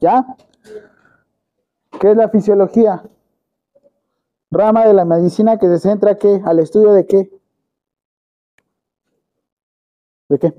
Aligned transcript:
¿Ya? 0.00 0.24
¿Qué 2.00 2.10
es 2.10 2.16
la 2.16 2.30
fisiología? 2.30 3.02
Rama 4.50 4.86
de 4.86 4.94
la 4.94 5.04
medicina 5.04 5.58
que 5.58 5.66
se 5.66 5.78
centra 5.78 6.16
¿qué? 6.16 6.40
al 6.44 6.58
estudio 6.58 6.92
de 6.92 7.06
qué? 7.06 7.30
¿De 10.28 10.38
qué? 10.38 10.54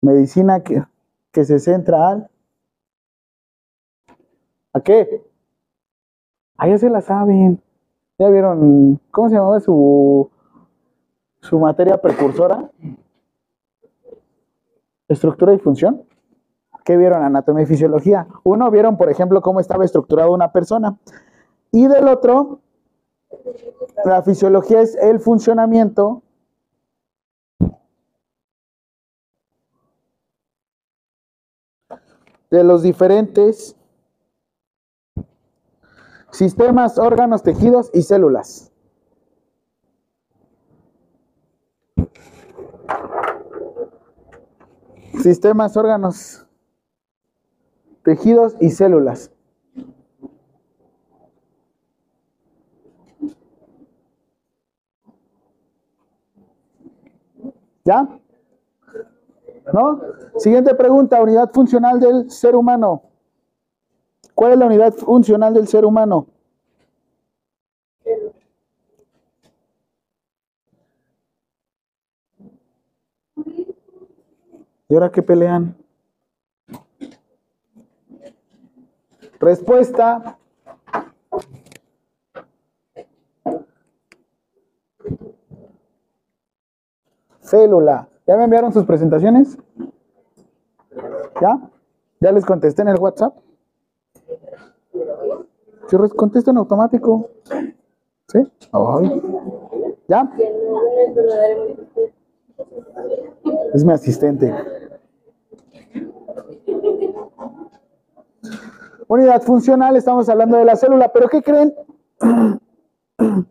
Medicina 0.00 0.62
que, 0.62 0.82
que 1.30 1.44
se 1.44 1.58
centra 1.58 2.08
al 2.08 2.30
¿A 4.72 4.80
qué? 4.80 5.22
Ah, 6.56 6.68
ya 6.68 6.78
se 6.78 6.90
la 6.90 7.00
saben. 7.00 7.62
¿Ya 8.18 8.28
vieron 8.28 9.00
cómo 9.10 9.28
se 9.28 9.36
llamaba 9.36 9.60
su, 9.60 10.30
su 11.40 11.58
materia 11.60 12.00
precursora? 12.00 12.70
Estructura 15.06 15.54
y 15.54 15.58
función. 15.58 16.04
¿Qué 16.84 16.98
vieron? 16.98 17.22
Anatomía 17.22 17.64
y 17.64 17.66
fisiología. 17.66 18.26
Uno 18.42 18.70
vieron, 18.70 18.98
por 18.98 19.10
ejemplo, 19.10 19.40
cómo 19.40 19.58
estaba 19.58 19.84
estructurada 19.84 20.28
una 20.28 20.52
persona. 20.52 20.98
Y 21.72 21.86
del 21.86 22.08
otro, 22.08 22.60
la 24.04 24.22
fisiología 24.22 24.82
es 24.82 24.94
el 24.96 25.18
funcionamiento 25.18 26.22
de 32.50 32.62
los 32.62 32.82
diferentes 32.82 33.76
sistemas, 36.30 36.98
órganos, 36.98 37.42
tejidos 37.42 37.90
y 37.94 38.02
células. 38.02 38.70
Sistemas, 45.22 45.76
órganos, 45.76 46.46
tejidos 48.04 48.54
y 48.60 48.70
células. 48.70 49.30
¿Ya? 57.84 58.08
¿No? 59.72 60.00
Siguiente 60.36 60.74
pregunta, 60.74 61.20
unidad 61.20 61.50
funcional 61.52 61.98
del 61.98 62.30
ser 62.30 62.54
humano. 62.54 63.02
¿Cuál 64.34 64.52
es 64.52 64.58
la 64.58 64.66
unidad 64.66 64.92
funcional 64.94 65.54
del 65.54 65.68
ser 65.68 65.84
humano? 65.84 66.26
¿Y 74.88 74.94
ahora 74.94 75.10
qué 75.10 75.22
pelean? 75.22 75.83
Respuesta. 79.44 80.38
Célula. 87.40 88.08
¿Ya 88.26 88.38
me 88.38 88.44
enviaron 88.44 88.72
sus 88.72 88.86
presentaciones? 88.86 89.58
¿Ya? 91.42 91.60
¿Ya 92.20 92.32
les 92.32 92.46
contesté 92.46 92.80
en 92.80 92.88
el 92.88 92.98
WhatsApp? 92.98 93.36
Si 95.88 95.96
contesto 96.16 96.50
en 96.50 96.56
automático. 96.56 97.28
¿Sí? 98.28 98.50
¿Ya? 100.08 100.32
Es 103.74 103.84
mi 103.84 103.92
asistente. 103.92 104.54
Unidad 109.08 109.42
funcional, 109.42 109.96
estamos 109.96 110.28
hablando 110.28 110.56
de 110.56 110.64
la 110.64 110.76
célula, 110.76 111.12
pero 111.12 111.28
¿qué 111.28 111.42
creen? 111.42 111.74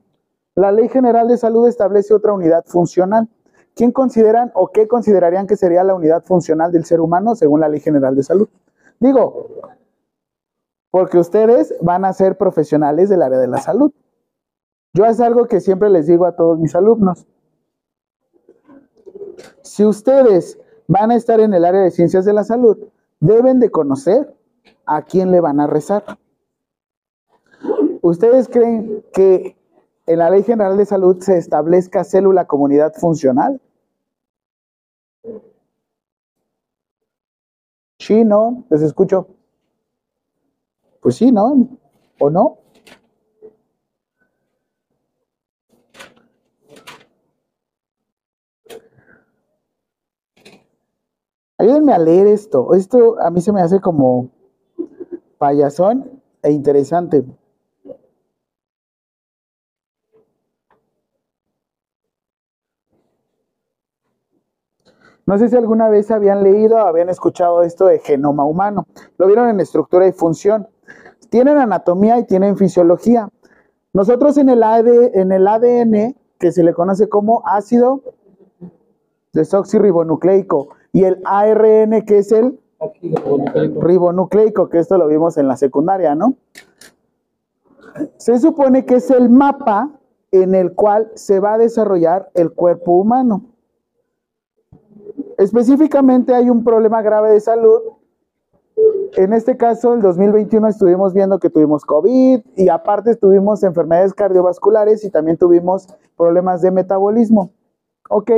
La 0.55 0.71
Ley 0.71 0.87
General 0.89 1.27
de 1.27 1.37
Salud 1.37 1.67
establece 1.67 2.13
otra 2.13 2.33
unidad 2.33 2.63
funcional. 2.65 3.27
¿Quién 3.75 3.91
consideran 3.91 4.51
o 4.53 4.67
qué 4.67 4.87
considerarían 4.87 5.47
que 5.47 5.57
sería 5.57 5.83
la 5.83 5.95
unidad 5.95 6.23
funcional 6.23 6.71
del 6.71 6.85
ser 6.85 7.01
humano 7.01 7.33
según 7.33 7.59
la 7.59 7.69
Ley 7.69 7.79
General 7.79 8.15
de 8.15 8.21
Salud? 8.21 8.47
Digo, 8.99 9.47
porque 10.91 11.17
ustedes 11.17 11.73
van 11.81 12.05
a 12.05 12.13
ser 12.13 12.37
profesionales 12.37 13.09
del 13.09 13.23
área 13.23 13.39
de 13.39 13.47
la 13.47 13.57
salud. 13.57 13.91
Yo 14.93 15.05
es 15.05 15.19
algo 15.19 15.47
que 15.47 15.59
siempre 15.59 15.89
les 15.89 16.05
digo 16.05 16.25
a 16.25 16.35
todos 16.35 16.59
mis 16.59 16.75
alumnos. 16.75 17.25
Si 19.63 19.83
ustedes 19.83 20.59
van 20.87 21.09
a 21.09 21.15
estar 21.15 21.39
en 21.39 21.55
el 21.55 21.65
área 21.65 21.81
de 21.81 21.89
ciencias 21.89 22.25
de 22.25 22.33
la 22.33 22.43
salud, 22.43 22.77
deben 23.19 23.59
de 23.59 23.71
conocer 23.71 24.35
a 24.85 25.01
quién 25.03 25.31
le 25.31 25.39
van 25.39 25.59
a 25.59 25.67
rezar. 25.67 26.03
¿Ustedes 28.01 28.49
creen 28.49 29.03
que 29.13 29.55
en 30.05 30.19
la 30.19 30.29
Ley 30.29 30.43
General 30.43 30.77
de 30.77 30.85
Salud 30.85 31.21
se 31.21 31.37
establezca 31.37 32.03
célula 32.03 32.45
comunidad 32.45 32.93
funcional? 32.93 33.61
Sí, 37.99 38.25
no, 38.25 38.65
les 38.69 38.81
escucho. 38.81 39.27
Pues 40.99 41.15
sí, 41.15 41.31
¿no? 41.31 41.69
¿O 42.19 42.29
no? 42.29 42.57
Ayúdenme 51.57 51.93
a 51.93 51.97
leer 51.99 52.27
esto. 52.27 52.73
Esto 52.73 53.17
a 53.21 53.29
mí 53.29 53.39
se 53.39 53.53
me 53.53 53.61
hace 53.61 53.79
como 53.79 54.29
payasón 55.43 56.21
e 56.41 56.51
interesante. 56.51 57.25
No 65.25 65.37
sé 65.37 65.49
si 65.49 65.57
alguna 65.57 65.89
vez 65.89 66.11
habían 66.11 66.43
leído 66.43 66.77
o 66.77 66.87
habían 66.87 67.09
escuchado 67.09 67.61
esto 67.63 67.87
de 67.87 67.99
genoma 67.99 68.45
humano. 68.45 68.87
Lo 69.17 69.27
vieron 69.27 69.49
en 69.49 69.59
estructura 69.59 70.07
y 70.07 70.13
función. 70.13 70.69
Tienen 71.29 71.57
anatomía 71.57 72.17
y 72.19 72.25
tienen 72.25 72.55
fisiología. 72.55 73.27
Nosotros 73.91 74.37
en 74.37 74.47
el, 74.47 74.63
en 74.63 75.33
el 75.33 75.45
ADN, 75.45 76.15
que 76.39 76.53
se 76.53 76.63
le 76.63 76.73
conoce 76.73 77.09
como 77.09 77.43
ácido 77.45 78.01
desoxirribonucleico, 79.33 80.69
y 80.93 81.03
el 81.03 81.21
ARN, 81.25 82.05
que 82.05 82.19
es 82.19 82.31
el 82.31 82.62
ribonucleico, 83.79 84.69
que 84.69 84.79
esto 84.79 84.97
lo 84.97 85.07
vimos 85.07 85.37
en 85.37 85.47
la 85.47 85.57
secundaria, 85.57 86.15
¿no? 86.15 86.35
Se 88.17 88.39
supone 88.39 88.85
que 88.85 88.95
es 88.95 89.11
el 89.11 89.29
mapa 89.29 89.91
en 90.31 90.55
el 90.55 90.73
cual 90.73 91.11
se 91.13 91.39
va 91.39 91.53
a 91.53 91.57
desarrollar 91.57 92.29
el 92.33 92.51
cuerpo 92.51 92.93
humano. 92.93 93.45
Específicamente 95.37 96.33
hay 96.33 96.49
un 96.49 96.63
problema 96.63 97.01
grave 97.01 97.31
de 97.31 97.39
salud. 97.39 97.81
En 99.15 99.33
este 99.33 99.57
caso, 99.57 99.93
el 99.93 100.01
2021 100.01 100.67
estuvimos 100.69 101.13
viendo 101.13 101.37
que 101.37 101.51
tuvimos 101.51 101.85
COVID 101.85 102.41
y 102.55 102.69
aparte 102.69 103.15
tuvimos 103.15 103.61
enfermedades 103.61 104.13
cardiovasculares 104.13 105.03
y 105.03 105.11
también 105.11 105.37
tuvimos 105.37 105.87
problemas 106.17 106.61
de 106.61 106.71
metabolismo. 106.71 107.51
Ok, 108.09 108.31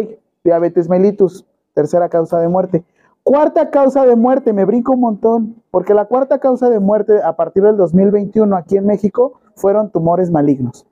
diabetes 0.43 0.89
mellitus, 0.89 1.45
tercera 1.73 2.09
causa 2.09 2.39
de 2.39 2.49
muerte. 2.49 2.83
Cuarta 3.25 3.71
causa 3.71 4.05
de 4.05 4.15
muerte, 4.15 4.53
me 4.53 4.65
brinco 4.65 4.93
un 4.93 4.99
montón, 4.99 5.63
porque 5.71 5.95
la 5.95 6.05
cuarta 6.05 6.37
causa 6.37 6.69
de 6.69 6.79
muerte 6.79 7.23
a 7.23 7.35
partir 7.35 7.63
del 7.63 7.75
2021 7.75 8.55
aquí 8.55 8.77
en 8.77 8.85
México 8.85 9.41
fueron 9.55 9.89
tumores 9.89 10.29
malignos, 10.29 10.85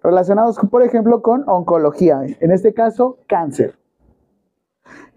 relacionados, 0.00 0.56
por 0.70 0.84
ejemplo, 0.84 1.22
con 1.22 1.42
oncología, 1.48 2.20
en 2.38 2.52
este 2.52 2.72
caso, 2.72 3.18
cáncer. 3.26 3.76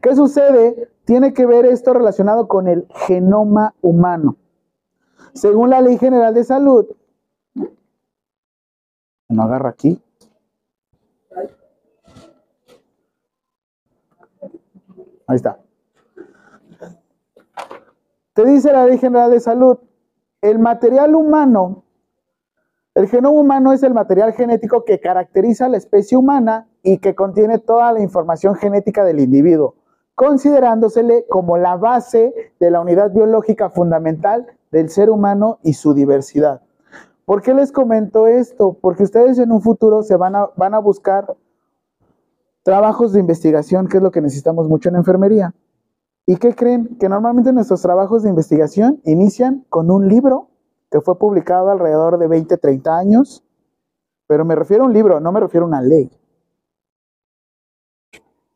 ¿Qué 0.02 0.16
sucede? 0.16 0.90
Tiene 1.06 1.36
que 1.36 1.46
ver 1.46 1.68
esto 1.68 1.94
relacionado 1.94 2.48
con 2.48 2.68
el 2.68 2.88
genoma 2.90 3.76
humano. 3.82 4.38
Según 5.34 5.70
la 5.70 5.82
Ley 5.82 6.00
General 6.00 6.34
de 6.34 6.44
Salud, 6.44 6.88
no 9.30 9.44
agarra 9.44 9.70
aquí. 9.70 10.02
Ahí 15.28 15.36
está. 15.36 15.60
Te 18.38 18.46
dice 18.46 18.72
la 18.72 18.86
Ley 18.86 19.00
General 19.00 19.32
de 19.32 19.40
Salud, 19.40 19.80
el 20.42 20.60
material 20.60 21.16
humano, 21.16 21.86
el 22.94 23.08
genoma 23.08 23.40
humano 23.40 23.74
es 23.74 23.82
el 23.82 23.96
material 23.96 24.32
genético 24.34 24.86
que 24.86 25.00
caracteriza 25.00 25.66
a 25.66 25.70
la 25.70 25.78
especie 25.78 26.20
humana 26.20 26.68
y 26.84 27.00
que 27.00 27.16
contiene 27.16 27.58
toda 27.58 27.92
la 27.92 28.00
información 28.00 28.54
genética 28.54 29.04
del 29.04 29.22
individuo 29.22 29.74
considerándosele 30.14 31.26
como 31.28 31.58
la 31.58 31.78
base 31.78 32.54
de 32.60 32.70
la 32.70 32.80
unidad 32.80 33.12
biológica 33.12 33.72
fundamental 33.72 34.46
del 34.72 34.90
ser 34.90 35.10
humano 35.10 35.58
y 35.64 35.74
su 35.74 35.96
diversidad. 35.96 36.62
¿Por 37.26 37.42
qué 37.42 37.56
les 37.56 37.72
comento 37.72 38.28
esto? 38.28 38.78
Porque 38.80 39.02
ustedes 39.02 39.40
en 39.40 39.52
un 39.52 39.64
futuro 39.64 40.04
se 40.04 40.16
van 40.16 40.36
a, 40.36 40.50
van 40.56 40.76
a 40.76 40.80
buscar 40.80 41.36
trabajos 42.62 43.14
de 43.14 43.20
investigación, 43.20 43.88
que 43.88 43.98
es 43.98 44.04
lo 44.04 44.12
que 44.12 44.22
necesitamos 44.22 44.68
mucho 44.68 44.90
en 44.90 44.96
enfermería. 44.96 45.56
¿Y 46.30 46.36
qué 46.36 46.54
creen? 46.54 46.98
Que 47.00 47.08
normalmente 47.08 47.54
nuestros 47.54 47.82
trabajos 47.82 48.22
de 48.22 48.30
investigación 48.30 49.02
inician 49.06 49.66
con 49.70 49.90
un 49.90 50.10
libro 50.10 50.50
que 50.92 51.00
fue 51.00 51.18
publicado 51.18 51.72
alrededor 51.72 52.18
de 52.18 52.28
20, 52.28 52.58
30 52.58 52.98
años, 52.98 53.46
pero 54.28 54.44
me 54.44 54.54
refiero 54.54 54.84
a 54.84 54.88
un 54.88 54.94
libro, 54.94 55.22
no 55.22 55.32
me 55.32 55.40
refiero 55.40 55.66
a 55.66 55.70
una 55.70 55.82
ley. 55.82 56.12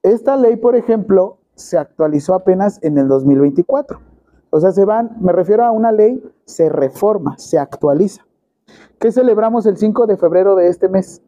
Esta 0.04 0.36
ley, 0.36 0.58
por 0.58 0.76
ejemplo, 0.76 1.38
se 1.56 1.78
actualizó 1.78 2.34
apenas 2.34 2.84
en 2.84 2.98
el 2.98 3.08
2024. 3.08 4.02
O 4.50 4.60
sea, 4.60 4.74
se 4.74 4.84
van, 4.84 5.16
me 5.22 5.32
refiero 5.32 5.64
a 5.64 5.72
una 5.72 5.94
ley, 5.94 6.22
se 6.44 6.68
reforma, 6.68 7.38
se 7.38 7.58
actualiza. 7.58 8.28
¿Qué 9.00 9.14
celebramos 9.14 9.66
el 9.66 9.78
5 9.78 10.08
de 10.08 10.18
febrero 10.18 10.56
de 10.56 10.68
este 10.68 10.90
mes? 10.90 11.22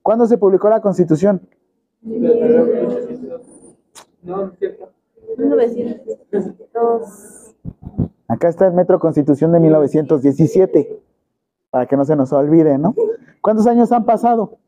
¿Cuándo 0.00 0.26
se 0.26 0.38
publicó 0.38 0.70
la 0.70 0.80
Constitución? 0.80 1.42
No, 4.22 4.50
cierto. 4.58 4.90
1902. 5.36 7.54
Acá 8.28 8.48
está 8.48 8.66
el 8.66 8.74
Metro 8.74 8.98
Constitución 8.98 9.52
de 9.52 9.60
1917, 9.60 11.02
para 11.70 11.86
que 11.86 11.96
no 11.96 12.04
se 12.04 12.16
nos 12.16 12.32
olvide, 12.32 12.78
¿no? 12.78 12.94
¿Cuántos 13.40 13.66
años 13.66 13.92
han 13.92 14.04
pasado? 14.04 14.58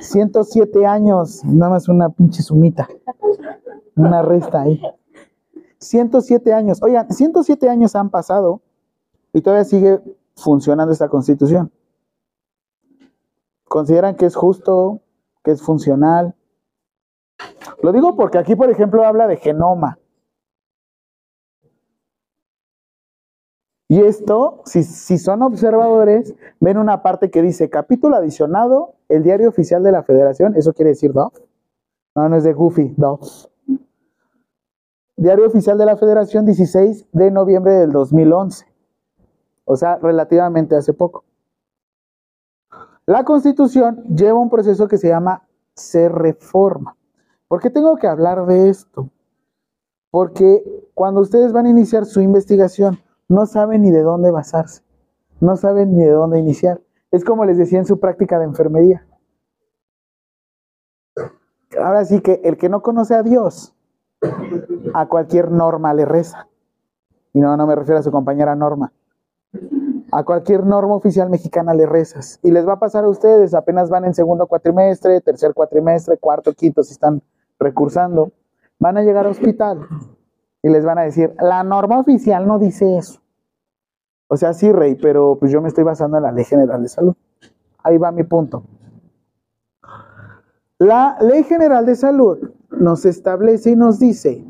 107 0.00 0.86
años, 0.86 1.44
nada 1.44 1.72
más 1.72 1.88
una 1.88 2.10
pinche 2.10 2.42
sumita, 2.42 2.88
una 3.96 4.22
resta 4.22 4.62
ahí. 4.62 4.80
107 5.78 6.52
años, 6.52 6.82
oigan, 6.82 7.10
107 7.10 7.68
años 7.68 7.96
han 7.96 8.10
pasado 8.10 8.60
y 9.32 9.40
todavía 9.40 9.64
sigue 9.64 10.00
funcionando 10.34 10.92
esta 10.92 11.08
constitución. 11.08 11.70
¿Consideran 13.64 14.16
que 14.16 14.26
es 14.26 14.34
justo, 14.34 15.00
que 15.42 15.52
es 15.52 15.62
funcional? 15.62 16.34
Lo 17.82 17.92
digo 17.92 18.16
porque 18.16 18.38
aquí, 18.38 18.56
por 18.56 18.70
ejemplo, 18.70 19.04
habla 19.04 19.26
de 19.26 19.36
genoma. 19.36 19.98
Y 23.90 24.02
esto, 24.02 24.60
si, 24.66 24.82
son 24.84 25.42
observadores, 25.42 26.34
ven 26.60 26.76
una 26.76 27.02
parte 27.02 27.30
que 27.30 27.40
dice 27.40 27.70
capítulo 27.70 28.16
adicionado, 28.16 28.96
el 29.08 29.22
diario 29.22 29.48
oficial 29.48 29.82
de 29.82 29.92
la 29.92 30.02
federación, 30.02 30.54
eso 30.56 30.74
quiere 30.74 30.90
decir 30.90 31.14
DOF. 31.14 31.32
No, 32.14 32.28
no 32.28 32.36
es 32.36 32.44
de 32.44 32.52
Goofy, 32.52 32.94
DOF. 32.98 33.46
Diario 35.16 35.46
oficial 35.46 35.78
de 35.78 35.86
la 35.86 35.96
federación, 35.96 36.44
16 36.44 37.06
de 37.12 37.30
noviembre 37.30 37.72
del 37.72 37.90
2011. 37.92 38.66
O 39.64 39.76
sea, 39.76 39.96
relativamente 39.96 40.76
hace 40.76 40.92
poco. 40.92 41.24
La 43.08 43.24
constitución 43.24 44.04
lleva 44.14 44.38
un 44.38 44.50
proceso 44.50 44.86
que 44.86 44.98
se 44.98 45.08
llama 45.08 45.48
se 45.72 46.10
reforma. 46.10 46.94
¿Por 47.48 47.58
qué 47.58 47.70
tengo 47.70 47.96
que 47.96 48.06
hablar 48.06 48.44
de 48.44 48.68
esto? 48.68 49.08
Porque 50.10 50.62
cuando 50.92 51.22
ustedes 51.22 51.54
van 51.54 51.64
a 51.64 51.70
iniciar 51.70 52.04
su 52.04 52.20
investigación, 52.20 52.98
no 53.26 53.46
saben 53.46 53.80
ni 53.80 53.90
de 53.90 54.02
dónde 54.02 54.30
basarse, 54.30 54.82
no 55.40 55.56
saben 55.56 55.96
ni 55.96 56.04
de 56.04 56.10
dónde 56.10 56.38
iniciar. 56.38 56.82
Es 57.10 57.24
como 57.24 57.46
les 57.46 57.56
decía 57.56 57.78
en 57.78 57.86
su 57.86 57.98
práctica 57.98 58.38
de 58.38 58.44
enfermería. 58.44 59.06
Ahora 61.82 62.04
sí 62.04 62.20
que 62.20 62.42
el 62.44 62.58
que 62.58 62.68
no 62.68 62.82
conoce 62.82 63.14
a 63.14 63.22
Dios, 63.22 63.74
a 64.92 65.08
cualquier 65.08 65.50
norma 65.50 65.94
le 65.94 66.04
reza. 66.04 66.46
Y 67.32 67.40
no, 67.40 67.56
no 67.56 67.66
me 67.66 67.74
refiero 67.74 68.00
a 68.00 68.02
su 68.02 68.10
compañera 68.10 68.54
Norma. 68.54 68.92
A 70.10 70.24
cualquier 70.24 70.64
norma 70.64 70.94
oficial 70.94 71.28
mexicana 71.28 71.74
le 71.74 71.86
rezas. 71.86 72.38
Y 72.42 72.50
les 72.50 72.66
va 72.66 72.74
a 72.74 72.78
pasar 72.78 73.04
a 73.04 73.08
ustedes, 73.08 73.54
apenas 73.54 73.90
van 73.90 74.04
en 74.04 74.14
segundo 74.14 74.46
cuatrimestre, 74.46 75.20
tercer 75.20 75.52
cuatrimestre, 75.54 76.16
cuarto, 76.16 76.52
quinto, 76.54 76.82
si 76.82 76.92
están 76.92 77.22
recursando, 77.58 78.32
van 78.78 78.96
a 78.96 79.02
llegar 79.02 79.26
al 79.26 79.32
hospital 79.32 79.86
y 80.62 80.68
les 80.68 80.84
van 80.84 80.98
a 80.98 81.02
decir, 81.02 81.34
la 81.40 81.62
norma 81.62 81.98
oficial 81.98 82.46
no 82.46 82.58
dice 82.58 82.96
eso. 82.96 83.20
O 84.28 84.36
sea, 84.36 84.52
sí, 84.52 84.70
Rey, 84.72 84.94
pero 84.94 85.36
pues 85.38 85.50
yo 85.50 85.60
me 85.60 85.68
estoy 85.68 85.84
basando 85.84 86.18
en 86.18 86.22
la 86.22 86.32
Ley 86.32 86.44
General 86.44 86.82
de 86.82 86.88
Salud. 86.88 87.14
Ahí 87.82 87.96
va 87.96 88.12
mi 88.12 88.24
punto. 88.24 88.64
La 90.78 91.16
Ley 91.20 91.42
General 91.44 91.84
de 91.86 91.96
Salud 91.96 92.50
nos 92.70 93.04
establece 93.04 93.70
y 93.70 93.76
nos 93.76 93.98
dice 93.98 94.44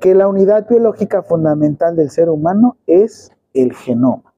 que 0.00 0.14
la 0.14 0.28
unidad 0.28 0.68
biológica 0.68 1.22
fundamental 1.22 1.96
del 1.96 2.10
ser 2.10 2.28
humano 2.28 2.76
es 2.86 3.32
el 3.54 3.72
genoma. 3.72 4.33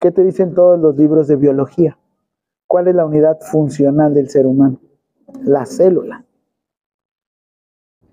¿Qué 0.00 0.12
te 0.12 0.24
dicen 0.24 0.54
todos 0.54 0.78
los 0.78 0.96
libros 0.96 1.26
de 1.26 1.36
biología? 1.36 1.98
¿Cuál 2.66 2.88
es 2.88 2.94
la 2.94 3.04
unidad 3.04 3.38
funcional 3.40 4.14
del 4.14 4.28
ser 4.30 4.46
humano? 4.46 4.78
La 5.42 5.66
célula. 5.66 6.24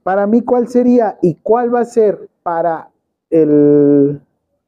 Para 0.02 0.26
mí, 0.28 0.42
¿cuál 0.42 0.68
sería 0.68 1.18
y 1.22 1.36
cuál 1.36 1.74
va 1.74 1.82
a 1.82 1.86
ser 1.86 2.30
para 2.44 2.92
el 3.30 4.22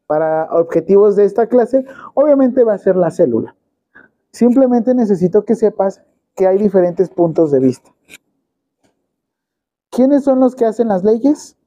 para 0.06 0.46
objetivos 0.52 1.16
de 1.16 1.26
esta 1.26 1.48
clase? 1.48 1.86
Obviamente 2.14 2.64
va 2.64 2.74
a 2.74 2.78
ser 2.78 2.96
la 2.96 3.12
célula. 3.12 3.56
Simplemente 4.32 4.94
necesito 4.94 5.44
que 5.44 5.56
sepas 5.56 6.04
que 6.36 6.48
hay 6.48 6.58
diferentes 6.58 7.10
puntos 7.10 7.52
de 7.52 7.60
vista. 7.60 7.92
¿Quiénes 9.90 10.24
son 10.24 10.40
los 10.40 10.56
que 10.56 10.66
hacen 10.66 10.88
las 10.88 11.04
leyes? 11.04 11.58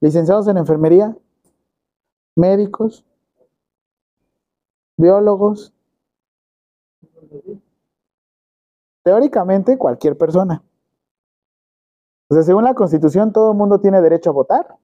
Licenciados 0.00 0.48
en 0.48 0.56
enfermería, 0.56 1.16
médicos, 2.34 3.04
biólogos, 5.00 5.72
teóricamente 9.02 9.78
cualquier 9.78 10.16
persona. 10.16 10.62
O 12.28 12.34
sea, 12.34 12.42
según 12.42 12.64
la 12.64 12.74
Constitución, 12.74 13.32
todo 13.32 13.52
el 13.52 13.58
mundo 13.58 13.80
tiene 13.80 14.00
derecho 14.00 14.30
a 14.30 14.34
votar 14.34 14.76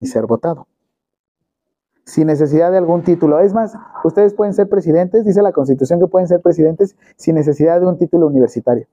y 0.00 0.06
ser 0.06 0.26
votado. 0.26 0.68
Sin 2.04 2.26
necesidad 2.26 2.70
de 2.70 2.78
algún 2.78 3.02
título. 3.02 3.40
Es 3.40 3.54
más, 3.54 3.74
ustedes 4.04 4.34
pueden 4.34 4.52
ser 4.52 4.68
presidentes, 4.68 5.24
dice 5.24 5.42
la 5.42 5.52
Constitución 5.52 5.98
que 5.98 6.06
pueden 6.06 6.28
ser 6.28 6.42
presidentes 6.42 6.96
sin 7.16 7.34
necesidad 7.34 7.80
de 7.80 7.86
un 7.86 7.98
título 7.98 8.26
universitario. 8.26 8.86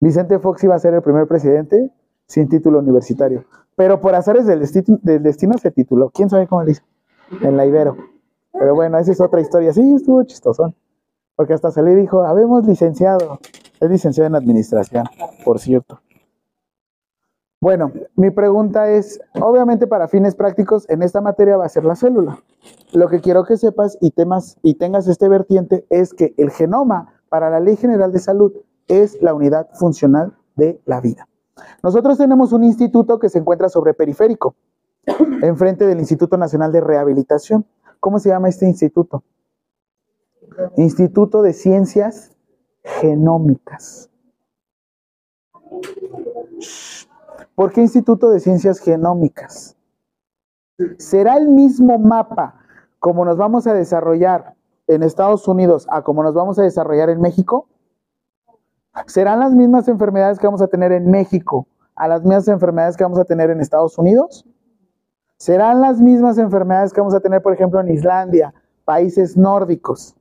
Vicente 0.00 0.40
Fox 0.40 0.64
iba 0.64 0.74
a 0.74 0.80
ser 0.80 0.94
el 0.94 1.02
primer 1.02 1.28
presidente 1.28 1.90
sin 2.26 2.48
título 2.48 2.80
universitario. 2.80 3.44
Pero 3.76 4.00
por 4.00 4.14
azares 4.14 4.46
del, 4.46 4.60
destino, 4.60 4.98
del 5.02 5.22
destino 5.22 5.56
se 5.58 5.70
tituló. 5.70 6.10
¿Quién 6.10 6.28
sabe 6.28 6.48
cómo 6.48 6.64
le 6.64 6.72
hizo? 6.72 6.82
En 7.40 7.56
la 7.56 7.64
Ibero. 7.64 7.96
Pero 8.52 8.74
bueno, 8.74 8.98
esa 8.98 9.12
es 9.12 9.20
otra 9.20 9.40
historia. 9.40 9.72
Sí, 9.72 9.94
estuvo 9.94 10.22
chistosón. 10.24 10.74
Porque 11.36 11.54
hasta 11.54 11.70
se 11.70 11.82
le 11.82 11.94
dijo, 11.94 12.22
habemos 12.22 12.66
licenciado. 12.66 13.38
Es 13.80 13.90
licenciado 13.90 14.28
en 14.28 14.34
administración, 14.36 15.06
por 15.44 15.58
cierto. 15.58 16.00
Bueno, 17.60 17.92
mi 18.16 18.30
pregunta 18.30 18.90
es, 18.90 19.20
obviamente 19.40 19.86
para 19.86 20.08
fines 20.08 20.34
prácticos, 20.34 20.88
en 20.90 21.02
esta 21.02 21.20
materia 21.20 21.56
va 21.56 21.64
a 21.64 21.68
ser 21.68 21.84
la 21.84 21.94
célula. 21.94 22.42
Lo 22.92 23.08
que 23.08 23.20
quiero 23.20 23.44
que 23.44 23.56
sepas 23.56 23.96
y, 24.00 24.10
temas, 24.10 24.58
y 24.62 24.74
tengas 24.74 25.06
este 25.06 25.28
vertiente 25.28 25.86
es 25.88 26.12
que 26.12 26.34
el 26.38 26.50
genoma 26.50 27.14
para 27.28 27.50
la 27.50 27.60
Ley 27.60 27.76
General 27.76 28.10
de 28.10 28.18
Salud 28.18 28.52
es 28.88 29.22
la 29.22 29.32
unidad 29.32 29.68
funcional 29.74 30.36
de 30.56 30.80
la 30.86 31.00
vida. 31.00 31.28
Nosotros 31.82 32.18
tenemos 32.18 32.52
un 32.52 32.64
instituto 32.64 33.18
que 33.18 33.28
se 33.28 33.38
encuentra 33.38 33.68
sobre 33.68 33.94
periférico, 33.94 34.56
enfrente 35.42 35.86
del 35.86 36.00
Instituto 36.00 36.36
Nacional 36.36 36.72
de 36.72 36.80
Rehabilitación. 36.80 37.64
¿Cómo 38.02 38.18
se 38.18 38.30
llama 38.30 38.48
este 38.48 38.66
instituto? 38.66 39.22
Instituto 40.76 41.40
de 41.40 41.52
Ciencias 41.52 42.36
Genómicas. 42.82 44.10
¿Por 47.54 47.70
qué 47.70 47.82
Instituto 47.82 48.30
de 48.30 48.40
Ciencias 48.40 48.80
Genómicas? 48.80 49.76
¿Será 50.98 51.36
el 51.36 51.46
mismo 51.46 51.96
mapa 52.00 52.56
como 52.98 53.24
nos 53.24 53.36
vamos 53.36 53.68
a 53.68 53.72
desarrollar 53.72 54.56
en 54.88 55.04
Estados 55.04 55.46
Unidos 55.46 55.86
a 55.88 56.02
como 56.02 56.24
nos 56.24 56.34
vamos 56.34 56.58
a 56.58 56.62
desarrollar 56.64 57.08
en 57.08 57.20
México? 57.20 57.68
¿Serán 59.06 59.38
las 59.38 59.52
mismas 59.52 59.86
enfermedades 59.86 60.40
que 60.40 60.48
vamos 60.48 60.62
a 60.62 60.66
tener 60.66 60.90
en 60.90 61.08
México 61.08 61.68
a 61.94 62.08
las 62.08 62.22
mismas 62.22 62.48
enfermedades 62.48 62.96
que 62.96 63.04
vamos 63.04 63.20
a 63.20 63.24
tener 63.24 63.50
en 63.50 63.60
Estados 63.60 63.96
Unidos? 63.96 64.44
¿Serán 65.42 65.80
las 65.80 66.00
mismas 66.00 66.38
enfermedades 66.38 66.92
que 66.92 67.00
vamos 67.00 67.16
a 67.16 67.20
tener, 67.20 67.42
por 67.42 67.52
ejemplo, 67.52 67.80
en 67.80 67.88
Islandia, 67.88 68.54
países 68.84 69.36
nórdicos? 69.36 70.14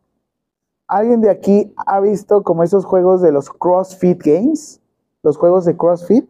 ¿Alguien 0.88 1.22
de 1.22 1.30
aquí 1.30 1.72
ha 1.86 2.00
visto 2.00 2.42
como 2.42 2.64
esos 2.64 2.86
juegos 2.86 3.22
de 3.22 3.32
los 3.32 3.48
CrossFit 3.48 4.20
Games? 4.20 4.82
Los 5.22 5.38
juegos 5.38 5.66
de 5.66 5.78
CrossFit. 5.78 6.28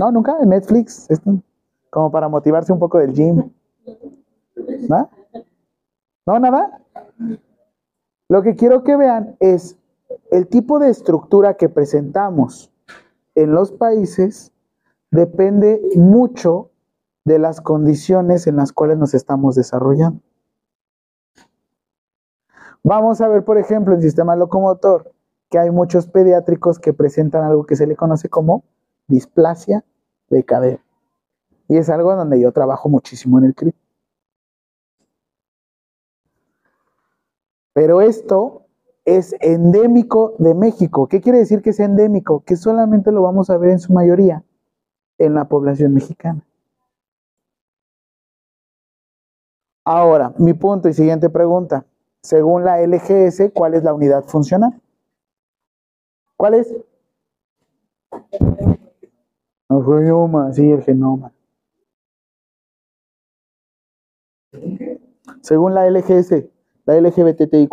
No, 0.00 0.10
nunca, 0.10 0.38
en 0.40 0.48
Netflix, 0.48 1.06
como 1.90 2.10
para 2.10 2.30
motivarse 2.30 2.72
un 2.72 2.78
poco 2.78 2.96
del 2.96 3.12
gym. 3.12 3.52
¿No? 4.88 5.10
¿No, 6.24 6.38
nada? 6.38 6.80
Lo 8.30 8.40
que 8.40 8.56
quiero 8.56 8.84
que 8.84 8.96
vean 8.96 9.36
es 9.40 9.76
el 10.30 10.46
tipo 10.46 10.78
de 10.78 10.88
estructura 10.88 11.58
que 11.58 11.68
presentamos 11.68 12.72
en 13.34 13.52
los 13.52 13.70
países 13.70 14.50
depende 15.10 15.82
mucho 15.94 16.70
de 17.26 17.40
las 17.40 17.60
condiciones 17.60 18.46
en 18.46 18.54
las 18.56 18.72
cuales 18.72 18.96
nos 18.98 19.12
estamos 19.12 19.56
desarrollando. 19.56 20.20
Vamos 22.84 23.20
a 23.20 23.26
ver, 23.26 23.44
por 23.44 23.58
ejemplo, 23.58 23.94
en 23.94 24.00
sistema 24.00 24.36
locomotor, 24.36 25.12
que 25.50 25.58
hay 25.58 25.72
muchos 25.72 26.06
pediátricos 26.06 26.78
que 26.78 26.92
presentan 26.92 27.42
algo 27.42 27.66
que 27.66 27.74
se 27.74 27.88
le 27.88 27.96
conoce 27.96 28.28
como 28.28 28.62
displasia 29.08 29.84
de 30.30 30.44
cadera. 30.44 30.84
Y 31.66 31.78
es 31.78 31.90
algo 31.90 32.14
donde 32.14 32.40
yo 32.40 32.52
trabajo 32.52 32.88
muchísimo 32.88 33.38
en 33.40 33.46
el 33.46 33.54
CRIP. 33.56 33.74
Pero 37.72 38.02
esto 38.02 38.66
es 39.04 39.34
endémico 39.40 40.36
de 40.38 40.54
México. 40.54 41.08
¿Qué 41.08 41.20
quiere 41.20 41.38
decir 41.38 41.60
que 41.60 41.70
es 41.70 41.80
endémico? 41.80 42.44
Que 42.44 42.54
solamente 42.54 43.10
lo 43.10 43.22
vamos 43.22 43.50
a 43.50 43.58
ver 43.58 43.70
en 43.70 43.80
su 43.80 43.92
mayoría 43.92 44.44
en 45.18 45.34
la 45.34 45.48
población 45.48 45.92
mexicana. 45.92 46.45
Ahora, 49.88 50.34
mi 50.38 50.52
punto 50.52 50.88
y 50.88 50.94
siguiente 50.94 51.30
pregunta. 51.30 51.86
Según 52.20 52.64
la 52.64 52.84
LGS, 52.84 53.52
¿cuál 53.54 53.74
es 53.74 53.84
la 53.84 53.94
unidad 53.94 54.24
funcional? 54.24 54.82
¿Cuál 56.36 56.54
es? 56.54 56.74
El 59.68 59.84
genoma, 59.84 60.52
sí, 60.52 60.68
el 60.68 60.82
genoma. 60.82 61.32
Según 65.40 65.74
la 65.74 65.88
LGS, 65.88 66.46
la 66.84 67.00
LGBTIQ. 67.00 67.70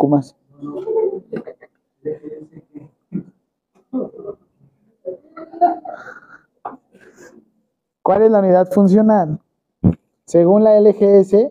¿Cuál 8.02 8.22
es 8.22 8.30
la 8.30 8.38
unidad 8.38 8.70
funcional? 8.70 9.40
Según 10.26 10.62
la 10.62 10.78
LGS, 10.78 11.50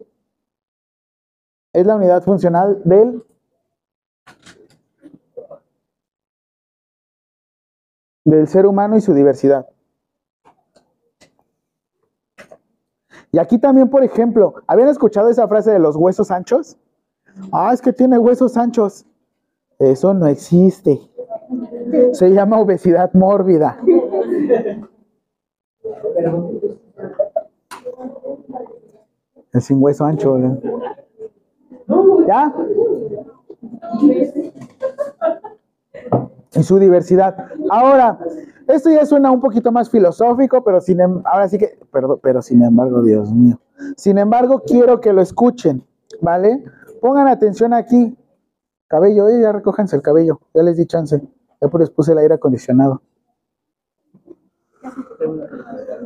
es 1.74 1.86
la 1.86 1.96
unidad 1.96 2.24
funcional 2.24 2.82
del 2.86 3.24
del 8.25 8.48
ser 8.48 8.65
humano 8.65 8.96
y 8.96 9.01
su 9.01 9.13
diversidad. 9.13 9.68
Y 13.32 13.39
aquí 13.39 13.58
también, 13.58 13.89
por 13.89 14.03
ejemplo, 14.03 14.53
¿habían 14.68 14.89
escuchado 14.89 15.30
esa 15.30 15.48
frase 15.48 15.72
de 15.72 15.80
los 15.80 15.96
huesos 15.96 16.30
anchos? 16.32 16.77
Ah, 17.51 17.72
es 17.74 17.82
que 17.82 17.92
tiene 17.92 18.18
huesos 18.18 18.56
anchos. 18.58 19.06
Eso 19.80 20.13
no 20.13 20.27
existe. 20.27 21.01
Se 22.13 22.30
llama 22.30 22.60
obesidad 22.60 23.12
mórbida. 23.13 23.77
Es 29.51 29.65
sin 29.65 29.82
hueso 29.82 30.06
ancho. 30.06 30.38
¿no? 30.38 30.62
¿Ya? 32.28 32.54
En 36.54 36.63
su 36.63 36.78
diversidad. 36.78 37.36
Ahora, 37.70 38.20
esto 38.68 38.90
ya 38.90 39.06
suena 39.06 39.32
un 39.32 39.42
poquito 39.42 39.72
más 39.72 39.90
filosófico, 39.90 40.63
pero 40.63 40.80
sin 40.80 41.02
em, 41.02 41.22
ahora 41.25 41.48
sí 41.48 41.58
que, 41.58 41.78
perdón, 41.92 42.20
pero 42.22 42.42
sin 42.42 42.63
embargo, 42.63 43.02
Dios 43.02 43.32
mío. 43.34 43.60
Sin 43.98 44.18
embargo, 44.18 44.62
quiero 44.66 45.02
que 45.02 45.12
lo 45.13 45.22
escuchen, 45.22 45.84
¿vale? 46.22 46.63
Pongan 47.02 47.28
atención 47.28 47.74
aquí. 47.74 48.18
Cabello, 48.88 49.28
eh, 49.28 49.42
ya 49.42 49.52
recójanse 49.52 49.96
el 49.96 50.02
cabello, 50.02 50.40
ya 50.54 50.63
les 50.63 50.78
di 50.78 50.86
chance. 50.86 51.22
Ya 51.62 51.68
por 51.68 51.92
puse 51.94 52.12
el 52.12 52.20
aire 52.20 52.36
acondicionado. 52.36 53.02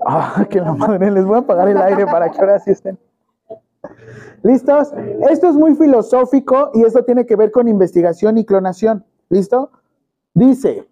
Ah, 0.06 0.46
que 0.50 0.62
la 0.62 0.74
madre, 0.74 1.12
les 1.12 1.26
voy 1.26 1.36
a 1.36 1.40
apagar 1.40 1.68
el 1.68 1.78
aire 1.78 2.06
para 2.06 2.30
que 2.30 2.40
ahora 2.40 2.60
sí 2.60 2.72
estén. 2.72 2.98
¿Listos? 4.44 4.94
Esto 5.30 5.50
es 5.50 5.56
muy 5.56 5.76
filosófico 5.76 6.72
y 6.74 6.84
esto 6.84 7.04
tiene 7.04 7.26
que 7.26 7.36
ver 7.36 7.52
con 7.52 7.68
investigación 7.68 8.38
y 8.38 8.46
clonación. 8.46 9.06
¿Listo? 9.30 9.72
Dice, 10.34 10.88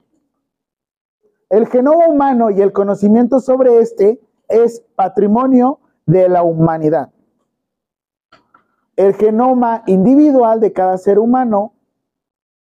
el 1.49 1.67
genoma 1.67 2.07
humano 2.07 2.49
y 2.51 2.61
el 2.61 2.73
conocimiento 2.73 3.39
sobre 3.39 3.79
este 3.79 4.19
es 4.47 4.83
patrimonio 4.95 5.79
de 6.05 6.29
la 6.29 6.43
humanidad. 6.43 7.11
El 8.95 9.13
genoma 9.13 9.83
individual 9.87 10.59
de 10.59 10.73
cada 10.73 10.97
ser 10.97 11.19
humano 11.19 11.73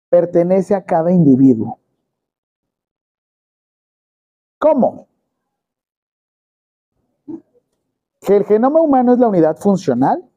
pertenece 0.08 0.74
a 0.74 0.84
cada 0.84 1.12
individuo. 1.12 1.78
¿Cómo? 4.58 5.08
Que 8.26 8.36
el 8.36 8.44
genoma 8.44 8.80
humano 8.80 9.12
es 9.12 9.20
la 9.20 9.28
unidad 9.28 9.56
funcional 9.56 10.28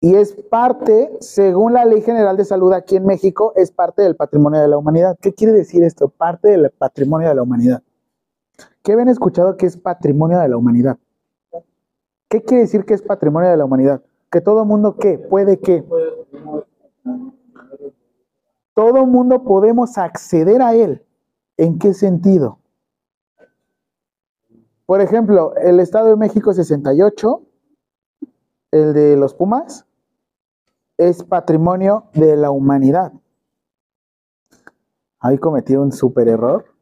y 0.00 0.14
es 0.14 0.32
parte, 0.32 1.14
según 1.20 1.74
la 1.74 1.84
Ley 1.84 2.00
General 2.00 2.38
de 2.38 2.46
Salud 2.46 2.72
aquí 2.72 2.96
en 2.96 3.04
México, 3.04 3.52
es 3.54 3.70
parte 3.70 4.00
del 4.00 4.16
patrimonio 4.16 4.62
de 4.62 4.68
la 4.68 4.78
humanidad. 4.78 5.18
¿Qué 5.20 5.34
quiere 5.34 5.52
decir 5.52 5.84
esto? 5.84 6.08
Parte 6.08 6.48
del 6.48 6.70
patrimonio 6.70 7.28
de 7.28 7.34
la 7.34 7.42
humanidad. 7.42 7.82
¿Qué 8.82 8.92
habían 8.92 9.10
escuchado 9.10 9.58
que 9.58 9.66
es 9.66 9.76
patrimonio 9.76 10.38
de 10.38 10.48
la 10.48 10.56
humanidad? 10.56 10.96
¿Qué 12.30 12.42
quiere 12.42 12.62
decir 12.62 12.86
que 12.86 12.94
es 12.94 13.02
patrimonio 13.02 13.50
de 13.50 13.58
la 13.58 13.66
humanidad? 13.66 14.00
Que 14.30 14.40
todo 14.40 14.64
mundo, 14.64 14.96
¿qué? 14.96 15.18
Puede 15.18 15.60
que. 15.60 15.84
Todo 18.72 19.04
mundo 19.04 19.44
podemos 19.44 19.98
acceder 19.98 20.62
a 20.62 20.72
él. 20.72 21.04
¿En 21.58 21.78
qué 21.78 21.92
sentido? 21.92 22.59
Por 24.90 25.00
ejemplo, 25.00 25.54
el 25.54 25.78
Estado 25.78 26.08
de 26.08 26.16
México 26.16 26.52
68, 26.52 27.42
el 28.72 28.92
de 28.92 29.16
los 29.16 29.34
Pumas, 29.34 29.86
es 30.98 31.22
patrimonio 31.22 32.06
de 32.12 32.34
la 32.34 32.50
humanidad. 32.50 33.12
Ahí 35.20 35.38
cometí 35.38 35.76
un 35.76 35.92
super 35.92 36.26
error, 36.26 36.74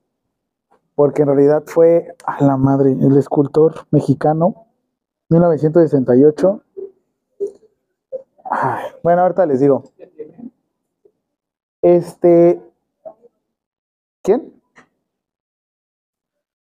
porque 0.95 1.21
en 1.21 1.29
realidad 1.29 1.65
fue 1.67 2.17
a 2.25 2.43
la 2.43 2.57
madre, 2.57 2.93
el 2.93 3.15
escultor 3.19 3.87
mexicano, 3.91 4.69
1968. 5.29 6.63
Ay, 8.51 8.87
bueno, 9.03 9.21
ahorita 9.21 9.45
les 9.45 9.61
digo. 9.61 9.85
Este, 11.83 12.59
¿quién? 14.23 14.59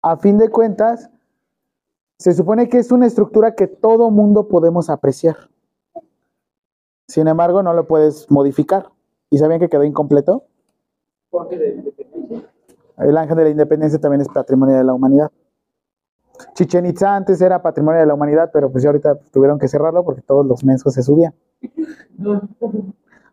A 0.03 0.17
fin 0.17 0.37
de 0.37 0.47
cuentas, 0.49 1.09
se 2.21 2.33
supone 2.33 2.69
que 2.69 2.77
es 2.77 2.91
una 2.91 3.07
estructura 3.07 3.55
que 3.55 3.65
todo 3.65 4.11
mundo 4.11 4.47
podemos 4.47 4.91
apreciar. 4.91 5.49
Sin 7.07 7.27
embargo, 7.27 7.63
no 7.63 7.73
lo 7.73 7.87
puedes 7.87 8.29
modificar. 8.29 8.91
¿Y 9.31 9.39
sabían 9.39 9.59
que 9.59 9.69
quedó 9.69 9.83
incompleto? 9.83 10.43
El 12.99 13.17
ángel 13.17 13.37
de 13.37 13.43
la 13.45 13.49
independencia 13.49 13.99
también 13.99 14.21
es 14.21 14.27
patrimonio 14.29 14.77
de 14.77 14.83
la 14.83 14.93
humanidad. 14.93 15.31
Chichen 16.53 16.85
Itza 16.85 17.15
antes 17.15 17.41
era 17.41 17.59
patrimonio 17.59 18.01
de 18.01 18.05
la 18.05 18.13
humanidad, 18.13 18.51
pero 18.53 18.71
pues 18.71 18.83
ya 18.83 18.89
ahorita 18.89 19.15
tuvieron 19.31 19.57
que 19.57 19.67
cerrarlo 19.67 20.05
porque 20.05 20.21
todos 20.21 20.45
los 20.45 20.63
mensos 20.63 20.93
se 20.93 21.01
subían. 21.01 21.33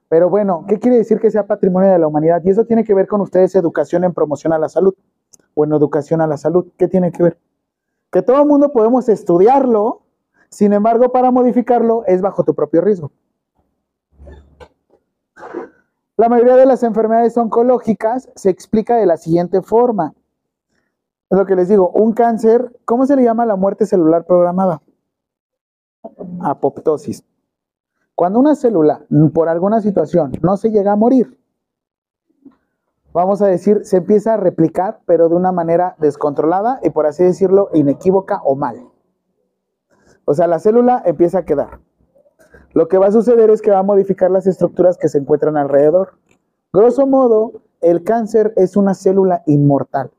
Pero 0.09 0.31
bueno, 0.31 0.65
¿qué 0.67 0.79
quiere 0.79 0.97
decir 0.97 1.21
que 1.21 1.31
sea 1.31 1.47
patrimonio 1.47 1.93
de 1.93 1.99
la 1.99 2.07
humanidad? 2.07 2.41
Y 2.43 2.49
eso 2.49 2.65
tiene 2.65 2.85
que 2.85 2.95
ver 2.95 3.07
con 3.07 3.21
ustedes 3.21 3.55
educación 3.55 4.05
en 4.05 4.15
promoción 4.15 4.55
a 4.55 4.59
la 4.59 4.71
salud 4.71 4.95
o 5.53 5.65
en 5.67 5.75
educación 5.75 6.23
a 6.23 6.27
la 6.27 6.39
salud. 6.39 6.69
¿Qué 6.79 6.89
tiene 6.89 7.13
que 7.13 7.23
ver? 7.23 7.39
Que 8.11 8.23
todo 8.23 8.41
el 8.41 8.47
mundo 8.47 8.73
podemos 8.73 9.09
estudiarlo, 9.09 10.03
sin 10.49 10.73
embargo, 10.73 11.13
para 11.13 11.31
modificarlo 11.31 12.05
es 12.07 12.23
bajo 12.23 12.45
tu 12.45 12.55
propio 12.55 12.81
riesgo. 12.81 13.11
La 16.17 16.29
mayoría 16.29 16.57
de 16.57 16.67
las 16.67 16.83
enfermedades 16.83 17.37
oncológicas 17.37 18.29
se 18.35 18.51
explica 18.51 18.97
de 18.97 19.07
la 19.07 19.17
siguiente 19.17 19.63
forma. 19.63 20.15
Lo 21.31 21.47
que 21.47 21.55
les 21.55 21.69
digo, 21.69 21.91
un 21.91 22.13
cáncer, 22.13 22.77
¿cómo 22.85 23.07
se 23.07 23.15
le 23.15 23.23
llama 23.23 23.47
la 23.47 23.55
muerte 23.55 23.87
celular 23.87 24.25
programada? 24.25 24.83
Apoptosis. 26.41 27.23
Cuando 28.15 28.41
una 28.41 28.57
célula, 28.57 29.07
por 29.33 29.49
alguna 29.49 29.81
situación, 29.81 30.33
no 30.43 30.57
se 30.57 30.71
llega 30.71 30.91
a 30.91 30.97
morir, 30.97 31.38
vamos 33.13 33.43
a 33.43 33.47
decir, 33.47 33.85
se 33.85 33.99
empieza 33.99 34.35
a 34.35 34.37
replicar, 34.37 35.01
pero 35.07 35.29
de 35.29 35.35
una 35.35 35.53
manera 35.53 35.97
descontrolada 35.99 36.81
y 36.83 36.91
por 36.91 37.07
así 37.07 37.25
decirlo, 37.25 37.71
inequívoca 37.73 38.41
o 38.45 38.55
mal. 38.55 38.89
O 40.25 40.35
sea, 40.35 40.47
la 40.47 40.59
célula 40.59 41.03
empieza 41.07 41.39
a 41.39 41.45
quedar. 41.45 41.81
Lo 42.75 42.89
que 42.89 42.99
va 42.99 43.07
a 43.07 43.13
suceder 43.13 43.51
es 43.51 43.63
que 43.63 43.71
va 43.71 43.79
a 43.79 43.83
modificar 43.83 44.31
las 44.31 44.47
estructuras 44.47 44.99
que 44.99 45.09
se 45.09 45.19
encuentran 45.19 45.57
alrededor. 45.57 46.19
Grosso 46.73 47.07
modo, 47.07 47.63
el 47.81 48.05
cáncer 48.05 48.53
es 48.57 48.77
una 48.77 48.95
célula 48.95 49.43
inmortal. 49.47 50.11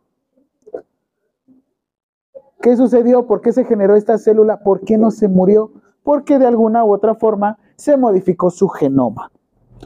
¿Qué 2.61 2.75
sucedió? 2.75 3.25
¿Por 3.27 3.41
qué 3.41 3.53
se 3.53 3.63
generó 3.63 3.95
esta 3.95 4.17
célula? 4.17 4.61
¿Por 4.63 4.81
qué 4.81 4.97
no 4.97 5.11
se 5.11 5.27
murió? 5.27 5.71
Porque 6.03 6.39
de 6.39 6.47
alguna 6.47 6.83
u 6.83 6.91
otra 6.91 7.15
forma 7.15 7.57
se 7.75 7.95
modificó 7.95 8.49
su 8.49 8.67
genoma, 8.67 9.31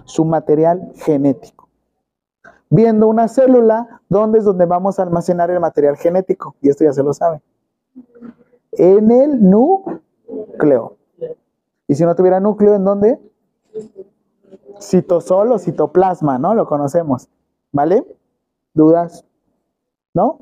su 0.06 0.26
material 0.26 0.92
genético. 0.96 1.63
Viendo 2.74 3.08
una 3.08 3.28
célula, 3.28 4.02
¿dónde 4.10 4.40
es 4.40 4.46
donde 4.46 4.66
vamos 4.66 4.98
a 4.98 5.04
almacenar 5.04 5.52
el 5.52 5.60
material 5.60 5.96
genético? 5.96 6.56
Y 6.60 6.70
esto 6.70 6.84
ya 6.84 6.92
se 6.92 7.04
lo 7.04 7.14
saben. 7.14 7.40
En 8.72 9.12
el 9.12 9.48
núcleo. 9.48 10.98
Y 11.88 11.94
si 11.94 12.04
no 12.04 12.16
tuviera 12.16 12.40
núcleo, 12.40 12.74
¿en 12.74 12.84
dónde? 12.84 13.20
Citosol 14.82 15.52
o 15.52 15.60
citoplasma, 15.60 16.40
¿no? 16.40 16.56
Lo 16.56 16.66
conocemos. 16.66 17.30
¿Vale? 17.72 18.08
¿Dudas? 18.74 19.24
¿No? 20.16 20.40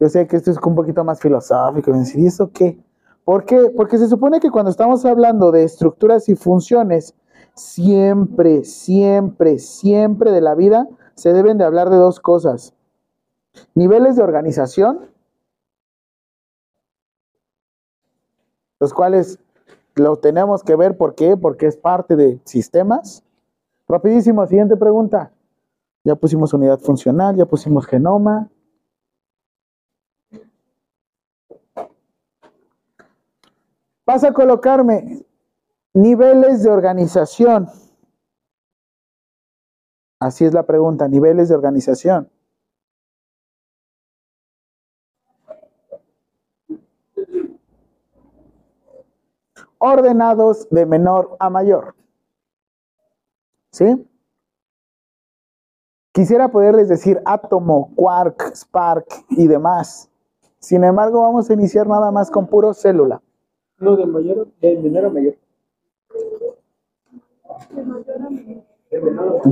Yo 0.00 0.08
sé 0.08 0.26
que 0.26 0.38
esto 0.38 0.50
es 0.50 0.58
un 0.60 0.74
poquito 0.74 1.04
más 1.04 1.20
filosófico. 1.20 1.92
¿Y 2.16 2.26
eso 2.26 2.50
qué? 2.50 2.82
¿Por 3.24 3.44
qué? 3.44 3.72
Porque 3.76 3.96
se 3.98 4.08
supone 4.08 4.40
que 4.40 4.50
cuando 4.50 4.72
estamos 4.72 5.04
hablando 5.04 5.52
de 5.52 5.62
estructuras 5.62 6.28
y 6.28 6.34
funciones, 6.34 7.14
siempre, 7.54 8.64
siempre, 8.64 9.60
siempre 9.60 10.32
de 10.32 10.40
la 10.40 10.56
vida 10.56 10.88
se 11.18 11.32
deben 11.32 11.58
de 11.58 11.64
hablar 11.64 11.90
de 11.90 11.96
dos 11.96 12.20
cosas. 12.20 12.72
Niveles 13.74 14.14
de 14.14 14.22
organización, 14.22 15.10
los 18.78 18.94
cuales 18.94 19.40
lo 19.96 20.18
tenemos 20.18 20.62
que 20.62 20.76
ver, 20.76 20.96
¿por 20.96 21.16
qué? 21.16 21.36
Porque 21.36 21.66
es 21.66 21.76
parte 21.76 22.14
de 22.14 22.40
sistemas. 22.44 23.24
Rapidísimo, 23.88 24.46
siguiente 24.46 24.76
pregunta. 24.76 25.32
Ya 26.04 26.14
pusimos 26.14 26.54
unidad 26.54 26.78
funcional, 26.78 27.34
ya 27.34 27.46
pusimos 27.46 27.84
genoma. 27.86 28.48
Vas 34.06 34.22
a 34.22 34.32
colocarme 34.32 35.26
niveles 35.94 36.62
de 36.62 36.70
organización. 36.70 37.68
Así 40.20 40.44
es 40.44 40.52
la 40.52 40.64
pregunta, 40.64 41.06
niveles 41.06 41.48
de 41.48 41.54
organización. 41.54 42.28
Ordenados 49.78 50.68
de 50.70 50.86
menor 50.86 51.36
a 51.38 51.50
mayor. 51.50 51.94
¿Sí? 53.70 54.04
Quisiera 56.12 56.48
poderles 56.48 56.88
decir 56.88 57.22
átomo, 57.24 57.94
quark, 57.94 58.52
spark 58.56 59.06
y 59.30 59.46
demás. 59.46 60.10
Sin 60.58 60.82
embargo, 60.82 61.22
vamos 61.22 61.48
a 61.48 61.52
iniciar 61.52 61.86
nada 61.86 62.10
más 62.10 62.28
con 62.28 62.48
puro 62.48 62.74
célula. 62.74 63.22
No, 63.78 63.96
de 63.96 64.04
mayor, 64.04 64.48
de 64.60 64.78
menor 64.78 65.04
a 65.04 65.10
mayor. 65.10 65.38
De 67.70 67.84
menor 67.84 68.04
a 68.10 68.30
mayor. 68.30 68.67
De 68.90 69.00
menor, 69.00 69.40
no, 69.44 69.50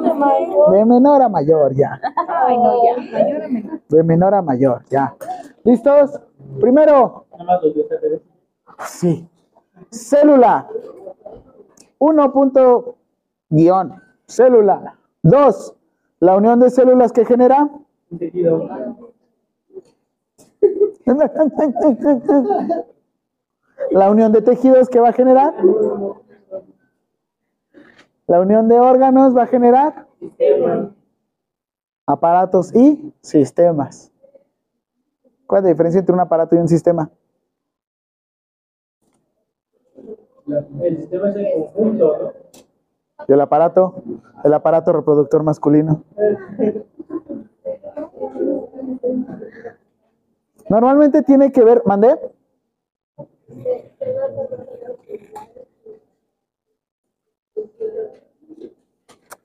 de 0.00 0.14
mayor. 0.14 0.70
De 0.72 0.84
menor 0.84 1.22
a 1.22 1.28
mayor, 1.28 1.74
ya. 1.74 2.00
Ay, 2.28 2.56
no, 2.56 2.72
ya. 2.84 2.96
Mayor 3.12 3.42
a 3.42 3.48
menor. 3.48 3.80
De 3.88 4.02
menor 4.04 4.34
a 4.34 4.42
mayor, 4.42 4.84
ya. 4.90 5.16
¿Listos? 5.64 6.20
Primero, 6.60 7.24
Nada 7.32 7.44
más 7.44 7.62
los 7.62 7.74
de 7.74 7.84
CPD. 7.84 8.20
sí. 8.86 9.28
Célula. 9.90 10.68
1. 11.98 12.32
punto 12.32 12.96
guion. 13.48 14.00
Célula. 14.26 14.96
2. 15.22 15.74
La 16.20 16.36
unión 16.36 16.60
de 16.60 16.70
células 16.70 17.12
que 17.12 17.24
genera. 17.24 17.68
La 23.90 24.10
unión 24.10 24.32
de 24.32 24.42
tejidos 24.42 24.88
que 24.88 25.00
va 25.00 25.08
a 25.08 25.12
generar. 25.12 25.54
La 28.26 28.40
unión 28.40 28.68
de 28.68 28.78
órganos 28.78 29.36
va 29.36 29.42
a 29.42 29.46
generar 29.46 30.06
aparatos 32.06 32.74
y 32.74 33.12
sistemas. 33.20 34.12
¿Cuál 35.46 35.60
es 35.60 35.64
la 35.64 35.70
diferencia 35.70 35.98
entre 35.98 36.14
un 36.14 36.20
aparato 36.20 36.54
y 36.54 36.58
un 36.58 36.68
sistema? 36.68 37.10
La- 40.46 40.64
El 40.82 40.96
sistema 40.98 41.30
es 41.30 41.36
el 41.36 41.52
conjunto, 41.54 42.16
¿no? 42.22 42.32
¿Y 43.28 43.32
el 43.32 43.40
aparato? 43.40 44.02
El 44.44 44.54
aparato 44.54 44.92
reproductor 44.92 45.42
masculino. 45.42 46.04
Normalmente 50.68 51.22
tiene 51.22 51.50
que 51.52 51.64
ver, 51.64 51.82
¿mandé? 51.84 52.16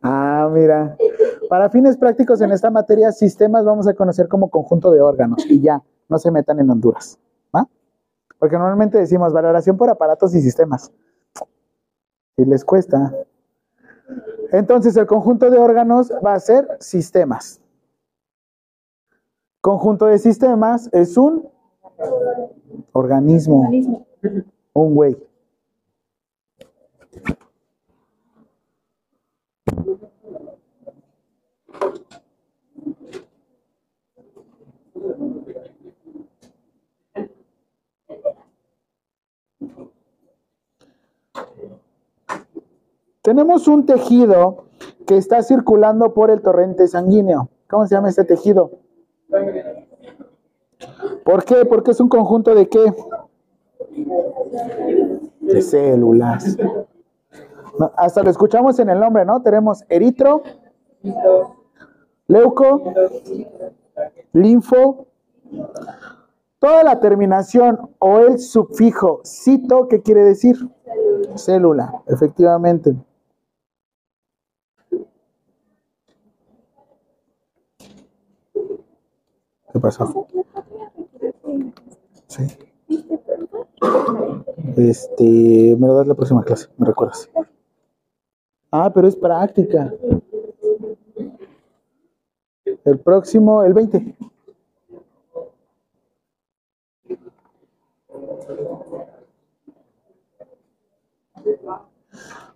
Ah, 0.01 0.49
mira. 0.53 0.95
Para 1.49 1.69
fines 1.69 1.97
prácticos 1.97 2.39
en 2.41 2.51
esta 2.51 2.69
materia, 2.69 3.11
sistemas 3.11 3.65
vamos 3.65 3.87
a 3.87 3.93
conocer 3.93 4.27
como 4.27 4.49
conjunto 4.49 4.91
de 4.91 5.01
órganos 5.01 5.43
y 5.49 5.61
ya, 5.61 5.81
no 6.09 6.19
se 6.19 6.29
metan 6.29 6.59
en 6.59 6.69
Honduras. 6.69 7.17
¿va? 7.55 7.67
Porque 8.37 8.55
normalmente 8.55 8.99
decimos 8.99 9.33
valoración 9.33 9.77
por 9.77 9.89
aparatos 9.89 10.35
y 10.35 10.41
sistemas. 10.41 10.91
Y 12.37 12.45
les 12.45 12.63
cuesta. 12.63 13.13
Entonces, 14.51 14.95
el 14.97 15.07
conjunto 15.07 15.49
de 15.49 15.57
órganos 15.57 16.11
va 16.23 16.33
a 16.33 16.39
ser 16.39 16.67
sistemas. 16.79 17.59
Conjunto 19.61 20.05
de 20.05 20.19
sistemas 20.19 20.89
es 20.93 21.17
un 21.17 21.49
organismo, 22.95 23.59
Organismo. 23.63 24.05
un 24.73 24.95
güey. 24.95 25.17
Tenemos 43.21 43.67
un 43.67 43.85
tejido 43.85 44.65
que 45.05 45.17
está 45.17 45.43
circulando 45.43 46.13
por 46.13 46.31
el 46.31 46.41
torrente 46.41 46.87
sanguíneo. 46.87 47.49
¿Cómo 47.67 47.87
se 47.87 47.95
llama 47.95 48.09
este 48.09 48.23
tejido? 48.23 48.84
¿Por 51.25 51.43
qué? 51.43 51.65
Porque 51.65 51.89
es 51.89 51.99
un 51.99 52.07
conjunto 52.07 52.53
de 52.53 52.69
qué? 52.69 52.93
De 55.41 55.59
células. 55.59 56.55
Hasta 57.97 58.21
lo 58.21 58.29
escuchamos 58.29 58.77
en 58.77 58.91
el 58.91 58.99
nombre, 58.99 59.25
¿no? 59.25 59.41
Tenemos 59.41 59.83
eritro, 59.89 60.43
leuco, 62.27 62.93
linfo. 64.33 65.07
Toda 66.59 66.83
la 66.83 66.99
terminación 66.99 67.89
o 67.97 68.19
el 68.19 68.37
sufijo 68.37 69.21
cito, 69.25 69.87
¿qué 69.87 70.03
quiere 70.03 70.23
decir? 70.23 70.55
Célula, 71.35 72.03
efectivamente. 72.05 72.95
¿Qué 79.73 79.79
pasó? 79.81 80.27
Sí. 82.27 82.47
Este, 84.77 85.75
me 85.79 85.87
lo 85.87 85.95
das 85.95 86.07
la 86.07 86.15
próxima 86.15 86.43
clase, 86.43 86.67
me 86.77 86.85
recuerdas. 86.87 87.29
Ah, 88.71 88.91
pero 88.93 89.07
es 89.07 89.15
práctica. 89.15 89.93
El 92.83 92.99
próximo, 92.99 93.63
el 93.63 93.73
20. 93.73 94.15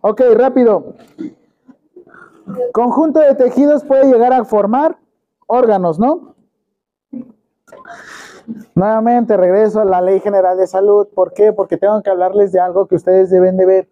Ok, 0.01 0.21
rápido. 0.35 0.95
Conjunto 2.73 3.19
de 3.19 3.35
tejidos 3.35 3.83
puede 3.83 4.05
llegar 4.05 4.33
a 4.33 4.45
formar 4.45 4.97
órganos, 5.47 5.99
¿no? 5.99 6.35
Nuevamente 8.75 9.37
regreso 9.37 9.79
a 9.81 9.85
la 9.85 10.01
Ley 10.01 10.19
General 10.19 10.57
de 10.57 10.67
Salud. 10.67 11.07
¿Por 11.13 11.33
qué? 11.33 11.53
Porque 11.53 11.77
tengo 11.77 12.01
que 12.01 12.09
hablarles 12.09 12.51
de 12.51 12.59
algo 12.59 12.87
que 12.87 12.95
ustedes 12.95 13.29
deben 13.29 13.57
de 13.57 13.65
ver 13.65 13.89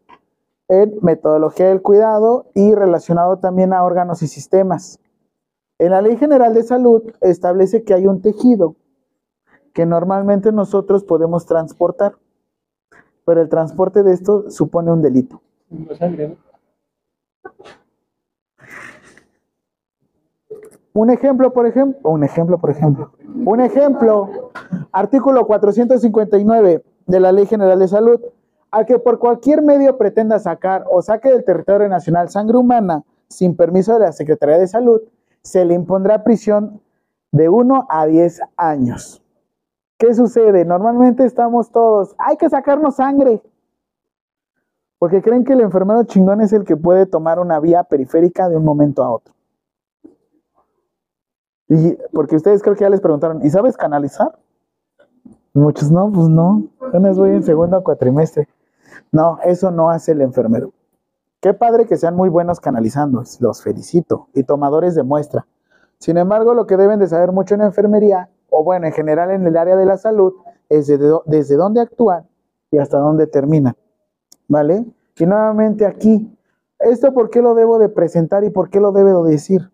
en 0.68 0.98
metodología 1.02 1.70
del 1.70 1.82
cuidado 1.82 2.48
y 2.54 2.76
relacionado 2.76 3.38
también 3.38 3.74
a 3.74 3.84
órganos 3.84 4.22
y 4.22 4.28
sistemas. 4.28 5.00
En 5.80 5.92
la 5.92 6.02
Ley 6.02 6.18
General 6.18 6.54
de 6.54 6.64
Salud 6.64 7.04
establece 7.22 7.84
que 7.84 7.94
hay 7.94 8.08
un 8.08 8.22
tejido 8.22 8.76
que 9.74 9.86
normalmente 9.86 10.52
nosotros 10.52 11.04
podemos 11.04 11.46
transportar, 11.46 12.16
pero 13.26 13.42
el 13.42 13.50
transporte 13.50 14.02
de 14.02 14.14
esto 14.14 14.50
supone 14.50 14.92
un 14.92 15.02
delito. 15.02 15.42
Un 20.98 21.12
ejemplo, 21.12 21.54
por 21.54 21.68
ejemplo, 21.68 22.10
un 22.10 22.24
ejemplo, 22.24 22.58
por 22.58 22.72
ejemplo, 22.72 23.12
un 23.46 23.62
ejemplo, 23.62 24.50
artículo 24.92 25.46
459 25.46 26.84
de 27.06 27.20
la 27.20 27.32
Ley 27.32 27.46
General 27.46 27.78
de 27.78 27.88
Salud, 27.88 28.20
a 28.72 28.84
que 28.84 28.98
por 28.98 29.20
cualquier 29.20 29.62
medio 29.62 29.96
pretenda 29.96 30.40
sacar 30.40 30.86
o 30.92 31.04
saque 31.04 31.30
del 31.30 31.46
territorio 31.46 31.88
nacional 31.88 32.30
sangre 32.30 32.58
humana 32.58 33.04
sin 33.28 33.56
permiso 33.56 33.94
de 33.94 34.00
la 34.00 34.12
Secretaría 34.12 34.58
de 34.58 34.68
Salud, 34.68 35.00
se 35.44 35.66
le 35.66 35.76
impondrá 35.76 36.24
prisión 36.24 36.82
de 37.32 37.48
1 37.48 37.86
a 37.88 38.08
10 38.08 38.42
años. 38.58 39.24
¿Qué 40.00 40.16
sucede? 40.16 40.66
Normalmente 40.66 41.26
estamos 41.26 41.70
todos, 41.70 42.16
hay 42.18 42.38
que 42.38 42.50
sacarnos 42.50 42.96
sangre. 42.96 43.44
Porque 44.98 45.22
creen 45.22 45.44
que 45.44 45.54
el 45.54 45.62
enfermero 45.62 46.06
chingón 46.06 46.42
es 46.42 46.54
el 46.54 46.66
que 46.66 46.76
puede 46.76 47.06
tomar 47.06 47.38
una 47.38 47.60
vía 47.60 47.84
periférica 47.84 48.50
de 48.50 48.58
un 48.58 48.66
momento 48.66 49.04
a 49.04 49.12
otro. 49.12 49.37
Y 51.70 51.98
porque 52.14 52.36
ustedes 52.36 52.62
creo 52.62 52.76
que 52.76 52.82
ya 52.82 52.90
les 52.90 53.02
preguntaron, 53.02 53.46
¿y 53.46 53.50
sabes 53.50 53.76
canalizar? 53.76 54.38
Muchos 55.54 55.92
no, 55.92 56.12
pues 56.12 56.30
no. 56.30 56.64
Apenas 56.88 57.18
voy 57.18 57.32
en 57.32 57.44
segundo 57.44 57.84
cuatrimestre. 57.84 58.48
No, 59.12 59.40
eso 59.44 59.72
no 59.72 59.90
hace 59.90 60.14
el 60.14 60.22
enfermero. 60.22 60.72
Qué 61.42 61.54
padre 61.54 61.86
que 61.86 61.98
sean 61.98 62.16
muy 62.16 62.30
buenos 62.30 62.60
canalizando, 62.60 63.24
los 63.40 63.62
felicito, 63.62 64.28
y 64.34 64.44
tomadores 64.44 64.96
de 64.96 65.04
muestra. 65.04 65.46
Sin 66.00 66.18
embargo, 66.18 66.54
lo 66.54 66.68
que 66.68 66.78
deben 66.78 67.00
de 67.00 67.08
saber 67.08 67.32
mucho 67.32 67.56
en 67.56 67.62
enfermería, 67.62 68.30
o 68.50 68.64
bueno, 68.64 68.88
en 68.88 68.94
general 68.94 69.32
en 69.32 69.46
el 69.46 69.58
área 69.58 69.76
de 69.76 69.86
la 69.86 69.98
salud, 69.98 70.34
es 70.70 70.88
desde 70.88 71.56
dónde 71.56 71.82
actúan 71.82 72.28
y 72.72 72.78
hasta 72.78 72.98
dónde 72.98 73.28
terminan. 73.28 73.76
¿Vale? 74.48 74.86
Y 75.18 75.26
nuevamente 75.26 75.86
aquí, 75.86 76.38
¿esto 76.80 77.14
por 77.14 77.30
qué 77.30 77.42
lo 77.42 77.56
debo 77.56 77.80
de 77.80 77.90
presentar 77.90 78.44
y 78.44 78.50
por 78.50 78.70
qué 78.70 78.80
lo 78.80 78.92
debo 78.92 79.24
de 79.24 79.32
decir? 79.32 79.72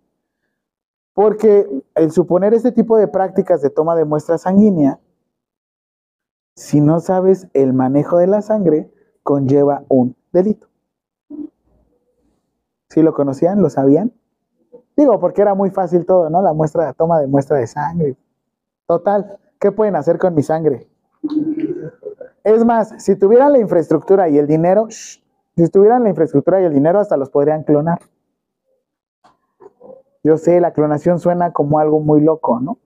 Porque 1.13 1.67
el 1.95 2.11
suponer 2.11 2.53
este 2.53 2.71
tipo 2.71 2.97
de 2.97 3.07
prácticas 3.07 3.61
de 3.61 3.69
toma 3.69 3.95
de 3.95 4.05
muestra 4.05 4.37
sanguínea, 4.37 4.99
si 6.55 6.81
no 6.81 6.99
sabes 6.99 7.47
el 7.53 7.73
manejo 7.73 8.17
de 8.17 8.27
la 8.27 8.41
sangre, 8.41 8.91
conlleva 9.23 9.83
un 9.89 10.15
delito. 10.31 10.67
¿Sí 12.89 13.01
lo 13.01 13.13
conocían? 13.13 13.61
¿Lo 13.61 13.69
sabían? 13.69 14.11
Digo, 14.95 15.19
porque 15.19 15.41
era 15.41 15.55
muy 15.55 15.71
fácil 15.71 16.05
todo, 16.05 16.29
¿no? 16.29 16.41
La 16.41 16.53
muestra, 16.53 16.85
la 16.85 16.93
toma 16.93 17.19
de 17.19 17.27
muestra 17.27 17.57
de 17.57 17.65
sangre. 17.65 18.15
Total, 18.85 19.39
¿qué 19.59 19.71
pueden 19.71 19.95
hacer 19.95 20.19
con 20.19 20.35
mi 20.35 20.43
sangre? 20.43 20.87
Es 22.43 22.63
más, 22.65 22.93
si 22.97 23.15
tuvieran 23.15 23.53
la 23.53 23.59
infraestructura 23.59 24.29
y 24.29 24.37
el 24.37 24.45
dinero, 24.45 24.87
si 24.89 25.69
tuvieran 25.71 26.03
la 26.03 26.09
infraestructura 26.09 26.61
y 26.61 26.65
el 26.65 26.73
dinero, 26.73 26.99
hasta 26.99 27.17
los 27.17 27.29
podrían 27.29 27.63
clonar. 27.63 27.99
Yo 30.23 30.37
sé, 30.37 30.61
la 30.61 30.71
clonación 30.71 31.19
suena 31.19 31.51
como 31.51 31.79
algo 31.79 31.99
muy 31.99 32.21
loco, 32.21 32.59
¿no? 32.59 32.77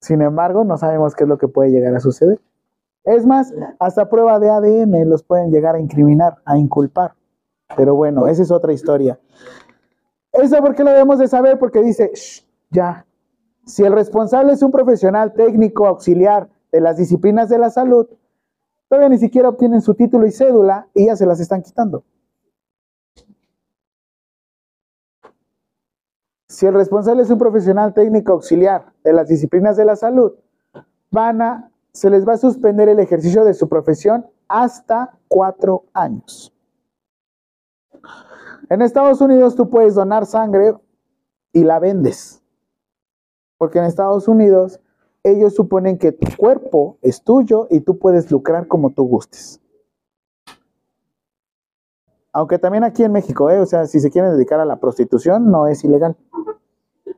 Sin 0.00 0.22
embargo, 0.22 0.64
no 0.64 0.78
sabemos 0.78 1.14
qué 1.14 1.24
es 1.24 1.28
lo 1.28 1.36
que 1.36 1.48
puede 1.48 1.70
llegar 1.70 1.94
a 1.94 2.00
suceder. 2.00 2.40
Es 3.04 3.26
más, 3.26 3.52
hasta 3.78 4.08
prueba 4.08 4.38
de 4.38 4.50
ADN 4.50 5.08
los 5.08 5.22
pueden 5.22 5.50
llegar 5.50 5.74
a 5.74 5.80
incriminar, 5.80 6.38
a 6.44 6.58
inculpar. 6.58 7.14
Pero 7.76 7.94
bueno, 7.94 8.28
esa 8.28 8.42
es 8.42 8.50
otra 8.50 8.72
historia. 8.72 9.18
¿Eso 10.32 10.58
por 10.58 10.74
qué 10.74 10.84
lo 10.84 10.90
debemos 10.90 11.18
de 11.18 11.28
saber? 11.28 11.58
Porque 11.58 11.82
dice, 11.82 12.12
ya, 12.70 13.04
si 13.66 13.84
el 13.84 13.92
responsable 13.92 14.52
es 14.52 14.62
un 14.62 14.70
profesional 14.70 15.32
técnico 15.32 15.86
auxiliar 15.86 16.48
de 16.72 16.80
las 16.80 16.96
disciplinas 16.96 17.48
de 17.48 17.58
la 17.58 17.70
salud, 17.70 18.08
todavía 18.88 19.08
ni 19.08 19.18
siquiera 19.18 19.48
obtienen 19.48 19.80
su 19.80 19.94
título 19.94 20.26
y 20.26 20.30
cédula 20.30 20.88
y 20.94 21.06
ya 21.06 21.16
se 21.16 21.26
las 21.26 21.40
están 21.40 21.62
quitando. 21.62 22.04
Si 26.50 26.66
el 26.66 26.74
responsable 26.74 27.22
es 27.22 27.30
un 27.30 27.38
profesional 27.38 27.94
técnico 27.94 28.32
auxiliar 28.32 28.92
de 29.04 29.12
las 29.12 29.28
disciplinas 29.28 29.76
de 29.76 29.84
la 29.84 29.94
salud, 29.94 30.32
van 31.12 31.40
a, 31.40 31.70
se 31.92 32.10
les 32.10 32.26
va 32.26 32.32
a 32.32 32.38
suspender 32.38 32.88
el 32.88 32.98
ejercicio 32.98 33.44
de 33.44 33.54
su 33.54 33.68
profesión 33.68 34.26
hasta 34.48 35.16
cuatro 35.28 35.84
años. 35.92 36.52
En 38.68 38.82
Estados 38.82 39.20
Unidos 39.20 39.54
tú 39.54 39.70
puedes 39.70 39.94
donar 39.94 40.26
sangre 40.26 40.74
y 41.52 41.62
la 41.62 41.78
vendes. 41.78 42.42
Porque 43.56 43.78
en 43.78 43.84
Estados 43.84 44.26
Unidos 44.26 44.80
ellos 45.22 45.54
suponen 45.54 45.98
que 45.98 46.10
tu 46.10 46.36
cuerpo 46.36 46.98
es 47.00 47.22
tuyo 47.22 47.68
y 47.70 47.82
tú 47.82 47.96
puedes 48.00 48.28
lucrar 48.28 48.66
como 48.66 48.90
tú 48.90 49.04
gustes. 49.04 49.59
Aunque 52.32 52.58
también 52.58 52.84
aquí 52.84 53.02
en 53.02 53.12
México, 53.12 53.50
¿eh? 53.50 53.58
o 53.58 53.66
sea, 53.66 53.86
si 53.86 54.00
se 54.00 54.10
quieren 54.10 54.32
dedicar 54.32 54.60
a 54.60 54.64
la 54.64 54.76
prostitución, 54.76 55.50
no 55.50 55.66
es 55.66 55.82
ilegal. 55.84 56.16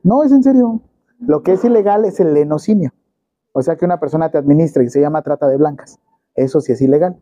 No, 0.01 0.23
es 0.23 0.31
en 0.31 0.43
serio. 0.43 0.81
Lo 1.19 1.43
que 1.43 1.53
es 1.53 1.63
ilegal 1.63 2.05
es 2.05 2.19
el 2.19 2.33
lenocinio. 2.33 2.91
O 3.51 3.61
sea, 3.61 3.75
que 3.75 3.85
una 3.85 3.99
persona 3.99 4.31
te 4.31 4.37
administra 4.37 4.83
y 4.83 4.89
se 4.89 4.99
llama 4.99 5.21
trata 5.21 5.47
de 5.47 5.57
blancas. 5.57 5.99
Eso 6.35 6.59
sí 6.61 6.71
es 6.71 6.81
ilegal. 6.81 7.17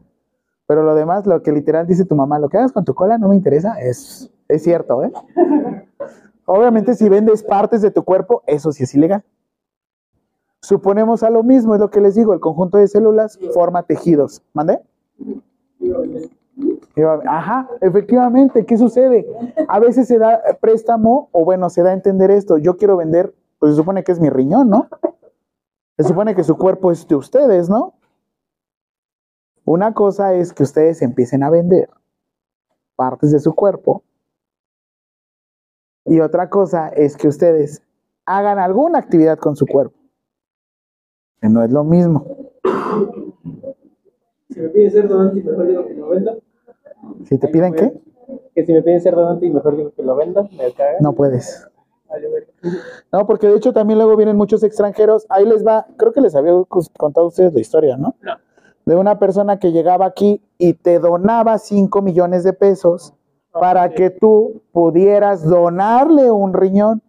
Pero 0.66 0.84
lo 0.84 0.96
demás, 0.96 1.28
lo 1.28 1.42
que 1.44 1.52
literal 1.52 1.86
dice 1.86 2.06
tu 2.06 2.16
mamá, 2.16 2.40
lo 2.40 2.48
que 2.48 2.58
hagas 2.58 2.72
con 2.72 2.86
tu 2.86 2.96
cola 2.96 3.18
no 3.18 3.28
me 3.28 3.36
interesa, 3.36 3.80
es, 3.82 4.32
es 4.48 4.64
cierto, 4.64 5.04
¿eh? 5.04 5.12
Obviamente, 6.46 6.96
si 6.96 7.10
vendes 7.10 7.44
partes 7.44 7.82
de 7.82 7.92
tu 7.92 8.04
cuerpo, 8.04 8.42
eso 8.48 8.72
sí 8.72 8.84
es 8.84 8.96
ilegal. 8.96 9.24
Suponemos 10.62 11.24
a 11.24 11.30
lo 11.30 11.44
mismo, 11.44 11.74
es 11.76 11.82
lo 11.82 11.90
que 11.90 12.02
les 12.02 12.16
digo, 12.16 12.34
el 12.34 12.40
conjunto 12.40 12.78
de 12.78 12.88
células 12.88 13.38
forma 13.54 13.84
tejidos. 13.84 14.44
¿Mande? 14.54 14.80
Ajá, 17.28 17.70
efectivamente, 17.80 18.66
¿qué 18.66 18.78
sucede? 18.78 19.26
A 19.68 19.80
veces 19.80 20.08
se 20.08 20.18
da 20.18 20.42
préstamo, 20.60 21.30
o 21.32 21.46
bueno, 21.46 21.70
se 21.70 21.84
da 21.84 21.92
a 21.92 21.94
entender 21.94 22.32
esto, 22.32 22.58
yo 22.58 22.78
quiero 22.78 22.98
vender, 22.98 23.34
pues 23.60 23.74
se 23.74 23.78
supone 23.78 24.04
que 24.04 24.12
es 24.12 24.20
mi 24.20 24.30
riñón, 24.30 24.70
¿no? 24.70 24.88
Se 25.98 26.04
supone 26.04 26.36
que 26.36 26.44
su 26.44 26.58
cuerpo 26.58 26.92
es 26.92 27.08
de 27.08 27.16
ustedes, 27.16 27.70
¿no? 27.70 27.94
Una 29.66 29.94
cosa 29.94 30.34
es 30.34 30.54
que 30.54 30.64
ustedes 30.64 31.02
empiecen 31.02 31.44
a 31.44 31.50
vender 31.50 31.90
partes 32.96 33.32
de 33.32 33.40
su 33.40 33.54
cuerpo 33.54 34.04
y 36.06 36.20
otra 36.20 36.50
cosa 36.50 36.90
es 36.90 37.16
que 37.16 37.28
ustedes 37.28 37.84
hagan 38.26 38.60
alguna 38.60 39.00
actividad 39.00 39.38
con 39.38 39.56
su 39.56 39.66
cuerpo. 39.66 39.98
No 41.42 41.64
es 41.64 41.72
lo 41.72 41.84
mismo. 41.84 42.26
Si 44.50 44.60
me 44.60 44.70
piden 44.70 44.92
ser 44.92 45.08
donante 45.08 45.44
mejor 45.44 45.68
digo 45.68 45.86
que 45.86 45.94
lo 45.94 46.10
venda. 46.10 46.36
¿Si 47.26 47.38
te 47.38 47.48
piden 47.48 47.74
qué? 47.74 47.94
Que 48.56 48.66
si 48.66 48.74
me 48.74 48.82
piden 48.82 49.02
ser 49.02 49.16
donante 49.16 49.46
y 49.46 49.52
mejor 49.52 49.78
digo 49.78 49.92
que 49.92 50.04
lo 50.04 50.16
venda, 50.16 50.44
me 50.58 50.72
caga. 50.74 50.98
No 51.00 51.14
puedes. 51.14 51.68
No, 53.12 53.26
porque 53.26 53.48
de 53.48 53.56
hecho 53.56 53.72
también 53.72 53.98
luego 53.98 54.18
vienen 54.18 54.36
muchos 54.36 54.64
extranjeros. 54.64 55.26
Ahí 55.30 55.46
les 55.46 55.66
va, 55.66 55.88
creo 55.98 56.12
que 56.12 56.22
les 56.22 56.36
había 56.36 56.54
contado 56.98 57.26
a 57.26 57.30
ustedes 57.30 57.54
la 57.54 57.62
historia, 57.62 57.98
¿no? 57.98 58.16
No 58.22 58.34
de 58.86 58.96
una 58.96 59.20
persona 59.20 59.60
que 59.60 59.72
llegaba 59.72 60.06
aquí 60.06 60.42
y 60.58 60.74
te 60.74 61.00
donaba 61.00 61.58
5 61.58 62.02
millones 62.02 62.44
de 62.44 62.54
pesos 62.54 63.14
para 63.52 63.90
que 63.90 64.10
tú 64.10 64.62
pudieras 64.72 65.44
donarle 65.44 66.32
un 66.32 66.54
riñón. 66.54 67.02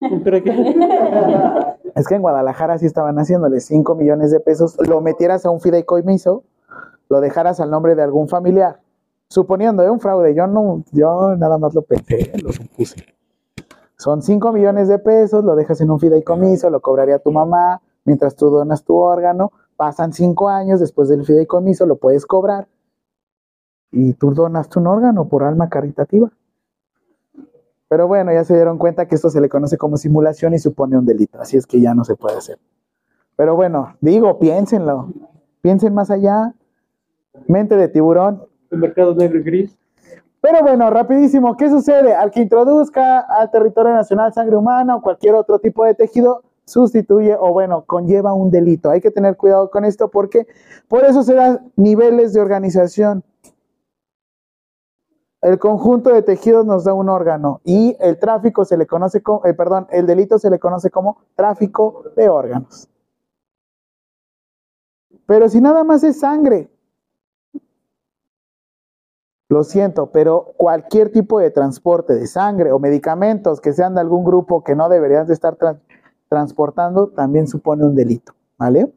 Es 1.94 2.08
que 2.08 2.16
en 2.16 2.22
Guadalajara 2.22 2.76
sí 2.76 2.86
estaban 2.86 3.16
haciéndole 3.20 3.60
5 3.60 3.94
millones 3.94 4.32
de 4.32 4.40
pesos, 4.40 4.76
lo 4.88 5.00
metieras 5.00 5.46
a 5.46 5.50
un 5.50 5.60
fideicomiso, 5.60 6.42
lo 7.14 7.20
dejaras 7.20 7.60
al 7.60 7.70
nombre 7.70 7.94
de 7.94 8.02
algún 8.02 8.26
familiar, 8.26 8.80
suponiendo 9.28 9.84
¿eh? 9.84 9.88
un 9.88 10.00
fraude. 10.00 10.34
Yo 10.34 10.48
no, 10.48 10.82
yo 10.90 11.36
nada 11.36 11.58
más 11.58 11.72
lo 11.72 11.82
pensé, 11.82 12.32
lo 12.42 12.52
supuse. 12.52 13.04
Son 13.96 14.20
5 14.20 14.50
millones 14.50 14.88
de 14.88 14.98
pesos, 14.98 15.44
lo 15.44 15.54
dejas 15.54 15.80
en 15.80 15.92
un 15.92 16.00
fideicomiso, 16.00 16.70
lo 16.70 16.80
cobraría 16.80 17.20
tu 17.20 17.30
mamá, 17.30 17.80
mientras 18.04 18.34
tú 18.34 18.50
donas 18.50 18.82
tu 18.82 18.96
órgano, 18.96 19.52
pasan 19.76 20.12
cinco 20.12 20.48
años 20.48 20.80
después 20.80 21.08
del 21.08 21.24
fideicomiso, 21.24 21.86
lo 21.86 21.98
puedes 21.98 22.26
cobrar 22.26 22.66
y 23.92 24.14
tú 24.14 24.34
donas 24.34 24.68
tu 24.68 24.80
órgano 24.80 25.28
por 25.28 25.44
alma 25.44 25.68
caritativa. 25.68 26.32
Pero 27.86 28.08
bueno, 28.08 28.32
ya 28.32 28.42
se 28.42 28.54
dieron 28.54 28.76
cuenta 28.76 29.06
que 29.06 29.14
esto 29.14 29.30
se 29.30 29.40
le 29.40 29.48
conoce 29.48 29.78
como 29.78 29.98
simulación 29.98 30.52
y 30.52 30.58
supone 30.58 30.98
un 30.98 31.06
delito, 31.06 31.40
así 31.40 31.56
es 31.56 31.64
que 31.64 31.80
ya 31.80 31.94
no 31.94 32.02
se 32.02 32.16
puede 32.16 32.38
hacer. 32.38 32.58
Pero 33.36 33.54
bueno, 33.54 33.94
digo, 34.00 34.40
piénsenlo, 34.40 35.12
piensen 35.60 35.94
más 35.94 36.10
allá, 36.10 36.54
mente 37.46 37.76
de 37.76 37.88
tiburón. 37.88 38.44
El 38.70 38.78
mercado 38.78 39.14
negro 39.14 39.38
y 39.38 39.42
gris. 39.42 39.78
Pero 40.40 40.60
bueno, 40.60 40.90
rapidísimo, 40.90 41.56
¿qué 41.56 41.70
sucede? 41.70 42.14
Al 42.14 42.30
que 42.30 42.40
introduzca 42.40 43.20
al 43.20 43.50
territorio 43.50 43.94
nacional 43.94 44.32
sangre 44.34 44.56
humana 44.56 44.96
o 44.96 45.00
cualquier 45.00 45.34
otro 45.34 45.58
tipo 45.58 45.84
de 45.84 45.94
tejido, 45.94 46.42
sustituye 46.66 47.36
o 47.38 47.52
bueno, 47.52 47.84
conlleva 47.84 48.32
un 48.34 48.50
delito. 48.50 48.90
Hay 48.90 49.00
que 49.00 49.10
tener 49.10 49.36
cuidado 49.36 49.70
con 49.70 49.84
esto 49.84 50.10
porque 50.10 50.46
por 50.88 51.04
eso 51.04 51.22
se 51.22 51.34
dan 51.34 51.72
niveles 51.76 52.32
de 52.32 52.40
organización. 52.40 53.24
El 55.40 55.58
conjunto 55.58 56.10
de 56.10 56.22
tejidos 56.22 56.64
nos 56.64 56.84
da 56.84 56.94
un 56.94 57.10
órgano 57.10 57.60
y 57.64 57.96
el 58.00 58.18
tráfico 58.18 58.64
se 58.64 58.78
le 58.78 58.86
conoce 58.86 59.22
como, 59.22 59.44
eh, 59.44 59.52
perdón, 59.52 59.86
el 59.90 60.06
delito 60.06 60.38
se 60.38 60.48
le 60.48 60.58
conoce 60.58 60.90
como 60.90 61.18
tráfico 61.34 62.04
de 62.16 62.28
órganos. 62.30 62.88
Pero 65.26 65.48
si 65.48 65.60
nada 65.60 65.84
más 65.84 66.02
es 66.02 66.20
sangre, 66.20 66.70
lo 69.54 69.64
siento, 69.64 70.10
pero 70.10 70.52
cualquier 70.56 71.10
tipo 71.10 71.38
de 71.38 71.50
transporte 71.50 72.14
de 72.14 72.26
sangre 72.26 72.72
o 72.72 72.78
medicamentos 72.80 73.60
que 73.60 73.72
sean 73.72 73.94
de 73.94 74.00
algún 74.00 74.24
grupo 74.24 74.64
que 74.64 74.74
no 74.74 74.88
deberían 74.88 75.26
de 75.26 75.32
estar 75.32 75.56
transportando 76.28 77.08
también 77.10 77.46
supone 77.46 77.84
un 77.84 77.94
delito, 77.94 78.34
¿vale? 78.58 78.92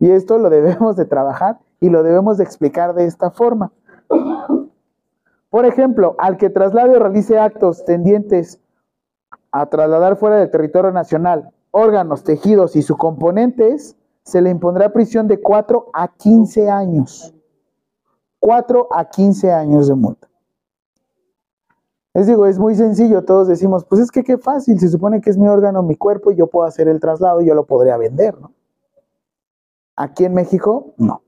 Y 0.00 0.10
esto 0.10 0.38
lo 0.38 0.50
debemos 0.50 0.96
de 0.96 1.04
trabajar 1.04 1.60
y 1.80 1.88
lo 1.88 2.02
debemos 2.02 2.36
de 2.36 2.44
explicar 2.44 2.94
de 2.94 3.04
esta 3.04 3.30
forma. 3.30 3.72
Por 5.48 5.64
ejemplo, 5.64 6.16
al 6.18 6.36
que 6.36 6.50
traslade 6.50 6.96
o 6.96 6.98
realice 6.98 7.38
actos 7.38 7.84
tendientes 7.84 8.60
a 9.52 9.66
trasladar 9.66 10.16
fuera 10.16 10.36
del 10.36 10.50
territorio 10.50 10.90
nacional 10.90 11.52
órganos, 11.70 12.24
tejidos 12.24 12.74
y 12.74 12.82
sus 12.82 12.96
componentes, 12.96 13.96
se 14.24 14.40
le 14.42 14.50
impondrá 14.50 14.92
prisión 14.92 15.28
de 15.28 15.40
4 15.40 15.90
a 15.92 16.08
15 16.08 16.70
años. 16.70 17.35
4 18.40 18.88
a 18.90 19.08
15 19.08 19.52
años 19.52 19.88
de 19.88 19.94
multa. 19.94 20.28
Les 22.14 22.26
digo, 22.26 22.46
es 22.46 22.58
muy 22.58 22.74
sencillo, 22.74 23.24
todos 23.24 23.46
decimos, 23.46 23.84
pues 23.84 24.00
es 24.00 24.10
que 24.10 24.24
qué 24.24 24.38
fácil, 24.38 24.80
se 24.80 24.88
supone 24.88 25.20
que 25.20 25.28
es 25.28 25.36
mi 25.36 25.48
órgano, 25.48 25.82
mi 25.82 25.96
cuerpo, 25.96 26.30
y 26.30 26.36
yo 26.36 26.46
puedo 26.46 26.66
hacer 26.66 26.88
el 26.88 26.98
traslado 26.98 27.42
y 27.42 27.46
yo 27.46 27.54
lo 27.54 27.66
podría 27.66 27.98
vender, 27.98 28.40
¿no? 28.40 28.54
Aquí 29.96 30.24
en 30.24 30.32
México, 30.32 30.94
no. 30.96 31.22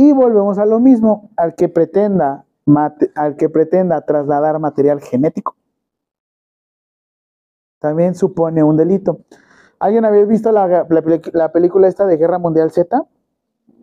Y 0.00 0.12
volvemos 0.12 0.56
a 0.56 0.64
lo 0.64 0.80
mismo, 0.80 1.28
al 1.36 1.54
que 1.54 1.68
pretenda, 1.68 2.46
al 3.14 3.36
que 3.36 3.50
pretenda 3.50 4.00
trasladar 4.00 4.58
material 4.58 5.02
genético, 5.02 5.56
también 7.80 8.14
supone 8.14 8.62
un 8.62 8.78
delito. 8.78 9.20
¿Alguien 9.78 10.06
había 10.06 10.24
visto 10.24 10.52
la, 10.52 10.86
la, 11.34 11.52
película 11.52 11.86
esta 11.86 12.06
de 12.06 12.16
Guerra 12.16 12.38
Mundial 12.38 12.70
Z? 12.70 13.06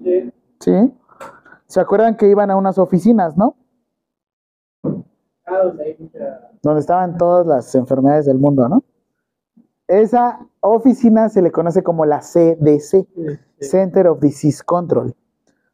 Sí. 0.02 0.34
¿Sí? 0.60 0.94
¿Se 1.68 1.80
acuerdan 1.80 2.18
que 2.18 2.28
iban 2.28 2.50
a 2.50 2.56
unas 2.56 2.80
oficinas, 2.80 3.38
no? 3.38 3.56
Ah, 5.46 5.72
donde, 6.64 6.80
estaban 6.80 7.16
todas 7.20 7.46
las 7.46 7.76
enfermedades 7.76 8.26
del 8.26 8.40
mundo, 8.40 8.68
¿no? 8.68 8.84
Esa 9.88 10.40
oficina 10.62 11.30
se 11.30 11.44
le 11.44 11.52
conoce 11.52 11.84
como 11.84 12.08
la 12.08 12.22
CDC, 12.22 13.06
Center 13.60 14.08
of 14.08 14.20
Disease 14.20 14.64
Control, 14.66 15.14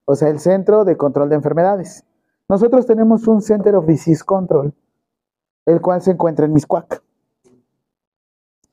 o 0.05 0.15
sea, 0.15 0.29
el 0.29 0.39
Centro 0.39 0.85
de 0.85 0.97
Control 0.97 1.29
de 1.29 1.35
Enfermedades. 1.35 2.03
Nosotros 2.49 2.85
tenemos 2.85 3.27
un 3.27 3.41
Center 3.41 3.75
of 3.75 3.85
Disease 3.85 4.23
Control, 4.23 4.73
el 5.65 5.81
cual 5.81 6.01
se 6.01 6.11
encuentra 6.11 6.45
en 6.45 6.53
Miscuac. 6.53 7.01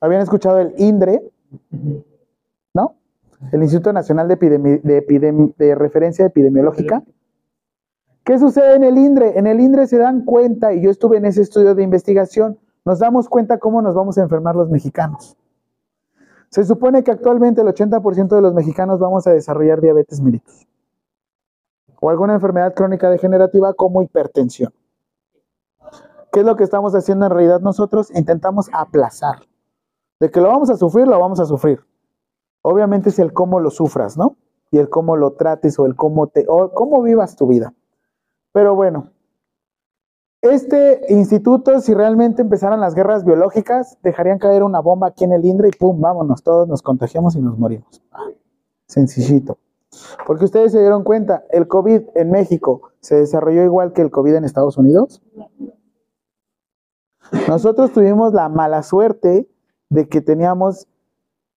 ¿Habían 0.01 0.21
escuchado 0.21 0.59
el 0.59 0.73
INDRE? 0.77 1.31
¿No? 2.73 2.95
El 3.51 3.63
Instituto 3.63 3.93
Nacional 3.93 4.27
de, 4.27 4.35
de, 4.35 5.75
Referencia 5.75 6.25
Epidemiológica. 6.25 7.03
¿Qué 8.23 8.37
sucede 8.37 8.75
en 8.75 8.83
el 8.83 8.97
INDRE? 8.97 9.37
En 9.39 9.47
el 9.47 9.59
INDRE 9.59 9.87
se 9.87 9.97
dan 9.97 10.25
cuenta, 10.25 10.73
y 10.73 10.81
yo 10.81 10.91
estuve 10.91 11.17
en 11.17 11.25
ese 11.25 11.41
estudio 11.41 11.75
de 11.75 11.83
investigación, 11.83 12.59
nos 12.83 12.99
damos 12.99 13.29
cuenta 13.29 13.57
cómo 13.57 13.81
nos 13.81 13.95
vamos 13.95 14.17
a 14.17 14.23
enfermar 14.23 14.55
los 14.55 14.69
mexicanos. 14.69 15.37
Se 16.49 16.65
supone 16.65 17.03
que 17.03 17.11
actualmente 17.11 17.61
el 17.61 17.67
80% 17.67 18.27
de 18.27 18.41
los 18.41 18.53
mexicanos 18.53 18.99
vamos 18.99 19.25
a 19.25 19.31
desarrollar 19.31 19.81
diabetes 19.81 20.19
mellitus 20.19 20.67
o 22.01 22.09
alguna 22.09 22.33
enfermedad 22.33 22.73
crónica 22.73 23.09
degenerativa 23.09 23.73
como 23.73 24.01
hipertensión. 24.01 24.73
¿Qué 26.31 26.39
es 26.39 26.45
lo 26.45 26.55
que 26.55 26.63
estamos 26.63 26.95
haciendo 26.95 27.27
en 27.27 27.31
realidad 27.31 27.61
nosotros? 27.61 28.09
Intentamos 28.15 28.69
aplazar. 28.73 29.35
De 30.19 30.31
que 30.31 30.41
lo 30.41 30.47
vamos 30.47 30.69
a 30.69 30.77
sufrir, 30.77 31.07
lo 31.07 31.19
vamos 31.19 31.39
a 31.39 31.45
sufrir. 31.45 31.85
Obviamente 32.63 33.09
es 33.09 33.19
el 33.19 33.33
cómo 33.33 33.59
lo 33.59 33.69
sufras, 33.69 34.17
¿no? 34.17 34.35
Y 34.71 34.79
el 34.79 34.89
cómo 34.89 35.15
lo 35.15 35.33
trates 35.33 35.77
o 35.77 35.85
el 35.85 35.95
cómo 35.95 36.27
te 36.27 36.45
o 36.47 36.71
cómo 36.73 37.01
vivas 37.03 37.35
tu 37.35 37.47
vida. 37.47 37.73
Pero 38.51 38.75
bueno, 38.75 39.11
este 40.41 41.01
instituto, 41.09 41.81
si 41.81 41.93
realmente 41.93 42.41
empezaran 42.41 42.79
las 42.79 42.95
guerras 42.95 43.25
biológicas, 43.25 43.99
dejarían 44.01 44.39
caer 44.39 44.63
una 44.63 44.79
bomba 44.79 45.07
aquí 45.07 45.23
en 45.23 45.33
el 45.33 45.45
INDRE 45.45 45.69
y 45.69 45.71
pum, 45.71 46.01
vámonos, 46.01 46.41
todos 46.41 46.67
nos 46.67 46.81
contagiamos 46.81 47.35
y 47.35 47.41
nos 47.41 47.59
morimos. 47.59 48.01
sencillito. 48.87 49.57
Porque 50.25 50.45
ustedes 50.45 50.71
se 50.71 50.79
dieron 50.79 51.03
cuenta, 51.03 51.43
el 51.49 51.67
COVID 51.67 52.01
en 52.15 52.31
México 52.31 52.91
se 53.01 53.15
desarrolló 53.15 53.63
igual 53.63 53.93
que 53.93 54.01
el 54.01 54.11
COVID 54.11 54.35
en 54.35 54.45
Estados 54.45 54.77
Unidos. 54.77 55.21
Nosotros 57.47 57.91
tuvimos 57.91 58.33
la 58.33 58.49
mala 58.49 58.83
suerte 58.83 59.47
de 59.89 60.07
que 60.07 60.21
teníamos, 60.21 60.87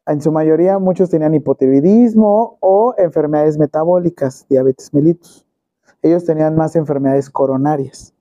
en 0.06 0.20
su 0.20 0.32
mayoría 0.32 0.78
muchos 0.78 1.10
tenían 1.10 1.34
hipotiroidismo 1.34 2.58
o 2.60 2.94
enfermedades 2.98 3.58
metabólicas, 3.58 4.46
diabetes 4.48 4.92
mellitus. 4.92 5.46
Ellos 6.02 6.24
tenían 6.24 6.56
más 6.56 6.76
enfermedades 6.76 7.30
coronarias. 7.30 8.12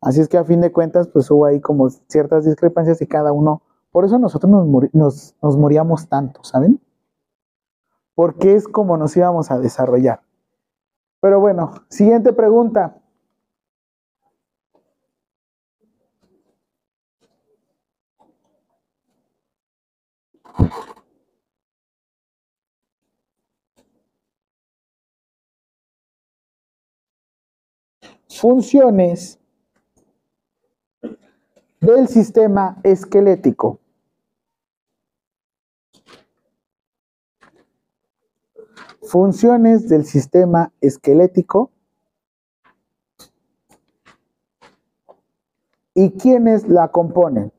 Así 0.00 0.20
es 0.20 0.28
que 0.28 0.36
a 0.36 0.44
fin 0.44 0.60
de 0.60 0.70
cuentas, 0.70 1.08
pues 1.08 1.30
hubo 1.30 1.46
ahí 1.46 1.60
como 1.60 1.88
ciertas 1.88 2.44
discrepancias 2.44 3.00
y 3.00 3.06
cada 3.06 3.32
uno, 3.32 3.62
por 3.90 4.04
eso 4.04 4.18
nosotros 4.18 4.50
nos, 4.50 4.92
nos, 4.92 5.34
nos 5.40 5.56
moríamos 5.56 6.08
tanto, 6.08 6.44
¿saben? 6.44 6.80
Porque 8.14 8.54
es 8.54 8.68
como 8.68 8.96
nos 8.96 9.16
íbamos 9.16 9.50
a 9.50 9.58
desarrollar. 9.58 10.22
Pero 11.20 11.40
bueno, 11.40 11.72
siguiente 11.88 12.32
pregunta. 12.32 13.00
Funciones 28.28 29.40
del 31.80 32.08
sistema 32.08 32.78
esquelético. 32.82 33.80
Funciones 39.14 39.88
del 39.88 40.06
sistema 40.06 40.72
esquelético 40.80 41.70
y 45.94 46.10
quiénes 46.10 46.66
la 46.66 46.88
componen. 46.88 47.52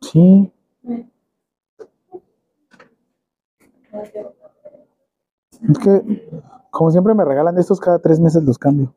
Sí. 0.00 0.50
Es 5.68 5.78
que, 5.78 6.42
como 6.70 6.90
siempre 6.90 7.14
me 7.14 7.24
regalan 7.24 7.58
estos, 7.58 7.80
cada 7.80 7.98
tres 7.98 8.20
meses 8.20 8.42
los 8.44 8.58
cambio. 8.58 8.94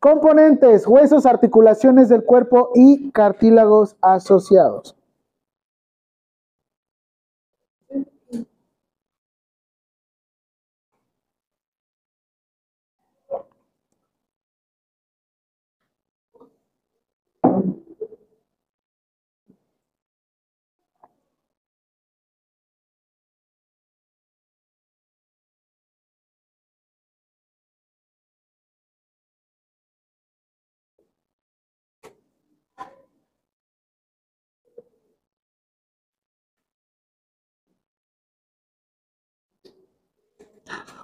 Componentes, 0.00 0.86
huesos, 0.86 1.26
articulaciones 1.26 2.08
del 2.08 2.24
cuerpo 2.24 2.70
y 2.74 3.10
cartílagos 3.10 3.96
asociados. 4.00 4.95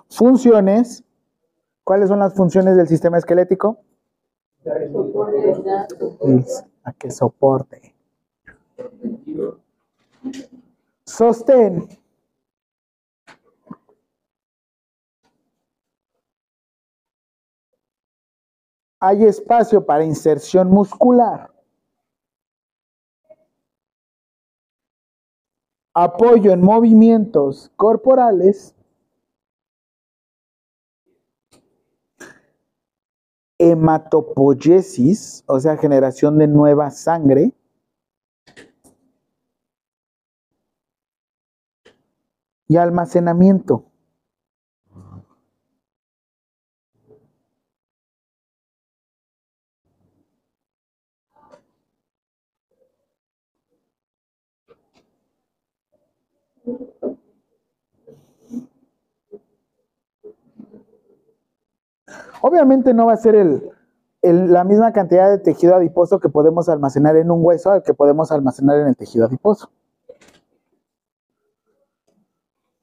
Funciones. 0.08 1.04
¿Cuáles 1.84 2.08
son 2.08 2.20
las 2.20 2.34
funciones 2.34 2.76
del 2.76 2.86
sistema 2.86 3.18
esquelético? 3.18 3.78
A 6.84 6.92
que 6.92 7.10
soporte. 7.10 7.94
Sostén. 11.04 11.88
Hay 19.00 19.24
espacio 19.24 19.84
para 19.84 20.04
inserción 20.04 20.70
muscular. 20.70 21.50
Apoyo 25.92 26.52
en 26.52 26.62
movimientos 26.62 27.72
corporales. 27.76 28.76
Hematopoiesis, 33.62 35.44
o 35.46 35.60
sea, 35.60 35.76
generación 35.76 36.36
de 36.38 36.48
nueva 36.48 36.90
sangre. 36.90 37.52
Y 42.66 42.76
almacenamiento. 42.76 43.91
Obviamente 62.44 62.92
no 62.92 63.06
va 63.06 63.12
a 63.12 63.16
ser 63.16 63.72
la 64.20 64.64
misma 64.64 64.92
cantidad 64.92 65.30
de 65.30 65.38
tejido 65.38 65.76
adiposo 65.76 66.18
que 66.18 66.28
podemos 66.28 66.68
almacenar 66.68 67.16
en 67.16 67.30
un 67.30 67.38
hueso 67.44 67.70
al 67.70 67.84
que 67.84 67.94
podemos 67.94 68.32
almacenar 68.32 68.80
en 68.80 68.88
el 68.88 68.96
tejido 68.96 69.26
adiposo. 69.26 69.70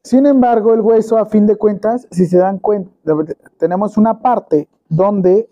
Sin 0.02 0.26
embargo, 0.26 0.74
el 0.74 0.80
hueso, 0.80 1.18
a 1.18 1.26
fin 1.26 1.46
de 1.46 1.58
cuentas, 1.58 2.08
si 2.10 2.26
se 2.26 2.38
dan 2.38 2.60
cuenta, 2.60 2.90
tenemos 3.58 3.98
una 3.98 4.20
parte 4.20 4.70
donde 4.88 5.50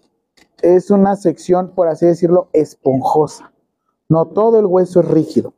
es 0.62 0.90
una 0.90 1.18
sección, 1.18 1.74
por 1.76 1.90
así 1.90 2.06
decirlo, 2.06 2.48
esponjosa. 2.54 3.52
No 4.08 4.26
todo 4.28 4.58
el 4.60 4.66
hueso 4.68 5.02
es 5.02 5.08
rígido. 5.10 5.54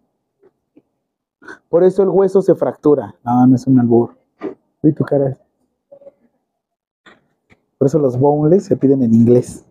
Por 1.70 1.84
eso 1.84 2.02
el 2.02 2.10
hueso 2.10 2.42
se 2.42 2.56
fractura. 2.56 3.14
No, 3.24 3.46
no 3.46 3.56
es 3.56 3.68
un 3.68 3.80
albur. 3.80 4.18
Vi 4.82 4.92
tu 4.92 5.06
cara. 5.06 5.38
Por 7.80 7.88
eso 7.88 7.98
los 7.98 8.20
boneless 8.20 8.66
se 8.66 8.76
piden 8.76 9.04
en 9.04 9.14
inglés. 9.14 9.66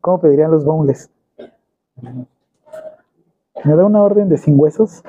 ¿Cómo 0.00 0.18
pedirían 0.18 0.50
los 0.50 0.64
boneless? 0.64 1.10
¿Me 3.62 3.76
da 3.76 3.84
una 3.84 4.02
orden 4.02 4.30
de 4.30 4.38
sin 4.38 4.58
huesos? 4.58 5.02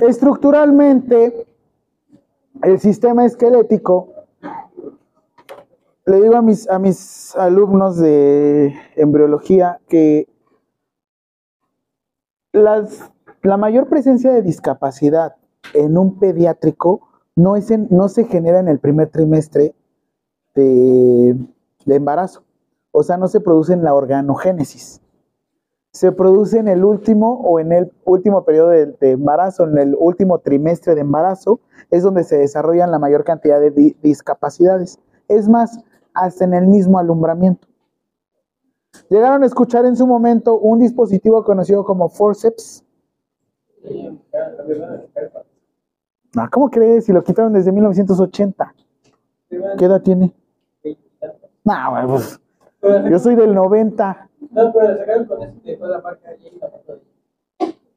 Estructuralmente, 0.00 1.46
el 2.62 2.78
sistema 2.78 3.24
esquelético, 3.24 4.12
le 6.04 6.20
digo 6.20 6.36
a 6.36 6.42
mis, 6.42 6.68
a 6.68 6.78
mis 6.78 7.34
alumnos 7.36 7.96
de 7.96 8.74
embriología 8.96 9.80
que 9.88 10.28
las, 12.52 13.10
la 13.42 13.56
mayor 13.56 13.88
presencia 13.88 14.32
de 14.32 14.42
discapacidad 14.42 15.36
en 15.74 15.96
un 15.96 16.18
pediátrico 16.18 17.08
no, 17.34 17.56
es 17.56 17.70
no 17.90 18.08
se 18.08 18.24
genera 18.24 18.60
en 18.60 18.68
el 18.68 18.78
primer 18.78 19.08
trimestre 19.08 19.74
de, 20.54 21.36
embarazo. 21.86 22.44
O 22.92 23.02
sea, 23.02 23.16
no 23.16 23.28
se 23.28 23.40
produce 23.40 23.72
en 23.72 23.84
la 23.84 23.94
organogénesis. 23.94 25.00
Se 25.92 26.12
produce 26.12 26.58
en 26.58 26.68
el 26.68 26.84
último 26.84 27.40
o 27.40 27.58
en 27.58 27.72
el 27.72 27.92
último 28.04 28.44
periodo 28.44 28.68
de, 28.68 28.96
embarazo, 29.00 29.64
en 29.64 29.78
el 29.78 29.96
último 29.98 30.38
trimestre 30.38 30.94
de 30.94 31.02
embarazo, 31.02 31.60
es 31.90 32.02
donde 32.02 32.24
se 32.24 32.38
desarrollan 32.38 32.90
la 32.90 32.98
mayor 32.98 33.24
cantidad 33.24 33.60
de 33.60 33.70
di- 33.70 33.96
discapacidades. 34.02 34.98
Es 35.28 35.48
más, 35.48 35.80
hasta 36.14 36.44
en 36.44 36.54
el 36.54 36.66
mismo 36.66 36.98
alumbramiento. 36.98 37.66
Llegaron 39.08 39.42
a 39.42 39.46
escuchar 39.46 39.84
en 39.84 39.96
su 39.96 40.06
momento 40.06 40.58
un 40.58 40.78
dispositivo 40.78 41.44
conocido 41.44 41.84
como 41.84 42.08
forceps. 42.08 42.84
No, 46.34 46.48
¿cómo 46.50 46.70
crees? 46.70 47.04
Si 47.04 47.12
lo 47.12 47.22
quitaron 47.22 47.52
desde 47.52 47.72
1980. 47.72 48.74
¿Qué 49.78 49.84
edad 49.84 50.00
tiene? 50.00 50.32
No, 51.64 51.74
pues, 52.08 52.40
yo 52.80 53.18
soy 53.18 53.34
del 53.34 53.54
90. 53.54 54.30
No, 54.50 54.72
pero 54.72 54.96
sacaron 54.96 55.26
con 55.26 55.38
fue 55.62 55.88
la 55.88 56.00
marca 56.00 56.30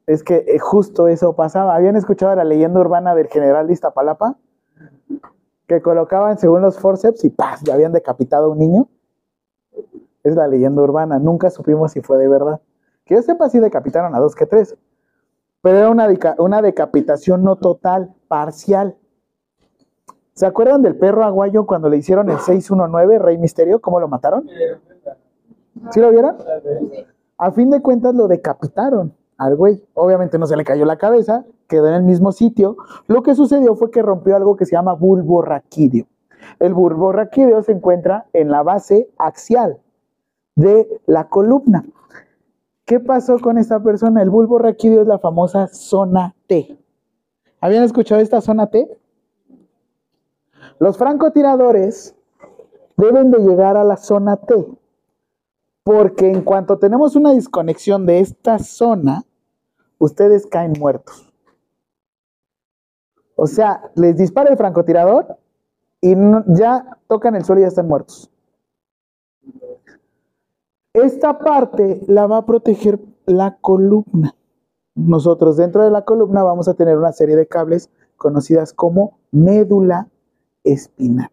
Es 0.06 0.22
que 0.22 0.44
eh, 0.46 0.58
justo 0.58 1.08
eso 1.08 1.34
pasaba. 1.34 1.74
¿Habían 1.74 1.96
escuchado 1.96 2.34
la 2.36 2.44
leyenda 2.44 2.80
urbana 2.80 3.14
del 3.14 3.28
general 3.28 3.66
de 3.66 3.72
Iztapalapa? 3.72 4.36
Que 5.66 5.82
colocaban 5.82 6.38
según 6.38 6.62
los 6.62 6.78
forceps 6.78 7.24
y 7.24 7.30
¡paz! 7.30 7.62
Ya 7.64 7.74
habían 7.74 7.92
decapitado 7.92 8.46
a 8.46 8.48
un 8.50 8.58
niño. 8.58 8.88
Es 10.26 10.34
la 10.34 10.48
leyenda 10.48 10.82
urbana. 10.82 11.20
Nunca 11.20 11.50
supimos 11.50 11.92
si 11.92 12.00
fue 12.00 12.18
de 12.18 12.26
verdad. 12.26 12.60
Que 13.04 13.14
yo 13.14 13.22
sepa 13.22 13.48
si 13.48 13.60
decapitaron 13.60 14.12
a 14.16 14.18
dos 14.18 14.34
que 14.34 14.44
tres. 14.44 14.76
Pero 15.62 15.78
era 15.78 15.88
una, 15.88 16.08
una 16.38 16.62
decapitación 16.62 17.44
no 17.44 17.54
total, 17.54 18.12
parcial. 18.26 18.96
¿Se 20.32 20.44
acuerdan 20.44 20.82
del 20.82 20.96
perro 20.96 21.22
aguayo 21.22 21.64
cuando 21.64 21.88
le 21.88 21.98
hicieron 21.98 22.28
el 22.28 22.38
619, 22.38 23.20
Rey 23.20 23.38
Misterio? 23.38 23.80
¿Cómo 23.80 24.00
lo 24.00 24.08
mataron? 24.08 24.48
¿Sí 25.92 26.00
lo 26.00 26.10
vieron? 26.10 26.38
A 27.38 27.52
fin 27.52 27.70
de 27.70 27.80
cuentas 27.80 28.12
lo 28.12 28.26
decapitaron 28.26 29.14
al 29.38 29.54
güey. 29.54 29.80
Obviamente 29.94 30.40
no 30.40 30.48
se 30.48 30.56
le 30.56 30.64
cayó 30.64 30.86
la 30.86 30.98
cabeza, 30.98 31.44
quedó 31.68 31.86
en 31.86 31.94
el 31.94 32.02
mismo 32.02 32.32
sitio. 32.32 32.76
Lo 33.06 33.22
que 33.22 33.36
sucedió 33.36 33.76
fue 33.76 33.92
que 33.92 34.02
rompió 34.02 34.34
algo 34.34 34.56
que 34.56 34.66
se 34.66 34.72
llama 34.72 34.94
bulbo 34.94 35.40
raquídeo. 35.40 36.06
El 36.58 36.74
bulbo 36.74 37.12
raquídeo 37.12 37.62
se 37.62 37.70
encuentra 37.70 38.26
en 38.32 38.50
la 38.50 38.64
base 38.64 39.08
axial 39.18 39.78
de 40.56 41.00
la 41.06 41.28
columna. 41.28 41.84
¿Qué 42.84 42.98
pasó 42.98 43.38
con 43.38 43.58
esta 43.58 43.82
persona? 43.82 44.22
El 44.22 44.30
bulbo 44.30 44.58
raquídeo 44.58 45.02
es 45.02 45.06
la 45.06 45.18
famosa 45.18 45.68
zona 45.68 46.34
T. 46.46 46.78
¿Habían 47.60 47.84
escuchado 47.84 48.20
esta 48.20 48.40
zona 48.40 48.68
T? 48.68 48.98
Los 50.78 50.96
francotiradores 50.96 52.14
deben 52.96 53.30
de 53.30 53.38
llegar 53.38 53.76
a 53.76 53.84
la 53.84 53.96
zona 53.96 54.36
T. 54.36 54.54
Porque 55.82 56.30
en 56.30 56.42
cuanto 56.42 56.78
tenemos 56.78 57.14
una 57.16 57.32
desconexión 57.32 58.06
de 58.06 58.20
esta 58.20 58.58
zona, 58.58 59.24
ustedes 59.98 60.46
caen 60.46 60.72
muertos. 60.78 61.32
O 63.36 63.46
sea, 63.46 63.90
les 63.94 64.16
dispara 64.16 64.50
el 64.50 64.56
francotirador 64.56 65.38
y 66.00 66.14
ya 66.48 66.98
tocan 67.06 67.34
el 67.36 67.44
suelo 67.44 67.60
y 67.60 67.64
ya 67.64 67.68
están 67.68 67.86
muertos. 67.86 68.30
Esta 70.96 71.38
parte 71.38 72.00
la 72.06 72.26
va 72.26 72.38
a 72.38 72.46
proteger 72.46 72.98
la 73.26 73.58
columna. 73.60 74.34
Nosotros 74.94 75.58
dentro 75.58 75.84
de 75.84 75.90
la 75.90 76.06
columna 76.06 76.42
vamos 76.42 76.68
a 76.68 76.74
tener 76.74 76.96
una 76.96 77.12
serie 77.12 77.36
de 77.36 77.46
cables 77.46 77.90
conocidas 78.16 78.72
como 78.72 79.18
médula 79.30 80.08
espinal. 80.64 81.30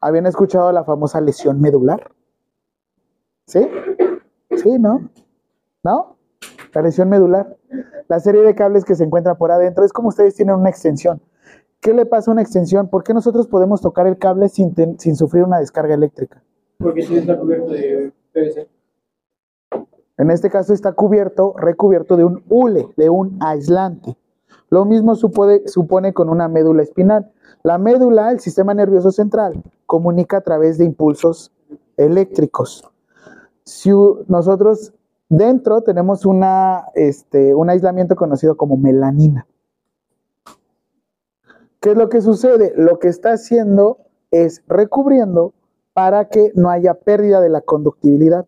¿Habían 0.00 0.26
escuchado 0.26 0.70
la 0.70 0.84
famosa 0.84 1.20
lesión 1.20 1.60
medular? 1.60 2.12
¿Sí? 3.48 3.68
Sí, 4.54 4.78
¿no? 4.78 5.10
¿No? 5.82 6.16
La 6.72 6.82
lesión 6.82 7.08
medular. 7.08 7.56
La 8.06 8.20
serie 8.20 8.42
de 8.42 8.54
cables 8.54 8.84
que 8.84 8.94
se 8.94 9.02
encuentra 9.02 9.34
por 9.34 9.50
adentro 9.50 9.84
es 9.84 9.92
como 9.92 10.10
ustedes 10.10 10.36
tienen 10.36 10.54
una 10.54 10.70
extensión. 10.70 11.20
¿Qué 11.80 11.92
le 11.92 12.06
pasa 12.06 12.30
a 12.30 12.34
una 12.34 12.42
extensión? 12.42 12.86
¿Por 12.86 13.02
qué 13.02 13.14
nosotros 13.14 13.48
podemos 13.48 13.80
tocar 13.80 14.06
el 14.06 14.16
cable 14.16 14.48
sin, 14.48 14.76
sin 15.00 15.16
sufrir 15.16 15.42
una 15.42 15.58
descarga 15.58 15.94
eléctrica? 15.94 16.40
Porque 16.78 17.02
sí 17.02 17.16
está 17.16 17.36
cubierto 17.36 17.72
de 17.72 18.12
PVC. 18.32 18.68
En 20.18 20.30
este 20.30 20.50
caso 20.50 20.72
está 20.72 20.92
cubierto, 20.92 21.54
recubierto 21.56 22.16
de 22.16 22.24
un 22.24 22.44
hule, 22.48 22.88
de 22.96 23.10
un 23.10 23.38
aislante. 23.40 24.16
Lo 24.68 24.84
mismo 24.84 25.14
supone, 25.14 26.12
con 26.12 26.28
una 26.28 26.48
médula 26.48 26.82
espinal. 26.82 27.30
La 27.62 27.78
médula, 27.78 28.30
el 28.30 28.40
sistema 28.40 28.74
nervioso 28.74 29.10
central, 29.10 29.62
comunica 29.86 30.38
a 30.38 30.40
través 30.40 30.78
de 30.78 30.84
impulsos 30.84 31.52
eléctricos. 31.96 32.90
Si 33.64 33.90
nosotros 34.28 34.94
dentro 35.28 35.82
tenemos 35.82 36.22
este, 36.94 37.54
un 37.54 37.70
aislamiento 37.70 38.16
conocido 38.16 38.56
como 38.56 38.76
melanina. 38.76 39.46
¿Qué 41.80 41.90
es 41.90 41.96
lo 41.96 42.08
que 42.08 42.20
sucede? 42.20 42.72
Lo 42.76 42.98
que 42.98 43.08
está 43.08 43.32
haciendo 43.32 43.98
es 44.30 44.62
recubriendo 44.66 45.52
para 45.92 46.28
que 46.28 46.52
no 46.54 46.70
haya 46.70 46.94
pérdida 46.94 47.40
de 47.40 47.48
la 47.48 47.60
conductibilidad. 47.60 48.46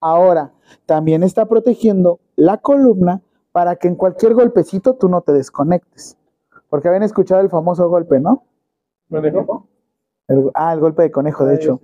Ahora, 0.00 0.52
también 0.86 1.22
está 1.22 1.46
protegiendo 1.46 2.20
la 2.36 2.58
columna 2.58 3.22
para 3.52 3.76
que 3.76 3.88
en 3.88 3.94
cualquier 3.96 4.34
golpecito 4.34 4.94
tú 4.94 5.08
no 5.08 5.22
te 5.22 5.32
desconectes. 5.32 6.16
Porque 6.68 6.88
habían 6.88 7.02
escuchado 7.04 7.40
el 7.40 7.48
famoso 7.48 7.88
golpe, 7.88 8.20
¿no? 8.20 8.44
¿Me 9.08 9.20
dejó? 9.20 9.66
El- 10.28 10.50
ah, 10.54 10.72
el 10.72 10.80
golpe 10.80 11.02
de 11.02 11.10
conejo, 11.10 11.44
de 11.44 11.54
hecho. 11.54 11.80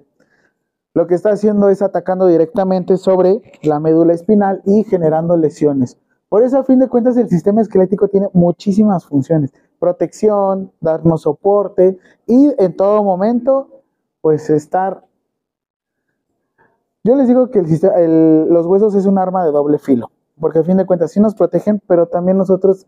Lo 0.95 1.07
que 1.07 1.15
está 1.15 1.31
haciendo 1.31 1.71
es 1.71 1.81
atacando 1.81 2.27
directamente 2.27 2.97
sobre 2.99 3.41
la 3.63 3.81
médula 3.81 4.13
espinal 4.13 4.61
y 4.67 4.85
generando 4.85 5.37
lesiones. 5.37 5.99
Por 6.29 6.43
eso, 6.43 6.59
a 6.59 6.65
fin 6.65 6.79
de 6.79 6.89
cuentas, 6.89 7.17
el 7.17 7.29
sistema 7.29 7.61
esquelético 7.63 8.09
tiene 8.09 8.29
muchísimas 8.33 9.07
funciones. 9.07 9.53
Protección, 9.79 10.73
darnos 10.81 11.23
soporte 11.23 11.99
y 12.27 12.53
en 12.59 12.77
todo 12.77 13.03
momento, 13.03 13.83
pues 14.21 14.51
estar... 14.51 15.05
Yo 17.05 17.17
les 17.17 17.27
digo 17.27 17.51
que 17.51 17.59
el 17.59 17.67
siste- 17.67 17.91
el- 17.97 18.49
los 18.49 18.67
huesos 18.67 18.95
es 18.95 19.07
un 19.07 19.19
arma 19.19 19.45
de 19.45 19.51
doble 19.51 19.79
filo, 19.79 20.11
porque 20.41 20.61
a 20.61 20.65
fin 20.65 20.77
de 20.77 20.87
cuentas 20.87 21.11
sí 21.11 21.21
nos 21.21 21.35
protegen, 21.35 21.81
pero 21.87 22.07
también 22.07 22.39
nosotros 22.39 22.87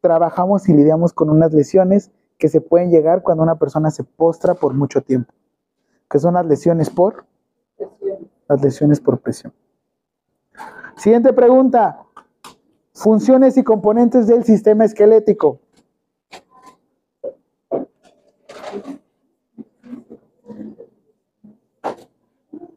trabajamos 0.00 0.68
y 0.68 0.74
lidiamos 0.74 1.12
con 1.12 1.30
unas 1.30 1.52
lesiones 1.52 2.12
que 2.38 2.48
se 2.48 2.60
pueden 2.60 2.90
llegar 2.90 3.22
cuando 3.22 3.42
una 3.42 3.56
persona 3.58 3.90
se 3.90 4.04
postra 4.04 4.54
por 4.54 4.74
mucho 4.74 5.00
tiempo, 5.02 5.32
que 6.08 6.18
son 6.20 6.34
las 6.34 6.46
lesiones 6.46 6.90
por 6.90 7.24
las 8.48 8.62
lesiones 8.62 9.00
por 9.00 9.18
presión. 9.18 9.52
Siguiente 10.96 11.32
pregunta. 11.32 12.02
Funciones 12.92 13.56
y 13.58 13.64
componentes 13.64 14.26
del 14.26 14.44
sistema 14.44 14.84
esquelético. 14.84 15.58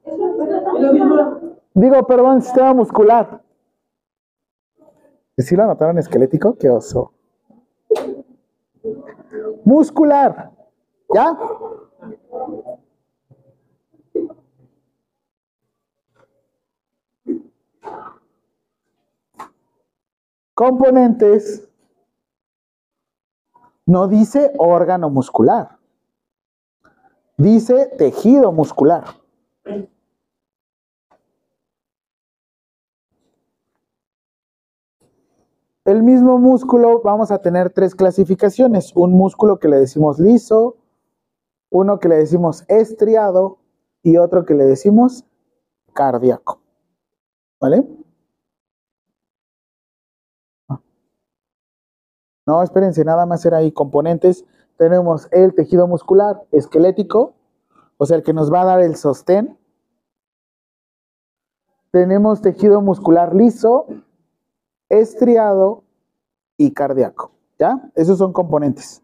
Es 0.03 0.17
lo 0.17 0.27
mismo. 0.27 0.48
Digo, 1.73 2.05
perdón, 2.07 2.41
sistema 2.41 2.73
muscular. 2.73 3.41
¿Sí 5.37 5.55
lo 5.55 5.63
anotaron 5.63 5.97
esquelético? 5.97 6.57
¡Qué 6.57 6.69
oso! 6.69 7.13
Muscular. 9.63 10.51
¿Ya? 11.13 11.37
Componentes. 20.53 21.69
No 23.85 24.07
dice 24.07 24.51
órgano 24.57 25.09
muscular. 25.09 25.77
Dice 27.37 27.87
tejido 27.97 28.51
muscular. 28.51 29.05
El 35.89 36.03
mismo 36.03 36.37
músculo 36.37 37.01
vamos 37.01 37.31
a 37.31 37.39
tener 37.39 37.71
tres 37.71 37.95
clasificaciones. 37.95 38.95
Un 38.95 39.11
músculo 39.13 39.57
que 39.57 39.67
le 39.67 39.77
decimos 39.77 40.19
liso, 40.19 40.77
uno 41.71 41.97
que 41.97 42.07
le 42.07 42.17
decimos 42.17 42.63
estriado 42.67 43.57
y 44.03 44.17
otro 44.17 44.45
que 44.45 44.53
le 44.53 44.65
decimos 44.65 45.25
cardíaco. 45.93 46.61
¿Vale? 47.59 47.87
No, 52.45 52.61
espérense, 52.61 53.03
nada 53.03 53.25
más 53.25 53.43
era 53.47 53.57
ahí 53.57 53.71
componentes. 53.71 54.45
Tenemos 54.77 55.27
el 55.31 55.55
tejido 55.55 55.87
muscular 55.87 56.45
esquelético, 56.51 57.33
o 57.97 58.05
sea, 58.05 58.17
el 58.17 58.21
que 58.21 58.33
nos 58.33 58.53
va 58.53 58.61
a 58.61 58.65
dar 58.65 58.81
el 58.81 58.95
sostén. 58.95 59.57
Tenemos 61.89 62.43
tejido 62.43 62.79
muscular 62.79 63.33
liso, 63.33 63.87
estriado 64.89 65.83
y 66.57 66.73
cardíaco. 66.73 67.31
¿Ya? 67.57 67.91
Esos 67.95 68.17
son 68.17 68.33
componentes. 68.33 69.03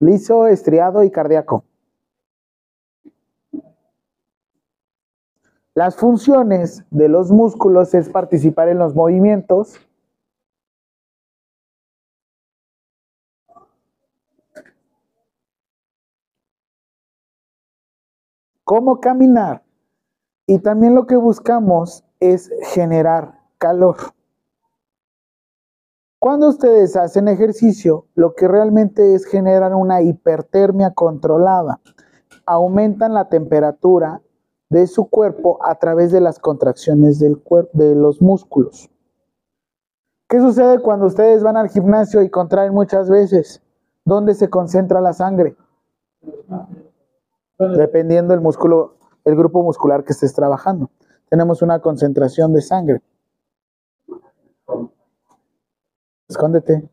Liso, 0.00 0.46
estriado 0.46 1.02
y 1.02 1.10
cardíaco. 1.10 1.64
Las 5.74 5.96
funciones 5.96 6.84
de 6.90 7.08
los 7.08 7.32
músculos 7.32 7.94
es 7.94 8.08
participar 8.08 8.68
en 8.68 8.78
los 8.78 8.94
movimientos, 8.94 9.80
cómo 18.62 19.00
caminar 19.00 19.64
y 20.46 20.60
también 20.60 20.94
lo 20.94 21.06
que 21.06 21.16
buscamos 21.16 22.04
es 22.32 22.50
generar 22.72 23.40
calor. 23.58 23.96
Cuando 26.18 26.48
ustedes 26.48 26.96
hacen 26.96 27.28
ejercicio, 27.28 28.06
lo 28.14 28.34
que 28.34 28.48
realmente 28.48 29.14
es 29.14 29.26
generar 29.26 29.74
una 29.74 30.00
hipertermia 30.00 30.92
controlada. 30.92 31.80
Aumentan 32.46 33.12
la 33.12 33.28
temperatura 33.28 34.22
de 34.70 34.86
su 34.86 35.08
cuerpo 35.10 35.58
a 35.62 35.74
través 35.74 36.12
de 36.12 36.22
las 36.22 36.38
contracciones 36.38 37.18
de 37.18 37.94
los 37.94 38.22
músculos. 38.22 38.90
¿Qué 40.28 40.40
sucede 40.40 40.80
cuando 40.80 41.06
ustedes 41.06 41.42
van 41.42 41.56
al 41.58 41.68
gimnasio 41.68 42.22
y 42.22 42.30
contraen 42.30 42.72
muchas 42.72 43.10
veces? 43.10 43.62
¿Dónde 44.04 44.34
se 44.34 44.48
concentra 44.48 45.00
la 45.00 45.12
sangre? 45.12 45.56
Dependiendo 47.58 48.32
del 48.32 48.40
músculo, 48.40 48.96
el 49.24 49.36
grupo 49.36 49.62
muscular 49.62 50.04
que 50.04 50.12
estés 50.12 50.34
trabajando. 50.34 50.90
Tenemos 51.28 51.62
una 51.62 51.80
concentración 51.80 52.52
de 52.52 52.62
sangre. 52.62 53.02
Escóndete. 56.28 56.88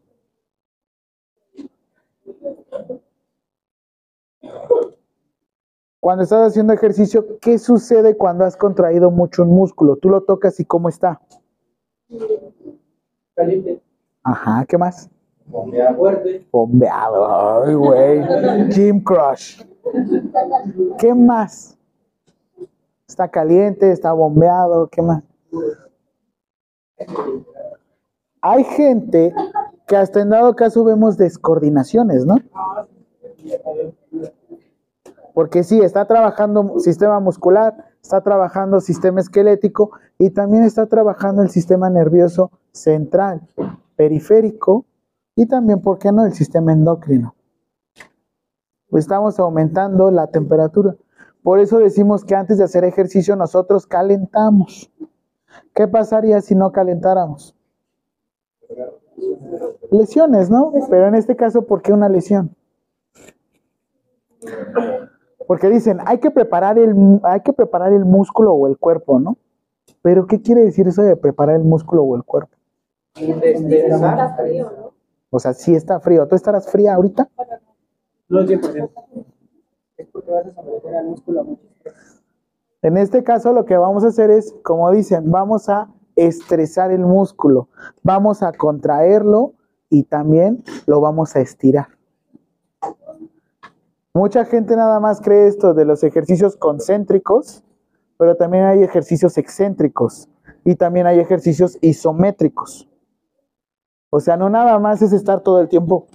Cuando 6.00 6.24
estás 6.24 6.48
haciendo 6.48 6.74
ejercicio, 6.74 7.38
¿qué 7.40 7.60
sucede 7.60 8.18
cuando 8.18 8.44
has 8.44 8.58
contraído 8.58 9.12
mucho 9.12 9.44
un 9.44 9.50
músculo? 9.50 9.98
Tú 9.98 10.10
lo 10.10 10.22
tocas 10.22 10.60
y 10.60 10.66
¿cómo 10.66 10.90
está? 10.90 11.22
Caliente. 13.36 13.82
Ajá, 14.24 14.66
¿qué 14.68 14.78
más? 14.80 15.10
Bombea 15.46 15.94
fuerte. 15.94 16.48
Bombeado, 16.52 17.64
ay, 17.64 17.74
güey. 17.76 18.70
Gym 18.70 19.04
Crush. 19.04 19.64
¿Qué 20.98 21.14
más? 21.14 21.78
Está 23.12 23.28
caliente, 23.28 23.92
está 23.92 24.14
bombeado, 24.14 24.88
¿qué 24.88 25.02
más? 25.02 25.22
Hay 28.42 28.64
gente 28.64 29.36
que 29.86 29.98
hasta 29.98 30.22
en 30.22 30.30
dado 30.30 30.56
caso 30.56 30.86
vemos 30.86 31.18
descoordinaciones, 31.18 32.26
¿no? 32.26 32.38
Porque 35.34 35.64
sí, 35.64 35.82
está 35.82 36.06
trabajando 36.06 36.80
sistema 36.80 37.20
muscular, 37.20 37.76
está 38.02 38.22
trabajando 38.22 38.80
sistema 38.80 39.20
esquelético 39.20 39.92
y 40.18 40.30
también 40.30 40.64
está 40.64 40.86
trabajando 40.86 41.42
el 41.42 41.50
sistema 41.50 41.90
nervioso 41.90 42.50
central, 42.72 43.42
periférico 43.98 44.86
y 45.36 45.48
también, 45.48 45.82
¿por 45.82 46.00
qué 46.00 46.14
no?, 46.14 46.26
el 46.26 46.34
sistema 46.34 46.72
endocrino. 46.72 47.36
Estamos 48.94 49.38
aumentando 49.38 50.12
la 50.12 50.28
temperatura. 50.28 50.96
Por 51.44 51.60
eso 51.60 51.80
decimos 51.80 52.24
que 52.24 52.36
antes 52.36 52.58
de 52.58 52.64
hacer 52.64 52.84
ejercicio 52.84 53.36
nosotros 53.36 53.88
calentamos. 53.88 54.92
¿Qué 55.74 55.88
pasaría 55.88 56.42
si 56.42 56.56
no 56.56 56.72
calentáramos? 56.72 57.56
Lesiones, 59.90 60.50
¿no? 60.50 60.72
Pero 60.90 61.08
en 61.08 61.16
este 61.16 61.36
caso, 61.36 61.64
¿por 61.64 61.82
qué 61.82 61.94
una 61.94 62.10
lesión? 62.10 62.56
Porque 65.48 65.70
dicen, 65.70 66.00
hay 66.06 66.20
que 66.20 66.32
preparar 66.32 66.78
el, 66.78 67.20
hay 67.24 67.42
que 67.42 67.54
preparar 67.54 67.92
el 67.92 68.06
músculo 68.06 68.54
o 68.54 68.68
el 68.68 68.78
cuerpo, 68.78 69.20
¿no? 69.20 69.38
Pero 70.02 70.26
¿qué 70.26 70.42
quiere 70.42 70.64
decir 70.64 70.88
eso 70.88 71.02
de 71.02 71.16
preparar 71.16 71.58
el 71.58 71.64
músculo 71.64 72.04
o 72.04 72.16
el 72.16 72.24
cuerpo? 72.24 72.56
Está 73.16 74.38
O 75.30 75.40
sea, 75.40 75.54
si 75.54 75.76
está 75.76 76.00
frío. 76.00 76.28
¿Tú 76.28 76.36
estarás 76.36 76.70
fría 76.72 76.96
ahorita? 76.96 77.30
No 78.30 78.42
100%. 78.44 78.90
Es 80.02 80.08
porque 80.08 80.32
vas 80.32 80.48
a 80.48 80.54
someter 80.54 80.96
al 80.96 81.06
músculo 81.06 81.42
a. 81.42 81.46
En 82.82 82.98
este 82.98 83.24
caso 83.24 83.54
lo 83.54 83.66
que 83.66 83.78
vamos 83.78 84.04
a 84.04 84.08
hacer 84.08 84.32
es, 84.32 84.56
como 84.64 84.90
dicen, 84.90 85.30
vamos 85.30 85.70
a 85.70 85.90
estresar 86.16 86.92
el 86.92 87.06
músculo, 87.06 87.70
vamos 88.02 88.42
a 88.42 88.52
contraerlo 88.52 89.54
y 89.90 90.04
también 90.04 90.64
lo 90.88 91.00
vamos 91.02 91.36
a 91.36 91.42
estirar. 91.42 91.88
Mucha 94.14 94.46
gente 94.46 94.76
nada 94.76 95.00
más 95.00 95.22
cree 95.22 95.48
esto 95.48 95.76
de 95.76 95.86
los 95.86 96.04
ejercicios 96.04 96.58
concéntricos, 96.58 97.64
pero 98.18 98.36
también 98.36 98.66
hay 98.66 98.84
ejercicios 98.84 99.38
excéntricos 99.38 100.28
y 100.66 100.76
también 100.76 101.06
hay 101.06 101.20
ejercicios 101.20 101.78
isométricos. 101.82 102.90
O 104.10 104.20
sea, 104.20 104.36
no 104.36 104.50
nada 104.50 104.80
más 104.80 105.02
es 105.04 105.14
estar 105.14 105.42
todo 105.42 105.62
el 105.62 105.70
tiempo. 105.70 106.08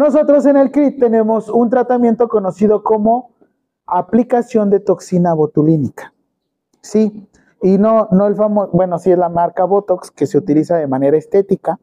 Nosotros 0.00 0.46
en 0.46 0.56
el 0.56 0.70
CRIT 0.70 0.98
tenemos 0.98 1.50
un 1.50 1.68
tratamiento 1.68 2.26
conocido 2.26 2.82
como 2.82 3.32
aplicación 3.84 4.70
de 4.70 4.80
toxina 4.80 5.34
botulínica. 5.34 6.14
Sí, 6.80 7.28
y 7.60 7.76
no, 7.76 8.08
no 8.10 8.26
el 8.26 8.34
famoso, 8.34 8.70
bueno, 8.72 8.98
sí 8.98 9.12
es 9.12 9.18
la 9.18 9.28
marca 9.28 9.66
Botox 9.66 10.10
que 10.10 10.26
se 10.26 10.38
utiliza 10.38 10.78
de 10.78 10.86
manera 10.86 11.18
estética, 11.18 11.78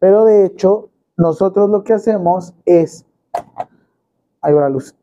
pero 0.00 0.24
de 0.24 0.46
hecho 0.46 0.90
nosotros 1.16 1.70
lo 1.70 1.84
que 1.84 1.92
hacemos 1.92 2.54
es, 2.64 3.06
ahí 4.40 4.52
va 4.52 4.62
la 4.62 4.68
luz, 4.68 4.96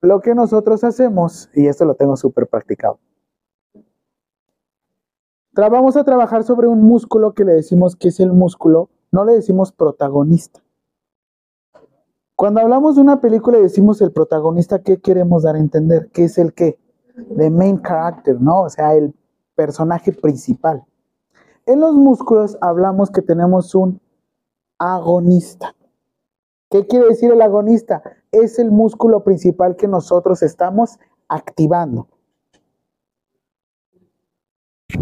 lo 0.00 0.22
que 0.22 0.34
nosotros 0.34 0.82
hacemos, 0.82 1.50
y 1.52 1.66
esto 1.66 1.84
lo 1.84 1.94
tengo 1.94 2.16
súper 2.16 2.46
practicado, 2.46 3.00
vamos 5.52 5.98
a 5.98 6.04
trabajar 6.04 6.42
sobre 6.42 6.68
un 6.68 6.84
músculo 6.84 7.34
que 7.34 7.44
le 7.44 7.52
decimos 7.52 7.96
que 7.96 8.08
es 8.08 8.18
el 8.18 8.32
músculo, 8.32 8.88
no 9.12 9.26
le 9.26 9.34
decimos 9.34 9.72
protagonista. 9.72 10.63
Cuando 12.36 12.60
hablamos 12.60 12.96
de 12.96 13.00
una 13.00 13.20
película 13.20 13.58
y 13.58 13.62
decimos 13.62 14.00
el 14.00 14.10
protagonista, 14.10 14.80
¿qué 14.80 15.00
queremos 15.00 15.44
dar 15.44 15.54
a 15.54 15.60
entender? 15.60 16.10
¿Qué 16.12 16.24
es 16.24 16.36
el 16.36 16.52
qué? 16.52 16.78
The 17.36 17.48
main 17.48 17.80
character, 17.80 18.40
¿no? 18.40 18.62
O 18.62 18.70
sea, 18.70 18.94
el 18.94 19.14
personaje 19.54 20.12
principal. 20.12 20.84
En 21.66 21.80
los 21.80 21.94
músculos 21.94 22.58
hablamos 22.60 23.10
que 23.10 23.22
tenemos 23.22 23.74
un 23.74 24.00
agonista. 24.78 25.74
¿Qué 26.70 26.86
quiere 26.88 27.06
decir 27.06 27.30
el 27.30 27.40
agonista? 27.40 28.02
Es 28.32 28.58
el 28.58 28.72
músculo 28.72 29.22
principal 29.22 29.76
que 29.76 29.86
nosotros 29.86 30.42
estamos 30.42 30.98
activando. 31.28 32.08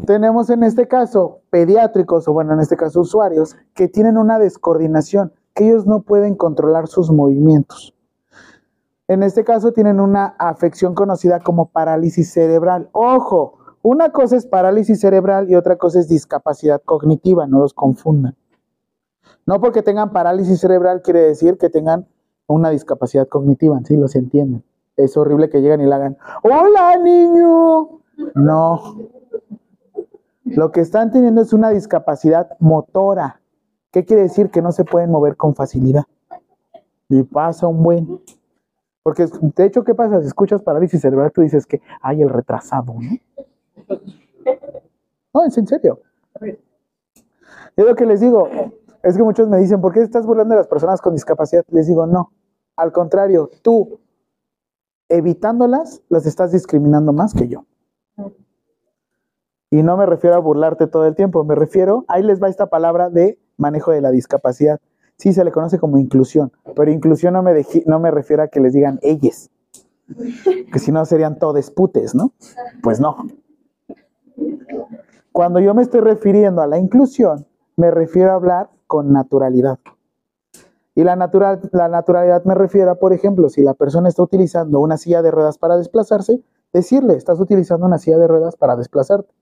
Tenemos 0.06 0.50
en 0.50 0.64
este 0.64 0.86
caso 0.86 1.40
pediátricos, 1.50 2.28
o 2.28 2.32
bueno, 2.34 2.52
en 2.52 2.60
este 2.60 2.76
caso 2.76 3.00
usuarios, 3.00 3.56
que 3.74 3.88
tienen 3.88 4.18
una 4.18 4.38
descoordinación, 4.38 5.32
ellos 5.54 5.86
no 5.86 6.02
pueden 6.02 6.34
controlar 6.34 6.86
sus 6.88 7.10
movimientos. 7.10 7.94
En 9.08 9.22
este 9.22 9.44
caso 9.44 9.72
tienen 9.72 10.00
una 10.00 10.34
afección 10.38 10.94
conocida 10.94 11.40
como 11.40 11.66
parálisis 11.66 12.32
cerebral. 12.32 12.88
Ojo, 12.92 13.58
Una 13.84 14.10
cosa 14.10 14.36
es 14.36 14.46
parálisis 14.46 15.00
cerebral 15.00 15.50
y 15.50 15.56
otra 15.56 15.76
cosa 15.76 15.98
es 15.98 16.08
discapacidad 16.08 16.80
cognitiva, 16.84 17.48
no 17.48 17.58
los 17.58 17.74
confundan. 17.74 18.36
No 19.44 19.60
porque 19.60 19.82
tengan 19.82 20.12
parálisis 20.12 20.60
cerebral 20.60 21.02
quiere 21.02 21.20
decir 21.20 21.58
que 21.58 21.68
tengan 21.68 22.06
una 22.46 22.70
discapacidad 22.70 23.26
cognitiva, 23.26 23.80
sí, 23.84 23.96
los 23.96 24.14
entienden. 24.14 24.62
Es 24.96 25.16
horrible 25.16 25.50
que 25.50 25.60
lleguen 25.60 25.80
y 25.80 25.86
le 25.86 25.94
hagan, 25.94 26.16
hola 26.44 26.96
niño. 27.02 28.00
No. 28.36 28.98
Lo 30.44 30.70
que 30.70 30.80
están 30.80 31.10
teniendo 31.10 31.40
es 31.40 31.52
una 31.52 31.70
discapacidad 31.70 32.50
motora. 32.60 33.41
¿Qué 33.92 34.04
quiere 34.04 34.22
decir? 34.22 34.50
Que 34.50 34.62
no 34.62 34.72
se 34.72 34.84
pueden 34.84 35.10
mover 35.10 35.36
con 35.36 35.54
facilidad. 35.54 36.04
Y 37.08 37.22
pasa 37.24 37.66
un 37.66 37.82
buen. 37.82 38.20
Porque 39.02 39.26
de 39.26 39.64
hecho, 39.64 39.84
¿qué 39.84 39.94
pasa? 39.94 40.20
Si 40.20 40.26
escuchas 40.26 40.62
parálisis 40.62 41.00
cerebral, 41.00 41.30
tú 41.30 41.42
dices 41.42 41.66
que 41.66 41.82
hay 42.00 42.22
el 42.22 42.30
retrasado, 42.30 42.94
¿no? 42.94 43.98
No, 45.34 45.44
es 45.44 45.56
en 45.58 45.66
serio. 45.66 46.00
Es 47.76 47.84
lo 47.84 47.94
que 47.94 48.06
les 48.06 48.20
digo. 48.20 48.48
Es 49.02 49.16
que 49.16 49.22
muchos 49.22 49.48
me 49.48 49.58
dicen, 49.58 49.80
¿por 49.80 49.92
qué 49.92 50.00
estás 50.00 50.24
burlando 50.24 50.54
de 50.54 50.60
las 50.60 50.68
personas 50.68 51.00
con 51.00 51.12
discapacidad? 51.12 51.64
Les 51.68 51.86
digo, 51.86 52.06
no. 52.06 52.32
Al 52.76 52.92
contrario, 52.92 53.50
tú, 53.62 54.00
evitándolas, 55.08 56.02
las 56.08 56.24
estás 56.24 56.52
discriminando 56.52 57.12
más 57.12 57.34
que 57.34 57.48
yo. 57.48 57.66
Y 59.70 59.82
no 59.82 59.96
me 59.96 60.06
refiero 60.06 60.36
a 60.36 60.38
burlarte 60.38 60.86
todo 60.86 61.06
el 61.06 61.14
tiempo, 61.14 61.44
me 61.44 61.54
refiero, 61.54 62.04
ahí 62.08 62.22
les 62.22 62.42
va 62.42 62.48
esta 62.48 62.66
palabra 62.66 63.08
de 63.08 63.38
manejo 63.56 63.92
de 63.92 64.00
la 64.00 64.10
discapacidad. 64.10 64.80
Sí, 65.16 65.32
se 65.32 65.44
le 65.44 65.52
conoce 65.52 65.78
como 65.78 65.98
inclusión, 65.98 66.52
pero 66.74 66.90
inclusión 66.90 67.34
no 67.34 67.42
me, 67.42 67.64
no 67.86 68.00
me 68.00 68.10
refiero 68.10 68.42
a 68.42 68.48
que 68.48 68.60
les 68.60 68.72
digan 68.72 68.98
ellos, 69.02 69.50
que 70.72 70.78
si 70.78 70.90
no 70.90 71.04
serían 71.04 71.38
todos 71.38 71.70
putes, 71.70 72.14
¿no? 72.14 72.32
Pues 72.82 73.00
no. 73.00 73.16
Cuando 75.30 75.60
yo 75.60 75.74
me 75.74 75.82
estoy 75.82 76.00
refiriendo 76.00 76.60
a 76.60 76.66
la 76.66 76.78
inclusión, 76.78 77.46
me 77.76 77.90
refiero 77.90 78.32
a 78.32 78.34
hablar 78.34 78.70
con 78.86 79.12
naturalidad. 79.12 79.78
Y 80.94 81.04
la, 81.04 81.16
natural, 81.16 81.60
la 81.72 81.88
naturalidad 81.88 82.44
me 82.44 82.54
refiero 82.54 82.90
a, 82.90 82.96
por 82.96 83.14
ejemplo, 83.14 83.48
si 83.48 83.62
la 83.62 83.72
persona 83.74 84.08
está 84.08 84.22
utilizando 84.22 84.80
una 84.80 84.98
silla 84.98 85.22
de 85.22 85.30
ruedas 85.30 85.56
para 85.56 85.78
desplazarse, 85.78 86.42
decirle, 86.72 87.14
estás 87.14 87.40
utilizando 87.40 87.86
una 87.86 87.98
silla 87.98 88.18
de 88.18 88.28
ruedas 88.28 88.56
para 88.56 88.76
desplazarte. 88.76 89.32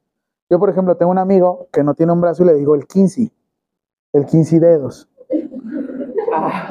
Yo, 0.48 0.58
por 0.58 0.70
ejemplo, 0.70 0.96
tengo 0.96 1.11
un 1.11 1.18
amigo 1.18 1.68
que 1.72 1.82
no 1.82 1.94
tiene 1.94 2.12
un 2.12 2.20
brazo 2.20 2.44
y 2.44 2.46
le 2.46 2.54
digo 2.54 2.74
el 2.74 2.86
15, 2.86 3.32
el 4.12 4.26
15 4.26 4.61
dedos. 4.61 5.08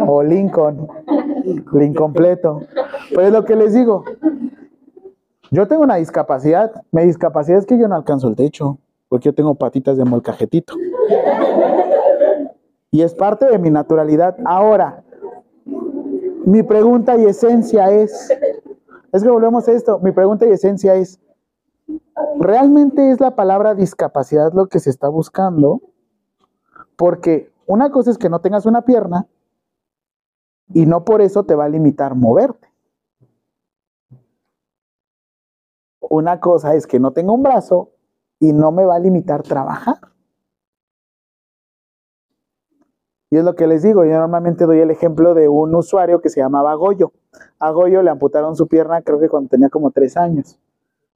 O 0.07 0.23
Lincoln, 0.23 0.87
el 1.73 1.83
incompleto. 1.83 2.61
Pues 3.13 3.27
es 3.27 3.33
lo 3.33 3.45
que 3.45 3.55
les 3.55 3.73
digo. 3.73 4.03
Yo 5.51 5.67
tengo 5.67 5.83
una 5.83 5.95
discapacidad. 5.95 6.83
Mi 6.91 7.03
discapacidad 7.03 7.59
es 7.59 7.65
que 7.65 7.77
yo 7.77 7.87
no 7.87 7.95
alcanzo 7.95 8.27
el 8.27 8.35
techo, 8.35 8.77
porque 9.07 9.25
yo 9.25 9.33
tengo 9.33 9.55
patitas 9.55 9.97
de 9.97 10.05
molcajetito. 10.05 10.75
Y 12.91 13.01
es 13.01 13.13
parte 13.13 13.47
de 13.47 13.57
mi 13.59 13.69
naturalidad. 13.69 14.37
Ahora, 14.45 15.03
mi 16.45 16.63
pregunta 16.63 17.17
y 17.17 17.25
esencia 17.25 17.91
es, 17.91 18.31
es 19.11 19.23
que 19.23 19.29
volvemos 19.29 19.67
a 19.67 19.71
esto, 19.71 19.99
mi 19.99 20.11
pregunta 20.11 20.47
y 20.47 20.51
esencia 20.51 20.95
es, 20.95 21.19
¿realmente 22.39 23.11
es 23.11 23.19
la 23.19 23.35
palabra 23.35 23.75
discapacidad 23.75 24.53
lo 24.53 24.67
que 24.67 24.79
se 24.79 24.89
está 24.89 25.09
buscando? 25.09 25.81
Porque 26.99 27.53
una 27.65 27.91
cosa 27.91 28.11
es 28.11 28.17
que 28.17 28.27
no 28.27 28.41
tengas 28.41 28.65
una 28.65 28.81
pierna 28.81 29.25
y 30.73 30.85
no 30.85 31.05
por 31.05 31.21
eso 31.21 31.45
te 31.45 31.55
va 31.55 31.63
a 31.63 31.69
limitar 31.69 32.13
moverte. 32.13 32.67
Una 36.01 36.41
cosa 36.41 36.75
es 36.75 36.85
que 36.85 36.99
no 36.99 37.13
tenga 37.13 37.31
un 37.31 37.41
brazo 37.41 37.91
y 38.37 38.51
no 38.51 38.73
me 38.73 38.83
va 38.83 38.95
a 38.95 38.99
limitar 38.99 39.43
trabajar. 39.43 39.95
Y 43.29 43.37
es 43.37 43.45
lo 43.45 43.55
que 43.55 43.67
les 43.67 43.81
digo, 43.81 44.03
yo 44.03 44.11
normalmente 44.11 44.65
doy 44.65 44.79
el 44.79 44.91
ejemplo 44.91 45.33
de 45.33 45.47
un 45.47 45.73
usuario 45.75 46.19
que 46.19 46.27
se 46.27 46.41
llamaba 46.41 46.73
Goyo. 46.73 47.13
A 47.59 47.71
Goyo 47.71 48.03
le 48.03 48.09
amputaron 48.09 48.57
su 48.57 48.67
pierna 48.67 49.03
creo 49.03 49.21
que 49.21 49.29
cuando 49.29 49.47
tenía 49.47 49.69
como 49.69 49.91
tres 49.91 50.17
años. 50.17 50.59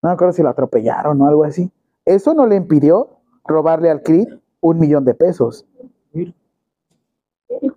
No 0.01 0.11
me 0.11 0.13
acuerdo 0.13 0.33
si 0.33 0.45
lo 0.45 0.51
atropellaron 0.51 1.21
o 1.21 1.27
algo 1.27 1.43
así. 1.43 1.73
Eso 2.05 2.35
no 2.35 2.47
le 2.47 2.55
impidió 2.55 3.19
robarle 3.45 3.91
al 3.91 4.03
CRIT 4.03 4.42
un 4.63 4.79
millón 4.79 5.05
de 5.05 5.13
pesos. 5.13 5.67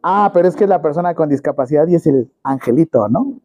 Ah, 0.01 0.31
pero 0.33 0.47
es 0.47 0.55
que 0.55 0.63
es 0.63 0.69
la 0.69 0.81
persona 0.81 1.13
con 1.15 1.27
discapacidad 1.27 1.87
y 1.87 1.95
es 1.95 2.07
el 2.07 2.31
angelito, 2.43 3.09
¿no? 3.09 3.41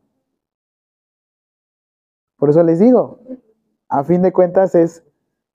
Por 2.37 2.51
eso 2.51 2.63
les 2.63 2.79
digo, 2.79 3.19
a 3.89 4.05
fin 4.05 4.23
de 4.23 4.33
cuentas 4.33 4.75
es, 4.75 5.03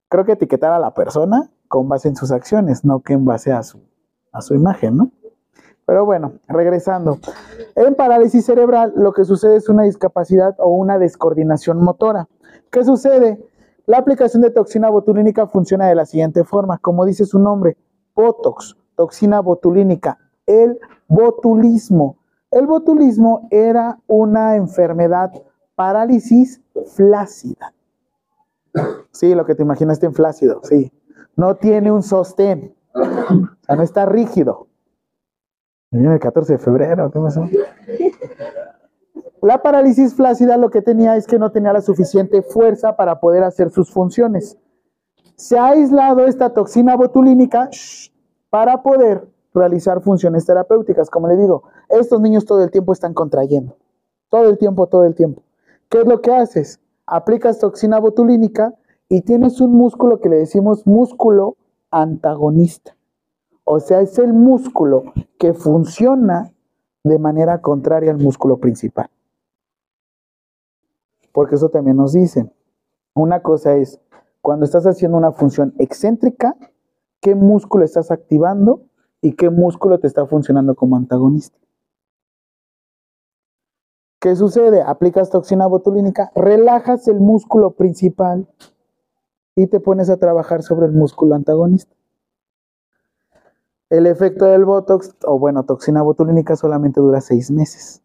creo 0.10 0.26
que 0.26 0.34
etiquetar 0.34 0.74
a 0.74 0.80
la 0.80 0.94
persona 0.94 1.50
con 1.68 1.88
base 1.88 2.10
en 2.10 2.16
sus 2.16 2.32
acciones, 2.32 2.84
no 2.84 3.00
que 3.00 3.14
en 3.14 3.24
base 3.24 3.52
a 3.52 3.64
su, 3.64 3.80
a 4.32 4.42
su 4.42 4.54
imagen, 4.56 4.98
¿no? 4.98 5.12
Pero 5.86 6.06
bueno, 6.06 6.34
regresando. 6.48 7.20
En 7.76 7.96
parálisis 7.96 8.46
cerebral 8.46 8.94
lo 8.96 9.14
que 9.14 9.26
sucede 9.26 9.58
es 9.58 9.70
una 9.70 9.84
discapacidad 9.84 10.56
o 10.58 10.70
una 10.70 10.98
descoordinación 10.98 11.84
motora. 11.84 12.28
¿Qué 12.72 12.84
sucede? 12.84 13.40
La 13.88 14.00
aplicación 14.00 14.42
de 14.42 14.50
toxina 14.50 14.90
botulínica 14.90 15.46
funciona 15.46 15.88
de 15.88 15.96
la 15.96 16.06
siguiente 16.06 16.44
forma, 16.44 16.80
como 16.80 17.06
dice 17.06 17.26
su 17.26 17.38
nombre, 17.38 17.78
Botox, 18.16 18.76
toxina 18.96 19.42
botulínica, 19.42 20.18
el 20.48 20.80
botulismo. 21.08 22.18
El 22.50 22.66
botulismo 22.66 23.48
era 23.52 24.00
una 24.08 24.56
enfermedad 24.56 25.32
parálisis 25.76 26.62
flácida. 26.96 27.74
Sí, 29.12 29.36
lo 29.36 29.46
que 29.46 29.56
te 29.56 29.62
imaginaste 29.62 30.06
en 30.08 30.14
flácido, 30.14 30.62
sí. 30.64 30.92
No 31.36 31.56
tiene 31.56 31.92
un 31.92 32.02
sostén, 32.02 32.76
o 32.94 33.04
sea, 33.62 33.76
no 33.76 33.84
está 33.84 34.06
rígido. 34.06 34.68
el 35.92 36.20
14 36.20 36.54
de 36.54 36.60
febrero, 36.60 37.12
¿qué 37.12 37.20
pasó? 37.20 37.48
La 39.46 39.62
parálisis 39.62 40.16
flácida 40.16 40.58
lo 40.58 40.72
que 40.72 40.82
tenía 40.82 41.16
es 41.18 41.28
que 41.28 41.38
no 41.38 41.52
tenía 41.52 41.72
la 41.72 41.82
suficiente 41.82 42.42
fuerza 42.42 42.96
para 42.96 43.20
poder 43.20 43.44
hacer 43.44 43.70
sus 43.70 43.92
funciones. 43.92 44.58
Se 45.36 45.56
ha 45.60 45.68
aislado 45.68 46.26
esta 46.26 46.52
toxina 46.52 46.96
botulínica 46.96 47.70
para 48.50 48.82
poder 48.82 49.28
realizar 49.54 50.02
funciones 50.02 50.48
terapéuticas. 50.48 51.12
Como 51.12 51.28
le 51.28 51.38
digo, 51.38 51.62
estos 51.90 52.22
niños 52.22 52.46
todo 52.46 52.64
el 52.64 52.72
tiempo 52.72 52.92
están 52.92 53.14
contrayendo. 53.14 53.78
Todo 54.30 54.50
el 54.50 54.58
tiempo, 54.58 54.88
todo 54.88 55.04
el 55.04 55.14
tiempo. 55.14 55.44
¿Qué 55.90 56.00
es 56.00 56.08
lo 56.08 56.22
que 56.22 56.34
haces? 56.34 56.80
Aplicas 57.06 57.60
toxina 57.60 58.00
botulínica 58.00 58.74
y 59.10 59.22
tienes 59.22 59.62
un 59.62 59.74
músculo 59.74 60.22
que 60.22 60.30
le 60.30 60.38
decimos 60.38 60.88
músculo 60.88 61.56
antagonista. 61.92 62.98
O 63.64 63.80
sea, 63.80 64.02
es 64.02 64.18
el 64.18 64.34
músculo 64.34 65.04
que 65.38 65.54
funciona 65.54 66.52
de 67.04 67.20
manera 67.20 67.62
contraria 67.62 68.10
al 68.10 68.18
músculo 68.18 68.58
principal. 68.58 69.08
Porque 71.36 71.56
eso 71.56 71.68
también 71.68 71.98
nos 71.98 72.14
dicen. 72.14 72.54
Una 73.14 73.42
cosa 73.42 73.76
es, 73.76 74.00
cuando 74.42 74.64
estás 74.64 74.86
haciendo 74.86 75.18
una 75.18 75.34
función 75.34 75.74
excéntrica, 75.80 76.56
¿qué 77.20 77.36
músculo 77.36 77.84
estás 77.84 78.10
activando 78.10 78.86
y 79.20 79.34
qué 79.34 79.50
músculo 79.50 80.00
te 80.00 80.08
está 80.08 80.26
funcionando 80.26 80.76
como 80.76 80.96
antagonista? 80.96 81.60
¿Qué 84.22 84.38
sucede? 84.38 84.82
Aplicas 84.82 85.30
toxina 85.30 85.68
botulínica, 85.68 86.32
relajas 86.36 87.06
el 87.10 87.20
músculo 87.20 87.72
principal 87.72 88.48
y 89.56 89.68
te 89.68 89.82
pones 89.82 90.10
a 90.10 90.16
trabajar 90.16 90.64
sobre 90.64 90.86
el 90.86 90.94
músculo 90.94 91.36
antagonista. 91.36 91.94
El 93.90 94.08
efecto 94.08 94.46
del 94.46 94.64
Botox, 94.64 95.18
o 95.26 95.38
bueno, 95.38 95.66
toxina 95.66 96.02
botulínica 96.02 96.56
solamente 96.56 97.02
dura 97.02 97.20
seis 97.20 97.52
meses. 97.52 98.05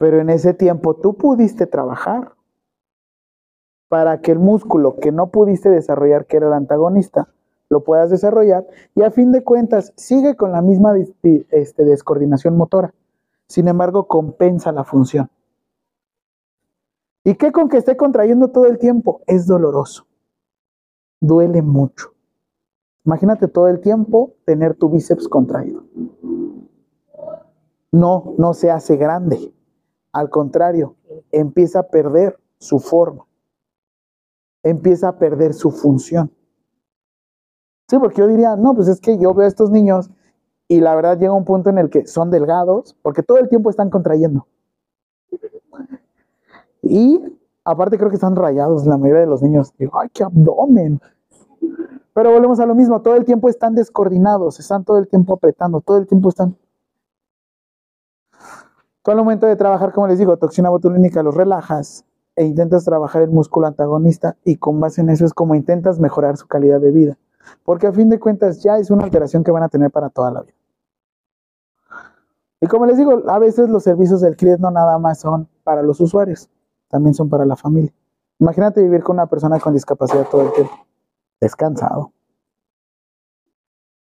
Pero 0.00 0.18
en 0.18 0.30
ese 0.30 0.54
tiempo 0.54 0.96
tú 0.96 1.12
pudiste 1.12 1.66
trabajar 1.66 2.32
para 3.90 4.22
que 4.22 4.32
el 4.32 4.38
músculo 4.38 4.96
que 4.96 5.12
no 5.12 5.30
pudiste 5.30 5.68
desarrollar, 5.68 6.24
que 6.24 6.38
era 6.38 6.46
el 6.46 6.54
antagonista, 6.54 7.28
lo 7.68 7.84
puedas 7.84 8.08
desarrollar 8.08 8.66
y 8.94 9.02
a 9.02 9.10
fin 9.10 9.30
de 9.30 9.44
cuentas 9.44 9.92
sigue 9.96 10.36
con 10.36 10.52
la 10.52 10.62
misma 10.62 10.94
este, 10.96 11.84
descoordinación 11.84 12.56
motora. 12.56 12.94
Sin 13.46 13.68
embargo, 13.68 14.08
compensa 14.08 14.72
la 14.72 14.84
función. 14.84 15.28
¿Y 17.22 17.34
qué 17.34 17.52
con 17.52 17.68
que 17.68 17.76
esté 17.76 17.98
contrayendo 17.98 18.48
todo 18.48 18.64
el 18.64 18.78
tiempo? 18.78 19.20
Es 19.26 19.46
doloroso. 19.46 20.06
Duele 21.20 21.60
mucho. 21.60 22.14
Imagínate 23.04 23.48
todo 23.48 23.68
el 23.68 23.80
tiempo 23.80 24.32
tener 24.46 24.76
tu 24.76 24.88
bíceps 24.88 25.28
contraído. 25.28 25.84
No, 27.92 28.34
no 28.38 28.54
se 28.54 28.70
hace 28.70 28.96
grande. 28.96 29.52
Al 30.12 30.30
contrario, 30.30 30.96
empieza 31.30 31.80
a 31.80 31.88
perder 31.88 32.38
su 32.58 32.78
forma. 32.78 33.26
Empieza 34.62 35.08
a 35.08 35.18
perder 35.18 35.54
su 35.54 35.70
función. 35.70 36.30
Sí, 37.88 37.98
porque 37.98 38.20
yo 38.20 38.28
diría, 38.28 38.56
no, 38.56 38.74
pues 38.74 38.88
es 38.88 39.00
que 39.00 39.18
yo 39.18 39.34
veo 39.34 39.46
a 39.46 39.48
estos 39.48 39.70
niños 39.70 40.10
y 40.68 40.80
la 40.80 40.94
verdad 40.94 41.18
llega 41.18 41.32
un 41.32 41.44
punto 41.44 41.70
en 41.70 41.78
el 41.78 41.90
que 41.90 42.06
son 42.06 42.30
delgados 42.30 42.96
porque 43.02 43.22
todo 43.22 43.38
el 43.38 43.48
tiempo 43.48 43.70
están 43.70 43.90
contrayendo. 43.90 44.46
Y 46.82 47.20
Aparte 47.64 47.98
creo 47.98 48.08
que 48.08 48.16
están 48.16 48.36
rayados 48.36 48.86
la 48.86 48.96
mayoría 48.96 49.20
de 49.20 49.26
los 49.26 49.42
niños. 49.42 49.72
Digo, 49.78 49.98
ay, 50.00 50.08
qué 50.12 50.24
abdomen. 50.24 51.00
Pero 52.14 52.32
volvemos 52.32 52.58
a 52.58 52.66
lo 52.66 52.74
mismo, 52.74 53.02
todo 53.02 53.14
el 53.14 53.24
tiempo 53.24 53.48
están 53.48 53.74
descoordinados, 53.74 54.58
están 54.58 54.84
todo 54.84 54.98
el 54.98 55.06
tiempo 55.06 55.34
apretando, 55.34 55.80
todo 55.80 55.98
el 55.98 56.06
tiempo 56.06 56.30
están... 56.30 56.56
Tú 59.02 59.10
al 59.10 59.16
momento 59.16 59.46
de 59.46 59.56
trabajar, 59.56 59.92
como 59.92 60.06
les 60.08 60.18
digo, 60.18 60.36
toxina 60.36 60.68
botulínica, 60.68 61.22
los 61.22 61.34
relajas 61.34 62.04
e 62.36 62.44
intentas 62.44 62.84
trabajar 62.84 63.22
el 63.22 63.30
músculo 63.30 63.66
antagonista 63.66 64.36
y 64.44 64.56
con 64.56 64.78
base 64.78 65.00
en 65.00 65.10
eso 65.10 65.24
es 65.24 65.32
como 65.32 65.54
intentas 65.54 65.98
mejorar 65.98 66.36
su 66.36 66.46
calidad 66.46 66.80
de 66.80 66.90
vida. 66.90 67.18
Porque 67.64 67.86
a 67.86 67.92
fin 67.92 68.10
de 68.10 68.20
cuentas 68.20 68.62
ya 68.62 68.76
es 68.76 68.90
una 68.90 69.04
alteración 69.04 69.42
que 69.42 69.50
van 69.50 69.62
a 69.62 69.68
tener 69.68 69.90
para 69.90 70.10
toda 70.10 70.30
la 70.30 70.42
vida. 70.42 70.54
Y 72.60 72.66
como 72.66 72.84
les 72.84 72.98
digo, 72.98 73.22
a 73.26 73.38
veces 73.38 73.70
los 73.70 73.82
servicios 73.82 74.20
del 74.20 74.36
CRIED 74.36 74.58
no 74.58 74.70
nada 74.70 74.98
más 74.98 75.20
son 75.20 75.48
para 75.64 75.82
los 75.82 75.98
usuarios, 76.00 76.50
también 76.88 77.14
son 77.14 77.30
para 77.30 77.46
la 77.46 77.56
familia. 77.56 77.92
Imagínate 78.38 78.82
vivir 78.82 79.02
con 79.02 79.16
una 79.16 79.26
persona 79.26 79.58
con 79.58 79.72
discapacidad 79.72 80.26
todo 80.28 80.42
el 80.42 80.52
tiempo. 80.52 80.74
Descansado. 81.40 82.12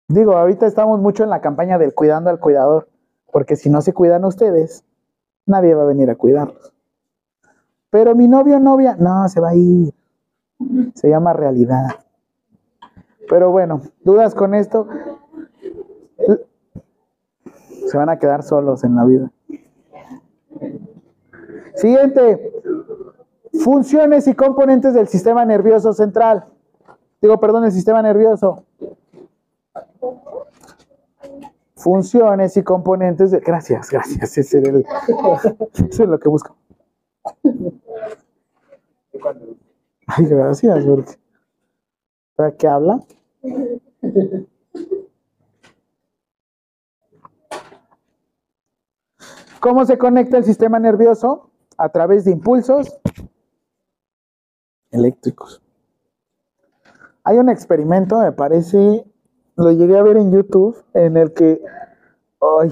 Digo, 0.09 0.33
ahorita 0.33 0.67
estamos 0.67 0.99
mucho 0.99 1.25
en 1.25 1.31
la 1.31 1.43
campaña 1.43 1.77
del 1.77 1.93
cuidando 1.93 2.31
al 2.31 2.41
cuidador, 2.41 2.89
porque 3.31 3.57
si 3.57 3.71
no 3.71 3.81
se 3.81 3.93
cuidan 3.93 4.25
ustedes, 4.25 4.85
nadie 5.47 5.75
va 5.75 5.83
a 5.83 5.87
venir 5.87 6.11
a 6.11 6.17
cuidarlos. 6.17 6.73
Pero 7.91 8.15
mi 8.15 8.29
novio 8.29 8.61
novia, 8.61 8.97
no, 8.99 9.29
se 9.29 9.41
va 9.41 9.51
a 9.51 9.55
ir. 9.55 9.95
Se 10.95 11.09
llama 11.09 11.33
realidad. 11.33 11.89
Pero 13.29 13.51
bueno, 13.51 13.83
dudas 14.03 14.35
con 14.35 14.55
esto. 14.55 14.89
Se 17.87 17.97
van 17.97 18.09
a 18.09 18.19
quedar 18.19 18.43
solos 18.43 18.85
en 18.85 18.97
la 18.97 19.05
vida. 19.05 19.31
Siguiente. 21.75 22.53
Funciones 23.63 24.29
y 24.29 24.35
componentes 24.35 24.95
del 24.95 25.09
sistema 25.09 25.45
nervioso 25.45 25.93
central. 25.93 26.45
Digo, 27.21 27.41
perdón, 27.41 27.65
el 27.65 27.73
sistema 27.73 28.03
nervioso. 28.03 28.65
Funciones 31.79 32.57
y 32.57 32.63
componentes 32.65 33.31
de... 33.31 33.39
Gracias, 33.41 33.91
gracias. 33.91 34.37
Ese. 34.37 34.59
Eso 34.59 36.03
es 36.03 36.09
lo 36.09 36.19
que 36.19 36.29
busco. 36.29 36.57
Ay, 40.07 40.27
gracias, 40.27 40.85
porque... 40.85 41.13
¿Para 42.35 42.57
qué 42.57 42.69
habla? 42.69 43.01
¿Cómo 49.61 49.85
se 49.85 49.99
conecta 49.99 50.39
el 50.39 50.45
sistema 50.45 50.79
nervioso? 50.79 51.51
A 51.77 51.89
través 51.91 52.25
de 52.25 52.33
impulsos 52.33 52.99
eléctricos. 54.91 55.63
Hay 57.25 57.39
un 57.39 57.49
experimento, 57.49 58.19
me 58.19 58.33
parece, 58.33 59.05
lo 59.65 59.73
llegué 59.73 59.99
a 59.99 60.03
ver 60.03 60.17
en 60.17 60.31
YouTube, 60.31 60.77
en 60.95 61.17
el 61.17 61.33
que, 61.33 61.61
ay, 62.41 62.71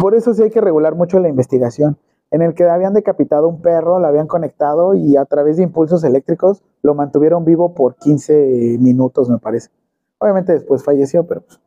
por 0.00 0.14
eso 0.14 0.32
sí 0.34 0.42
hay 0.42 0.50
que 0.50 0.60
regular 0.60 0.94
mucho 0.94 1.18
la 1.18 1.28
investigación, 1.28 1.98
en 2.30 2.42
el 2.42 2.54
que 2.54 2.64
habían 2.64 2.94
decapitado 2.94 3.46
un 3.46 3.60
perro, 3.60 4.00
lo 4.00 4.06
habían 4.06 4.26
conectado 4.26 4.94
y 4.94 5.16
a 5.16 5.24
través 5.26 5.58
de 5.58 5.62
impulsos 5.62 6.02
eléctricos 6.02 6.64
lo 6.82 6.94
mantuvieron 6.94 7.44
vivo 7.44 7.74
por 7.74 7.96
15 7.96 8.78
minutos, 8.80 9.28
me 9.28 9.38
parece. 9.38 9.70
Obviamente 10.18 10.52
después 10.52 10.82
falleció, 10.82 11.26
pero 11.26 11.42
pues, 11.42 11.60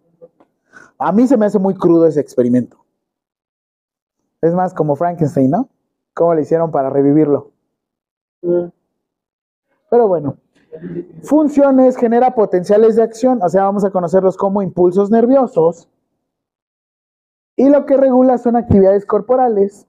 a 0.97 1.11
mí 1.11 1.27
se 1.27 1.37
me 1.37 1.45
hace 1.45 1.59
muy 1.59 1.75
crudo 1.75 2.07
ese 2.07 2.19
experimento. 2.19 2.77
Es 4.41 4.53
más 4.53 4.73
como 4.73 4.95
Frankenstein, 4.95 5.51
¿no? 5.51 5.69
¿Cómo 6.13 6.33
le 6.33 6.41
hicieron 6.41 6.71
para 6.71 6.89
revivirlo? 6.89 7.51
Pero 8.41 10.07
bueno, 10.07 10.37
funciones 11.23 11.97
genera 11.97 12.35
potenciales 12.35 12.95
de 12.95 13.03
acción, 13.03 13.39
o 13.41 13.49
sea, 13.49 13.63
vamos 13.63 13.83
a 13.83 13.91
conocerlos 13.91 14.37
como 14.37 14.61
impulsos 14.61 15.09
nerviosos. 15.09 15.89
Y 17.55 17.69
lo 17.69 17.85
que 17.85 17.97
regula 17.97 18.37
son 18.37 18.55
actividades 18.55 19.05
corporales. 19.05 19.87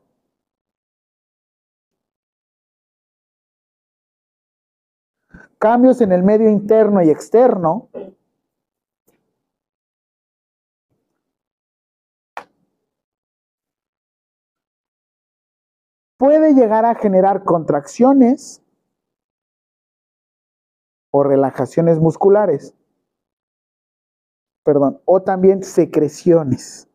Cambios 5.59 6.01
en 6.01 6.13
el 6.13 6.23
medio 6.23 6.49
interno 6.49 7.03
y 7.03 7.11
externo. 7.11 7.89
Puede 16.17 16.55
llegar 16.55 16.85
a 16.85 16.95
generar 16.95 17.45
contracciones 17.45 18.63
o 21.19 21.25
relajaciones 21.25 21.99
musculares. 21.99 22.75
Perdón, 24.65 25.01
o 25.05 25.23
también 25.23 25.63
secreciones. 25.63 26.89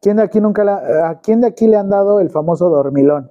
¿Quién 0.00 0.16
de 0.16 0.22
aquí 0.22 0.40
nunca 0.40 1.08
a 1.10 1.20
quién 1.20 1.42
de 1.42 1.48
aquí 1.48 1.66
le 1.66 1.76
han 1.76 1.90
dado 1.90 2.20
el 2.20 2.30
famoso 2.30 2.70
dormilón? 2.70 3.30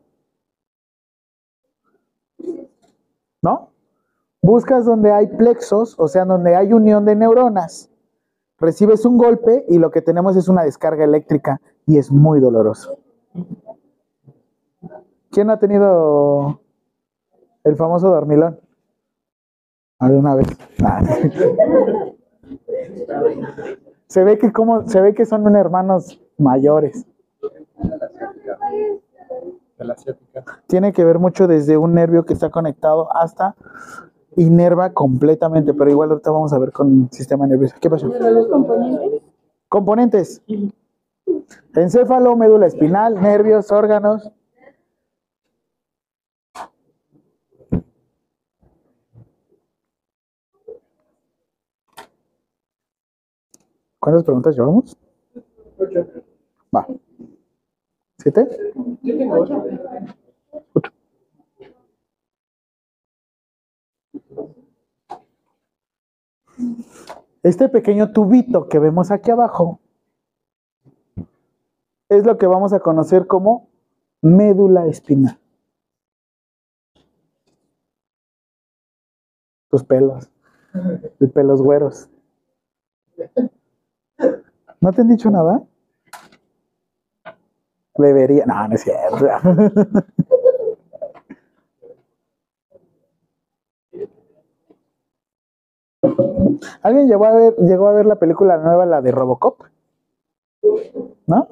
¿No? 3.41 3.71
Buscas 4.41 4.85
donde 4.85 5.11
hay 5.11 5.27
plexos, 5.27 5.95
o 5.97 6.07
sea, 6.07 6.25
donde 6.25 6.55
hay 6.55 6.71
unión 6.71 7.05
de 7.05 7.15
neuronas. 7.15 7.89
Recibes 8.59 9.05
un 9.05 9.17
golpe 9.17 9.65
y 9.67 9.79
lo 9.79 9.89
que 9.89 10.01
tenemos 10.01 10.35
es 10.35 10.47
una 10.47 10.63
descarga 10.63 11.03
eléctrica 11.03 11.59
y 11.87 11.97
es 11.97 12.11
muy 12.11 12.39
doloroso. 12.39 12.99
¿Quién 15.39 15.49
ha 15.51 15.57
tenido 15.57 16.59
el 17.63 17.77
famoso 17.77 18.09
dormilón? 18.09 18.59
¿Alguna 19.97 20.35
vez? 20.35 20.47
Se 24.07 24.25
ve 24.25 24.37
que 24.37 24.51
como, 24.51 24.85
se 24.89 24.99
ve 24.99 25.13
que 25.13 25.25
son 25.25 25.55
hermanos 25.55 26.21
mayores. 26.37 27.05
Tiene 30.67 30.91
que 30.91 31.05
ver 31.05 31.19
mucho 31.19 31.47
desde 31.47 31.77
un 31.77 31.93
nervio 31.93 32.25
que 32.25 32.33
está 32.33 32.49
conectado 32.49 33.07
hasta 33.15 33.55
inerva 34.35 34.91
completamente, 34.91 35.73
pero 35.73 35.89
igual 35.89 36.09
ahorita 36.09 36.31
vamos 36.31 36.51
a 36.51 36.59
ver 36.59 36.73
con 36.73 37.03
el 37.03 37.11
sistema 37.11 37.47
nervioso. 37.47 37.77
¿Qué 37.79 37.89
pasó? 37.89 38.11
componentes? 38.49 39.21
Componentes. 39.69 40.41
Encéfalo, 41.75 42.35
médula 42.35 42.65
espinal, 42.65 43.21
nervios, 43.21 43.71
órganos. 43.71 44.33
¿Cuántas 53.99 54.23
preguntas 54.23 54.55
llevamos? 54.55 54.97
Ocho. 55.77 56.07
Va. 56.75 56.87
¿Siete? 58.17 58.47
Yo 59.01 59.17
tengo 59.17 59.39
ocho. 59.39 59.63
Ocho. 60.73 60.91
Este 67.43 67.69
pequeño 67.69 68.11
tubito 68.11 68.67
que 68.67 68.79
vemos 68.79 69.11
aquí 69.11 69.31
abajo 69.31 69.79
es 72.09 72.25
lo 72.25 72.37
que 72.37 72.47
vamos 72.47 72.73
a 72.73 72.79
conocer 72.79 73.27
como 73.27 73.69
médula 74.21 74.87
espinal. 74.87 75.39
Tus 79.69 79.83
pelos, 79.83 80.29
de 81.19 81.27
pelos 81.27 81.61
güeros. 81.61 82.09
¿No 84.81 84.93
te 84.93 85.01
han 85.01 85.09
dicho 85.09 85.29
nada? 85.29 85.61
Debería. 87.97 88.45
No, 88.45 88.67
no 88.67 88.75
es 88.75 88.81
cierto. 88.81 89.27
¿Alguien 96.81 97.07
llegó 97.07 97.25
a 97.25 97.31
ver, 97.31 97.55
llegó 97.57 97.87
a 97.87 97.93
ver 97.93 98.05
la 98.05 98.15
película 98.15 98.57
nueva, 98.57 98.85
la 98.85 99.01
de 99.01 99.11
Robocop? 99.11 99.63
¿No? 101.27 101.47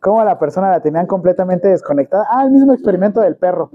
¿Cómo 0.00 0.22
la 0.22 0.38
persona 0.38 0.70
la 0.70 0.80
tenían 0.80 1.06
completamente 1.06 1.68
desconectada? 1.68 2.26
Ah, 2.30 2.44
el 2.44 2.50
mismo 2.50 2.72
experimento 2.72 3.20
del 3.20 3.36
perro. 3.36 3.70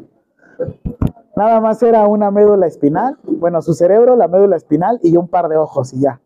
Nada 1.35 1.59
más 1.59 1.81
era 1.83 2.07
una 2.07 2.31
médula 2.31 2.67
espinal, 2.67 3.17
bueno, 3.23 3.61
su 3.61 3.73
cerebro, 3.73 4.15
la 4.15 4.27
médula 4.27 4.55
espinal 4.55 4.99
y 5.03 5.17
un 5.17 5.27
par 5.27 5.47
de 5.47 5.57
ojos 5.57 5.93
y 5.93 6.01
ya. 6.01 6.19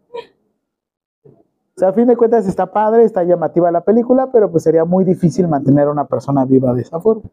O 1.76 1.80
sea, 1.80 1.90
a 1.90 1.94
fin 1.94 2.06
de 2.08 2.16
cuentas 2.16 2.48
está 2.48 2.68
padre, 2.68 3.04
está 3.04 3.24
llamativa 3.24 3.72
la 3.72 3.82
película, 3.82 4.32
pero 4.32 4.52
pues 4.52 4.64
sería 4.64 4.86
muy 4.86 5.04
difícil 5.04 5.48
mantener 5.48 5.88
a 5.88 5.92
una 5.92 6.06
persona 6.06 6.46
viva 6.46 6.72
de 6.74 6.82
esa 6.84 7.00
forma. 7.00 7.24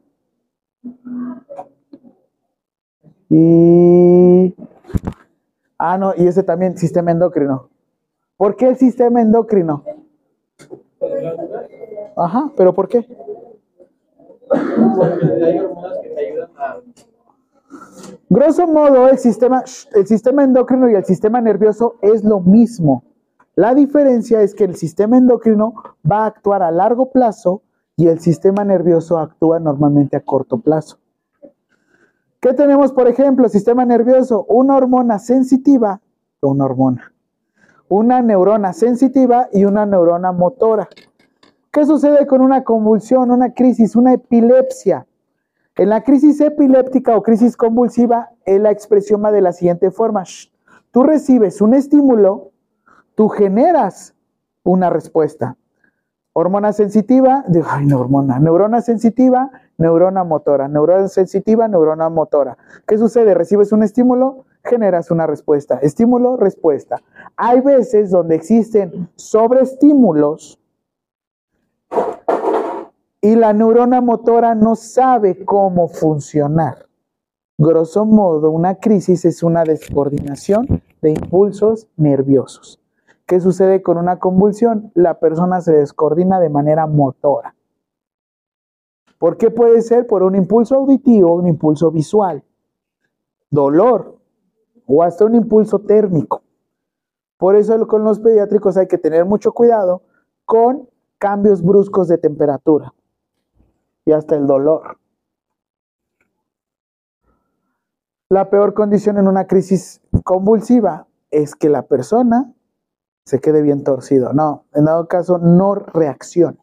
Y... 3.28 4.54
Ah, 5.78 5.98
no, 5.98 6.14
y 6.16 6.26
ese 6.26 6.42
también, 6.42 6.78
sistema 6.78 7.10
endocrino. 7.10 7.68
¿Por 8.36 8.56
qué 8.56 8.68
el 8.68 8.76
sistema 8.76 9.20
endocrino? 9.20 9.84
Ajá, 12.16 12.50
pero 12.56 12.74
¿por 12.74 12.88
qué? 12.88 13.06
Porque 14.48 15.44
hay 15.44 15.58
hormonas 15.58 15.98
que 16.02 16.08
te 16.08 16.26
ayudan 16.26 16.50
a. 16.56 16.80
Grosso 18.28 18.66
modo, 18.66 19.08
el 19.08 19.18
sistema, 19.18 19.62
el 19.94 20.06
sistema 20.06 20.44
endocrino 20.44 20.90
y 20.90 20.94
el 20.94 21.04
sistema 21.04 21.40
nervioso 21.40 21.96
es 22.00 22.24
lo 22.24 22.40
mismo. 22.40 23.04
La 23.56 23.74
diferencia 23.74 24.42
es 24.42 24.54
que 24.54 24.64
el 24.64 24.76
sistema 24.76 25.16
endocrino 25.16 25.74
va 26.10 26.24
a 26.24 26.26
actuar 26.26 26.62
a 26.62 26.70
largo 26.70 27.10
plazo 27.10 27.62
y 27.96 28.06
el 28.06 28.20
sistema 28.20 28.64
nervioso 28.64 29.18
actúa 29.18 29.58
normalmente 29.58 30.16
a 30.16 30.20
corto 30.20 30.58
plazo. 30.60 30.98
¿Qué 32.40 32.54
tenemos, 32.54 32.92
por 32.92 33.06
ejemplo? 33.08 33.48
Sistema 33.48 33.84
nervioso, 33.84 34.46
una 34.48 34.76
hormona 34.76 35.18
sensitiva, 35.18 36.00
una 36.40 36.64
hormona, 36.64 37.12
una 37.88 38.22
neurona 38.22 38.72
sensitiva 38.72 39.48
y 39.52 39.66
una 39.66 39.84
neurona 39.84 40.32
motora. 40.32 40.88
¿Qué 41.70 41.84
sucede 41.84 42.26
con 42.26 42.40
una 42.40 42.64
convulsión, 42.64 43.30
una 43.30 43.52
crisis, 43.52 43.94
una 43.94 44.14
epilepsia? 44.14 45.06
En 45.76 45.90
la 45.90 46.02
crisis 46.02 46.40
epiléptica 46.40 47.16
o 47.16 47.22
crisis 47.22 47.56
convulsiva, 47.56 48.30
la 48.46 48.70
expresión 48.70 49.22
va 49.22 49.32
de 49.32 49.40
la 49.40 49.52
siguiente 49.52 49.90
forma. 49.90 50.24
Tú 50.90 51.02
recibes 51.02 51.60
un 51.60 51.74
estímulo, 51.74 52.49
tú 53.14 53.28
generas 53.28 54.14
una 54.62 54.90
respuesta. 54.90 55.56
Hormona 56.32 56.72
sensitiva, 56.72 57.44
ay, 57.68 57.86
no, 57.86 58.00
hormona, 58.00 58.38
neurona 58.38 58.80
sensitiva, 58.82 59.50
neurona 59.78 60.22
motora, 60.22 60.68
neurona 60.68 61.08
sensitiva, 61.08 61.66
neurona 61.66 62.08
motora. 62.08 62.56
¿Qué 62.86 62.98
sucede? 62.98 63.34
Recibes 63.34 63.72
un 63.72 63.82
estímulo, 63.82 64.44
generas 64.64 65.10
una 65.10 65.26
respuesta. 65.26 65.78
Estímulo, 65.82 66.36
respuesta. 66.36 67.02
Hay 67.36 67.60
veces 67.60 68.10
donde 68.10 68.36
existen 68.36 69.08
sobreestímulos 69.16 70.60
y 73.20 73.34
la 73.34 73.52
neurona 73.52 74.00
motora 74.00 74.54
no 74.54 74.76
sabe 74.76 75.44
cómo 75.44 75.88
funcionar. 75.88 76.86
Grosso 77.58 78.06
modo, 78.06 78.50
una 78.50 78.76
crisis 78.76 79.24
es 79.26 79.42
una 79.42 79.64
descoordinación 79.64 80.82
de 81.02 81.10
impulsos 81.10 81.88
nerviosos. 81.96 82.79
¿Qué 83.30 83.38
sucede 83.38 83.80
con 83.80 83.96
una 83.96 84.18
convulsión? 84.18 84.90
La 84.96 85.20
persona 85.20 85.60
se 85.60 85.72
descoordina 85.72 86.40
de 86.40 86.48
manera 86.48 86.88
motora. 86.88 87.54
¿Por 89.20 89.36
qué 89.36 89.52
puede 89.52 89.82
ser? 89.82 90.08
Por 90.08 90.24
un 90.24 90.34
impulso 90.34 90.74
auditivo, 90.74 91.36
un 91.36 91.46
impulso 91.46 91.92
visual, 91.92 92.42
dolor 93.48 94.18
o 94.84 95.04
hasta 95.04 95.26
un 95.26 95.36
impulso 95.36 95.78
térmico. 95.78 96.42
Por 97.36 97.54
eso 97.54 97.86
con 97.86 98.02
los 98.02 98.18
pediátricos 98.18 98.76
hay 98.76 98.88
que 98.88 98.98
tener 98.98 99.24
mucho 99.24 99.52
cuidado 99.52 100.02
con 100.44 100.88
cambios 101.18 101.62
bruscos 101.62 102.08
de 102.08 102.18
temperatura 102.18 102.92
y 104.06 104.10
hasta 104.10 104.34
el 104.34 104.48
dolor. 104.48 104.98
La 108.28 108.50
peor 108.50 108.74
condición 108.74 109.18
en 109.18 109.28
una 109.28 109.46
crisis 109.46 110.02
convulsiva 110.24 111.06
es 111.30 111.54
que 111.54 111.68
la 111.68 111.86
persona 111.86 112.52
se 113.24 113.40
quede 113.40 113.62
bien 113.62 113.84
torcido. 113.84 114.32
No, 114.32 114.64
en 114.74 114.84
dado 114.84 115.08
caso 115.08 115.38
no 115.38 115.74
reaccione. 115.74 116.58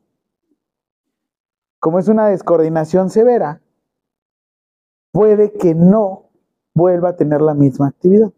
Como 1.79 1.99
es 1.99 2.07
una 2.07 2.27
descoordinación 2.27 3.09
severa, 3.09 3.61
puede 5.11 5.53
que 5.53 5.75
no 5.75 6.29
vuelva 6.73 7.09
a 7.09 7.15
tener 7.15 7.41
la 7.41 7.53
misma 7.53 7.87
actividad. 7.87 8.31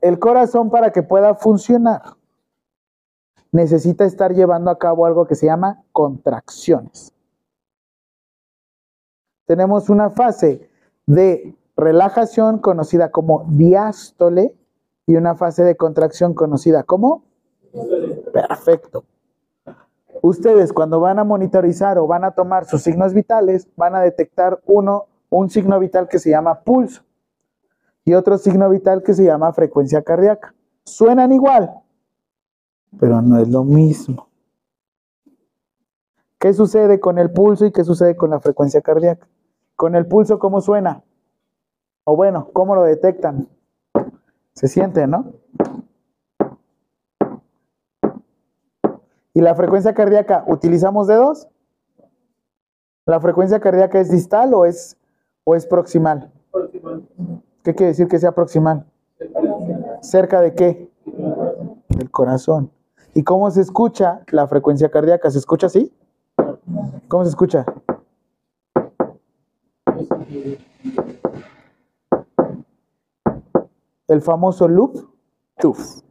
El 0.00 0.18
corazón 0.18 0.70
para 0.70 0.92
que 0.92 1.02
pueda 1.02 1.34
funcionar 1.34 2.02
necesita 3.52 4.04
estar 4.04 4.34
llevando 4.34 4.70
a 4.70 4.78
cabo 4.78 5.06
algo 5.06 5.26
que 5.26 5.34
se 5.34 5.46
llama 5.46 5.82
contracciones. 5.92 7.12
Tenemos 9.46 9.88
una 9.88 10.10
fase 10.10 10.68
de 11.06 11.56
relajación 11.76 12.58
conocida 12.58 13.10
como 13.10 13.46
diástole 13.48 14.54
y 15.06 15.16
una 15.16 15.36
fase 15.36 15.62
de 15.62 15.76
contracción 15.76 16.34
conocida 16.34 16.82
como 16.82 17.22
perfecto. 18.32 19.04
Ustedes 20.22 20.72
cuando 20.72 20.98
van 20.98 21.18
a 21.18 21.24
monitorizar 21.24 21.98
o 21.98 22.06
van 22.06 22.24
a 22.24 22.32
tomar 22.32 22.64
sus 22.64 22.82
signos 22.82 23.14
vitales, 23.14 23.68
van 23.76 23.94
a 23.94 24.00
detectar 24.00 24.60
uno, 24.66 25.06
un 25.30 25.50
signo 25.50 25.78
vital 25.78 26.08
que 26.08 26.18
se 26.18 26.30
llama 26.30 26.60
pulso 26.60 27.02
y 28.04 28.14
otro 28.14 28.38
signo 28.38 28.68
vital 28.68 29.02
que 29.02 29.14
se 29.14 29.24
llama 29.24 29.52
frecuencia 29.52 30.02
cardíaca. 30.02 30.54
Suenan 30.84 31.32
igual, 31.32 31.70
pero 32.98 33.20
no 33.20 33.38
es 33.38 33.48
lo 33.48 33.64
mismo. 33.64 34.28
¿Qué 36.38 36.52
sucede 36.52 37.00
con 37.00 37.18
el 37.18 37.30
pulso 37.30 37.66
y 37.66 37.72
qué 37.72 37.84
sucede 37.84 38.16
con 38.16 38.30
la 38.30 38.40
frecuencia 38.40 38.80
cardíaca? 38.80 39.26
Con 39.74 39.94
el 39.94 40.06
pulso, 40.06 40.38
¿cómo 40.38 40.60
suena? 40.60 41.02
O 42.04 42.16
bueno, 42.16 42.50
¿cómo 42.52 42.74
lo 42.74 42.84
detectan? 42.84 43.48
Se 44.56 44.68
siente, 44.68 45.06
¿no? 45.06 45.34
¿Y 49.34 49.42
la 49.42 49.54
frecuencia 49.54 49.92
cardíaca 49.92 50.44
utilizamos 50.46 51.06
dedos? 51.06 51.46
¿La 53.04 53.20
frecuencia 53.20 53.60
cardíaca 53.60 54.00
es 54.00 54.10
distal 54.10 54.54
o 54.54 54.64
es, 54.64 54.96
o 55.44 55.54
es 55.54 55.66
proximal? 55.66 56.32
¿Qué 57.62 57.74
quiere 57.74 57.88
decir 57.88 58.08
que 58.08 58.18
sea 58.18 58.32
proximal? 58.32 58.86
¿Cerca 60.00 60.40
de 60.40 60.54
qué? 60.54 60.90
Del 61.90 62.10
corazón. 62.10 62.70
¿Y 63.12 63.24
cómo 63.24 63.50
se 63.50 63.60
escucha 63.60 64.22
la 64.28 64.46
frecuencia 64.46 64.90
cardíaca? 64.90 65.30
¿Se 65.30 65.38
escucha 65.38 65.66
así? 65.66 65.92
¿Cómo 67.08 67.24
se 67.24 67.30
escucha? 67.30 67.66
El 74.08 74.22
famoso 74.22 74.68
loop 74.68 74.96
tooth. 75.58 76.02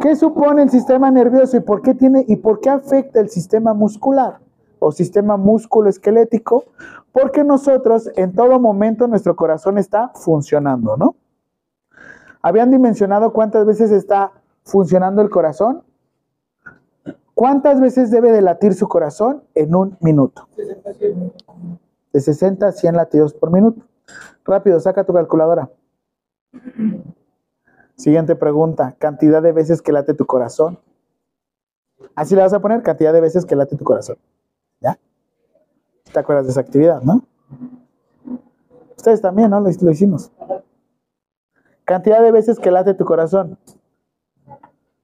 ¿Qué 0.00 0.16
supone 0.16 0.62
el 0.62 0.70
sistema 0.70 1.10
nervioso 1.10 1.56
y 1.56 1.60
por 1.60 1.82
qué 1.82 1.94
tiene 1.94 2.24
y 2.26 2.36
por 2.36 2.60
qué 2.60 2.70
afecta 2.70 3.20
el 3.20 3.28
sistema 3.28 3.74
muscular 3.74 4.40
o 4.78 4.92
sistema 4.92 5.36
músculo-esquelético? 5.36 6.64
Porque 7.12 7.44
nosotros 7.44 8.10
en 8.16 8.32
todo 8.32 8.58
momento 8.58 9.06
nuestro 9.08 9.36
corazón 9.36 9.76
está 9.78 10.10
funcionando, 10.14 10.96
¿no? 10.96 11.16
¿Habían 12.42 12.70
dimensionado 12.70 13.32
cuántas 13.32 13.66
veces 13.66 13.90
está 13.90 14.32
funcionando 14.64 15.20
el 15.20 15.28
corazón? 15.28 15.82
¿Cuántas 17.34 17.80
veces 17.80 18.10
debe 18.10 18.32
de 18.32 18.42
latir 18.42 18.74
su 18.74 18.88
corazón 18.88 19.42
en 19.54 19.74
un 19.74 19.96
minuto? 20.00 20.48
De 22.12 22.20
60 22.20 22.66
a 22.66 22.72
100 22.72 22.96
latidos 22.96 23.34
por 23.34 23.50
minuto. 23.50 23.82
Rápido, 24.44 24.80
saca 24.80 25.04
tu 25.04 25.12
calculadora. 25.12 25.70
Siguiente 27.96 28.34
pregunta, 28.34 28.96
cantidad 28.98 29.42
de 29.42 29.52
veces 29.52 29.82
que 29.82 29.92
late 29.92 30.14
tu 30.14 30.24
corazón. 30.24 30.78
Así 32.14 32.34
le 32.34 32.40
vas 32.40 32.52
a 32.52 32.60
poner 32.60 32.82
cantidad 32.82 33.12
de 33.12 33.20
veces 33.20 33.44
que 33.44 33.54
late 33.54 33.76
tu 33.76 33.84
corazón. 33.84 34.16
¿Ya? 34.80 34.98
¿Te 36.10 36.18
acuerdas 36.18 36.46
de 36.46 36.52
esa 36.52 36.60
actividad, 36.60 37.02
no? 37.02 37.22
Ustedes 38.96 39.20
también, 39.20 39.50
¿no? 39.50 39.60
Lo, 39.60 39.70
lo 39.70 39.90
hicimos. 39.90 40.32
Cantidad 41.84 42.22
de 42.22 42.32
veces 42.32 42.58
que 42.58 42.70
late 42.70 42.94
tu 42.94 43.04
corazón. 43.04 43.58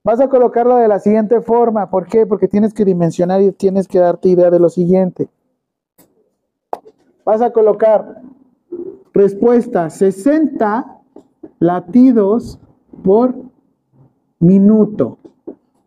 Vas 0.03 0.21
a 0.21 0.29
colocarlo 0.29 0.77
de 0.77 0.89
la 0.89 1.01
siguiente 1.01 1.41
forma. 1.41 1.91
¿Por 1.91 2.07
qué? 2.07 2.27
Porque 2.27 2.49
tienes 2.49 2.73
que 2.73 2.85
dimensionar 2.85 3.43
y 3.43 3.53
tienes 3.53 3.89
que 3.89 3.99
darte 3.99 4.29
idea 4.29 4.51
de 4.51 4.61
lo 4.61 4.69
siguiente. 4.69 5.29
Vas 7.25 7.43
a 7.43 7.51
colocar 7.53 8.23
respuesta 9.13 9.91
60 9.91 10.96
latidos 11.59 12.61
por 13.05 13.35
minuto. 14.39 15.19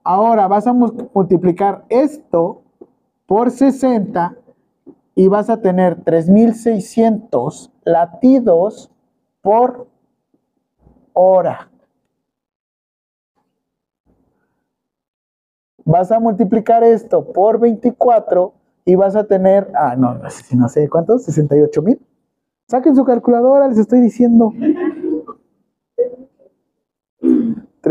Ahora 0.03 0.47
vas 0.47 0.67
a 0.67 0.73
multiplicar 0.73 1.85
esto 1.89 2.61
por 3.25 3.51
60 3.51 4.35
y 5.15 5.27
vas 5.27 5.49
a 5.49 5.61
tener 5.61 6.03
3600 6.03 7.71
latidos 7.83 8.91
por 9.41 9.87
hora. 11.13 11.69
vas 15.89 16.11
a 16.11 16.19
multiplicar 16.19 16.83
esto 16.83 17.33
por 17.33 17.59
24 17.59 18.53
y 18.85 18.95
vas 18.95 19.15
a 19.15 19.23
tener, 19.23 19.71
ah, 19.73 19.95
no, 19.97 20.13
no 20.13 20.29
sé, 20.29 20.55
no 20.55 20.69
sé 20.69 20.87
cuántos, 20.87 21.23
68 21.25 21.81
mil. 21.81 21.99
Saquen 22.67 22.95
su 22.95 23.03
calculadora, 23.03 23.67
les 23.67 23.79
estoy 23.79 23.99
diciendo. 23.99 24.53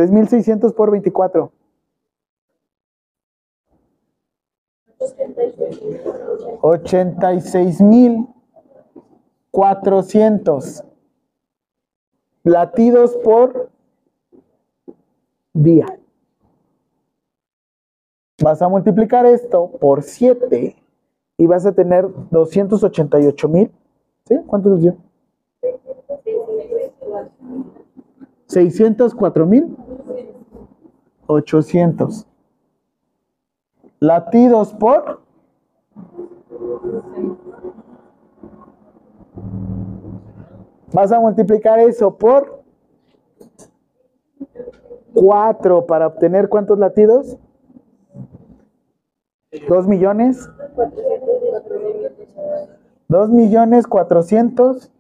3600 0.07 0.72
por 0.74 0.92
24. 0.92 1.51
86 6.61 7.80
mil 7.80 8.28
400 9.51 10.84
latidos 12.44 13.16
por 13.24 13.70
día. 15.53 15.86
Vas 18.40 18.62
a 18.62 18.68
multiplicar 18.68 19.26
esto 19.26 19.72
por 19.80 20.05
7 20.05 20.76
y 21.38 21.46
vas 21.49 21.66
a 21.66 21.72
tener 21.72 22.09
288 22.30 23.49
mil. 23.49 23.72
¿Sí? 24.26 24.36
¿Cuánto 24.46 24.70
les 24.70 24.82
dio? 24.82 24.96
604 28.46 29.44
mil 29.44 29.76
800. 31.29 32.26
Latidos 34.01 34.72
por 34.74 35.20
Vas 40.93 41.12
a 41.12 41.20
multiplicar 41.20 41.79
eso 41.81 42.16
por 42.16 42.62
4 45.14 45.87
para 45.87 46.07
obtener 46.07 46.49
cuántos 46.49 46.79
latidos? 46.79 47.37
2 49.68 49.87
millones. 49.87 50.49
2 53.09 53.31
millones 53.31 53.87
400. 53.87 54.91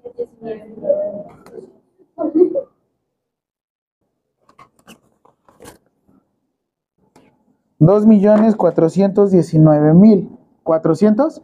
Dos 7.78 8.06
millones 8.06 8.56
cuatrocientos 8.56 9.30
diecinueve 9.30 9.94
mil. 9.94 10.36
¿Cuatrocientos? 10.64 11.42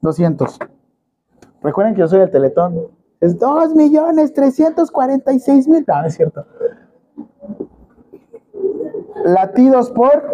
Doscientos. 0.00 0.58
Recuerden 1.62 1.94
que 1.94 2.00
yo 2.00 2.08
soy 2.08 2.20
el 2.20 2.30
teletón. 2.30 2.86
Es 3.20 3.38
dos 3.38 3.74
millones 3.74 4.32
trescientos 4.32 4.90
cuarenta 4.90 5.32
y 5.32 5.40
seis 5.40 5.68
mil. 5.68 5.84
No, 5.86 6.00
no 6.00 6.06
es 6.06 6.14
cierto. 6.14 6.46
Latidos 9.24 9.90
por. 9.90 10.24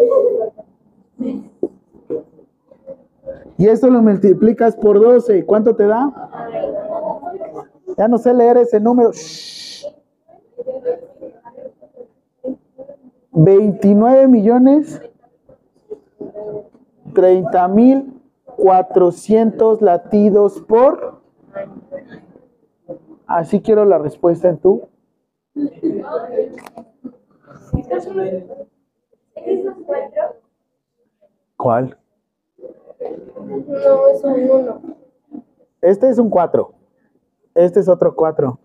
Y 3.57 3.67
esto 3.67 3.89
lo 3.89 4.01
multiplicas 4.01 4.75
por 4.75 4.99
12. 4.99 5.45
¿Cuánto 5.45 5.75
te 5.75 5.87
da? 5.87 6.11
Ya 7.97 8.07
no 8.07 8.17
sé 8.17 8.33
leer 8.33 8.57
ese 8.57 8.79
número. 8.79 9.11
Shh. 9.11 9.54
29 13.45 14.27
millones 14.27 14.99
30 17.13 17.67
mil 17.67 18.21
400 18.57 19.83
latidos 19.83 20.61
por. 20.61 21.21
Así 23.27 23.61
quiero 23.61 23.85
la 23.85 23.99
respuesta 23.99 24.49
en 24.49 24.57
tú. 24.57 24.87
¿Cuál? 31.55 31.97
No, 33.67 34.07
es 34.07 34.23
un 34.23 34.49
uno. 34.49 34.81
Este 35.81 36.09
es 36.09 36.17
un 36.17 36.31
4. 36.31 36.73
Este 37.53 37.79
es 37.79 37.87
otro 37.87 38.15
4. 38.15 38.59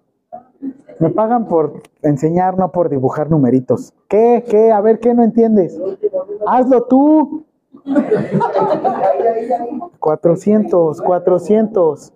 Me 0.98 1.10
pagan 1.10 1.48
por 1.48 1.82
enseñar, 2.02 2.58
no 2.58 2.70
por 2.70 2.90
dibujar 2.90 3.30
numeritos. 3.30 3.94
¿Qué? 4.08 4.44
¿Qué? 4.48 4.70
A 4.70 4.80
ver, 4.80 4.98
¿qué 4.98 5.14
no 5.14 5.22
entiendes? 5.22 5.80
Hazlo 6.46 6.84
tú. 6.84 7.44
400, 9.98 11.00
400. 11.00 12.12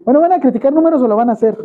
Bueno, 0.00 0.20
¿van 0.20 0.32
a 0.32 0.40
criticar 0.40 0.72
números 0.72 1.02
o 1.02 1.08
lo 1.08 1.16
van 1.16 1.30
a 1.30 1.34
hacer? 1.34 1.56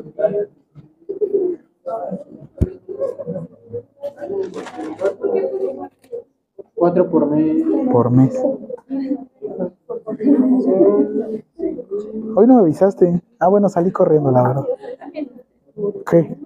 Cuatro 6.75 7.09
por 7.09 7.27
mes. 7.27 7.63
Por 7.91 8.11
mes. 8.11 8.43
Hoy 12.35 12.47
no 12.47 12.55
me 12.55 12.61
avisaste. 12.61 13.21
Ah, 13.39 13.47
bueno, 13.47 13.69
salí 13.69 13.91
corriendo, 13.91 14.31
la 14.31 14.43
verdad. 14.43 14.65
¿Qué? 16.09 16.37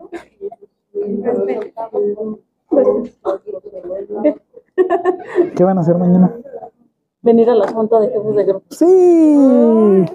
¿Qué 5.55 5.63
van 5.63 5.77
a 5.77 5.81
hacer 5.81 5.97
mañana? 5.97 6.33
Venir 7.21 7.49
a 7.49 7.55
la 7.55 7.67
junta 7.67 7.99
de 7.99 8.09
jefes 8.09 8.35
de 8.35 8.43
grupo. 8.43 8.65
Sí. 8.69 10.05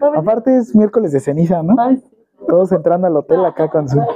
Aparte 0.00 0.56
es 0.56 0.74
miércoles 0.74 1.12
de 1.12 1.20
ceniza, 1.20 1.62
¿no? 1.62 1.76
Todos 2.48 2.72
entrando 2.72 3.06
al 3.06 3.16
hotel 3.16 3.44
acá 3.44 3.70
con 3.70 3.88
su... 3.88 4.00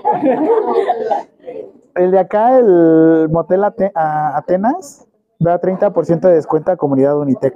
El 1.95 2.11
de 2.11 2.19
acá, 2.19 2.59
el 2.59 3.31
motel 3.31 3.65
Atenas, 3.65 5.06
da 5.39 5.61
30% 5.61 6.20
de 6.20 6.34
descuento 6.34 6.72
a 6.72 6.76
comunidad 6.76 7.18
Unitec. 7.18 7.55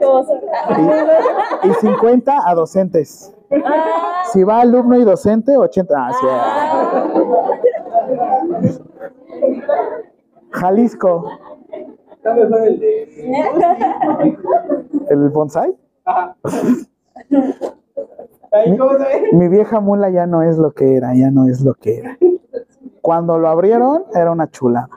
Y, 1.63 1.69
y 1.69 1.75
50 1.75 2.39
a 2.45 2.55
docentes. 2.55 3.35
Si 4.33 4.45
va 4.45 4.61
alumno 4.61 4.97
y 4.97 5.05
docente, 5.05 5.57
80. 5.57 5.95
Ah, 5.97 6.13
sí. 6.13 6.27
Jalisco, 10.51 11.25
el 15.09 15.29
bonsai. 15.31 15.77
Ajá. 16.05 16.37
Ahí, 18.53 18.77
¿cómo 18.77 18.93
se 18.93 18.99
ve? 18.99 19.29
Mi 19.33 19.49
vieja 19.49 19.81
mula 19.81 20.11
ya 20.11 20.27
no 20.27 20.43
es 20.43 20.59
lo 20.59 20.73
que 20.73 20.97
era, 20.97 21.15
ya 21.15 21.31
no 21.31 21.47
es 21.47 21.61
lo 21.61 21.75
que 21.75 21.99
era. 21.99 22.19
Cuando 23.01 23.39
lo 23.39 23.49
abrieron, 23.49 24.05
era 24.13 24.33
una 24.33 24.51
chulada. 24.51 24.89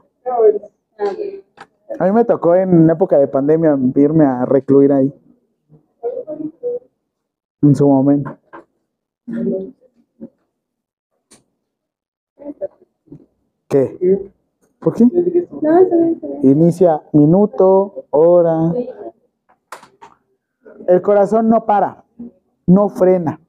A 1.99 2.05
mí 2.05 2.11
me 2.11 2.25
tocó 2.25 2.55
en 2.55 2.89
época 2.89 3.17
de 3.17 3.27
pandemia 3.27 3.77
irme 3.95 4.25
a 4.25 4.45
recluir 4.45 4.91
ahí. 4.91 5.13
En 7.61 7.75
su 7.75 7.87
momento. 7.87 8.37
¿Qué? 13.67 14.31
¿Por 14.79 14.93
qué? 14.93 15.05
No, 15.05 15.79
está 15.79 15.95
bien, 15.95 16.13
está 16.13 16.27
bien. 16.27 16.41
Inicia 16.43 17.01
minuto, 17.13 18.05
hora. 18.09 18.73
El 20.87 21.01
corazón 21.01 21.49
no 21.49 21.65
para, 21.65 22.03
no 22.67 22.89
frena. 22.89 23.39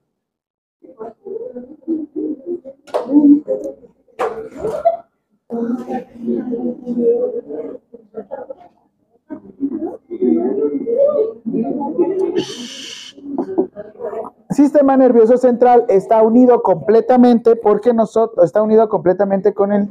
Sistema 14.51 14.97
nervioso 14.97 15.37
central 15.37 15.85
está 15.89 16.23
unido 16.23 16.63
completamente 16.63 17.57
porque 17.57 17.93
nosotros 17.93 18.45
está 18.45 18.63
unido 18.63 18.89
completamente 18.89 19.53
con 19.53 19.73
el 19.73 19.89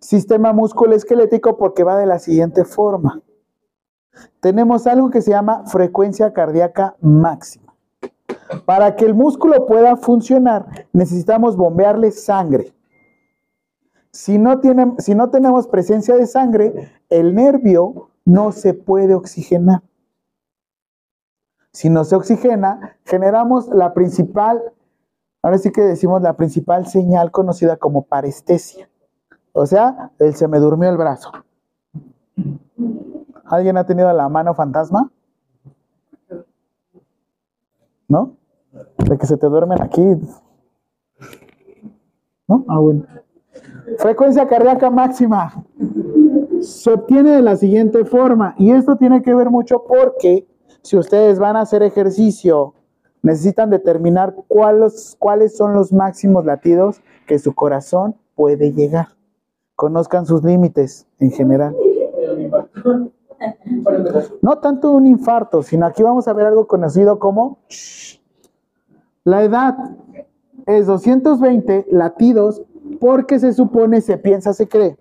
sistema 0.00 0.52
musculoesquelético 0.52 1.56
porque 1.56 1.84
va 1.84 1.96
de 1.96 2.06
la 2.06 2.18
siguiente 2.18 2.64
forma. 2.64 3.22
Tenemos 4.40 4.86
algo 4.86 5.10
que 5.10 5.22
se 5.22 5.30
llama 5.30 5.64
frecuencia 5.66 6.32
cardíaca 6.32 6.96
máxima. 7.00 7.74
Para 8.64 8.96
que 8.96 9.04
el 9.04 9.14
músculo 9.14 9.66
pueda 9.66 9.96
funcionar, 9.96 10.66
necesitamos 10.92 11.56
bombearle 11.56 12.10
sangre. 12.10 12.72
Si 14.12 14.38
no, 14.38 14.60
tiene- 14.60 14.94
si 14.98 15.14
no 15.14 15.30
tenemos 15.30 15.66
presencia 15.68 16.16
de 16.16 16.26
sangre, 16.26 16.90
el 17.08 17.34
nervio 17.34 18.10
no 18.24 18.52
se 18.52 18.74
puede 18.74 19.14
oxigenar. 19.14 19.82
Si 21.72 21.90
no 21.90 22.04
se 22.04 22.16
oxigena, 22.16 22.96
generamos 23.04 23.68
la 23.68 23.94
principal, 23.94 24.60
ahora 25.42 25.58
sí 25.58 25.70
que 25.70 25.82
decimos 25.82 26.22
la 26.22 26.36
principal 26.36 26.86
señal 26.86 27.30
conocida 27.30 27.76
como 27.76 28.02
parestesia. 28.02 28.88
O 29.52 29.66
sea, 29.66 30.10
el 30.18 30.34
se 30.34 30.48
me 30.48 30.58
durmió 30.58 30.88
el 30.90 30.96
brazo. 30.96 31.30
¿Alguien 33.44 33.76
ha 33.76 33.86
tenido 33.86 34.12
la 34.12 34.28
mano 34.28 34.54
fantasma? 34.54 35.10
¿No? 38.08 38.36
De 38.98 39.18
que 39.18 39.26
se 39.26 39.36
te 39.36 39.46
duermen 39.46 39.80
aquí. 39.82 40.02
¿No? 42.46 42.64
Ah, 42.68 42.78
bueno. 42.78 43.04
Frecuencia 43.96 44.46
cardíaca 44.46 44.90
máxima. 44.90 45.64
Se 46.60 46.92
obtiene 46.92 47.30
de 47.30 47.42
la 47.42 47.56
siguiente 47.56 48.04
forma. 48.04 48.54
Y 48.58 48.72
esto 48.72 48.96
tiene 48.96 49.22
que 49.22 49.34
ver 49.34 49.50
mucho 49.50 49.84
porque 49.84 50.46
si 50.82 50.96
ustedes 50.96 51.38
van 51.38 51.56
a 51.56 51.62
hacer 51.62 51.82
ejercicio, 51.82 52.74
necesitan 53.22 53.70
determinar 53.70 54.34
cuáles, 54.48 55.16
cuáles 55.18 55.56
son 55.56 55.74
los 55.74 55.92
máximos 55.92 56.44
latidos 56.44 57.00
que 57.26 57.38
su 57.38 57.54
corazón 57.54 58.16
puede 58.34 58.72
llegar. 58.72 59.08
Conozcan 59.74 60.26
sus 60.26 60.42
límites 60.42 61.06
en 61.18 61.30
general. 61.30 61.76
No 64.42 64.58
tanto 64.58 64.92
un 64.92 65.06
infarto, 65.06 65.62
sino 65.62 65.86
aquí 65.86 66.02
vamos 66.02 66.26
a 66.26 66.32
ver 66.32 66.46
algo 66.46 66.66
conocido 66.66 67.18
como 67.18 67.58
shh. 67.68 68.20
la 69.24 69.44
edad 69.44 69.76
es 70.66 70.86
220 70.86 71.86
latidos 71.90 72.62
porque 73.00 73.38
se 73.38 73.52
supone, 73.52 74.00
se 74.00 74.18
piensa, 74.18 74.52
se 74.52 74.68
cree 74.68 74.96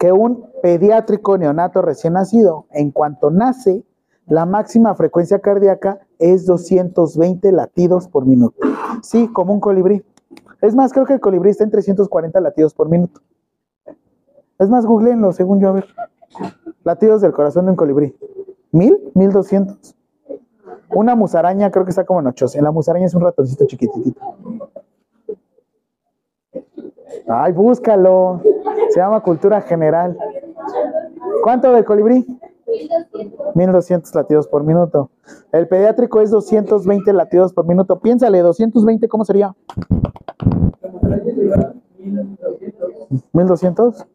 que 0.00 0.12
un 0.12 0.46
pediátrico 0.62 1.36
neonato 1.36 1.82
recién 1.82 2.14
nacido, 2.14 2.66
en 2.70 2.90
cuanto 2.90 3.30
nace, 3.30 3.84
la 4.26 4.46
máxima 4.46 4.94
frecuencia 4.94 5.40
cardíaca 5.40 6.00
es 6.18 6.46
220 6.46 7.52
latidos 7.52 8.08
por 8.08 8.24
minuto. 8.24 8.56
Sí, 9.02 9.28
como 9.28 9.52
un 9.52 9.60
colibrí. 9.60 10.02
Es 10.62 10.74
más, 10.74 10.94
creo 10.94 11.04
que 11.04 11.12
el 11.12 11.20
colibrí 11.20 11.50
está 11.50 11.64
en 11.64 11.70
340 11.70 12.40
latidos 12.40 12.72
por 12.72 12.88
minuto. 12.88 13.20
Es 14.58 14.70
más, 14.70 14.86
googleenlo, 14.86 15.32
según 15.32 15.60
yo, 15.60 15.68
a 15.68 15.72
ver. 15.72 15.86
Latidos 16.82 17.20
del 17.20 17.32
corazón 17.32 17.66
de 17.66 17.72
un 17.72 17.76
colibrí. 17.76 18.16
¿Mil? 18.72 18.98
¿Mil 19.14 19.32
doscientos? 19.32 19.94
Una 20.94 21.14
musaraña 21.14 21.70
creo 21.70 21.84
que 21.84 21.90
está 21.90 22.04
como 22.04 22.20
en 22.20 22.28
800. 22.28 22.64
La 22.64 22.72
musaraña 22.72 23.04
es 23.04 23.14
un 23.14 23.22
ratoncito 23.22 23.66
chiquitito. 23.66 24.20
Ay, 27.28 27.52
búscalo. 27.52 28.40
Se 28.90 29.00
llama 29.00 29.22
cultura 29.22 29.60
general. 29.60 30.16
¿Cuánto 31.42 31.72
del 31.72 31.84
colibrí? 31.84 32.26
1200 33.54 34.14
latidos 34.14 34.46
por 34.48 34.64
minuto. 34.64 35.10
El 35.52 35.68
pediátrico 35.68 36.20
es 36.20 36.30
220 36.30 37.12
latidos 37.12 37.52
por 37.52 37.66
minuto. 37.66 37.98
Piénsale, 38.00 38.40
220, 38.40 39.08
¿cómo 39.08 39.24
sería? 39.24 39.54
1200. 43.32 44.06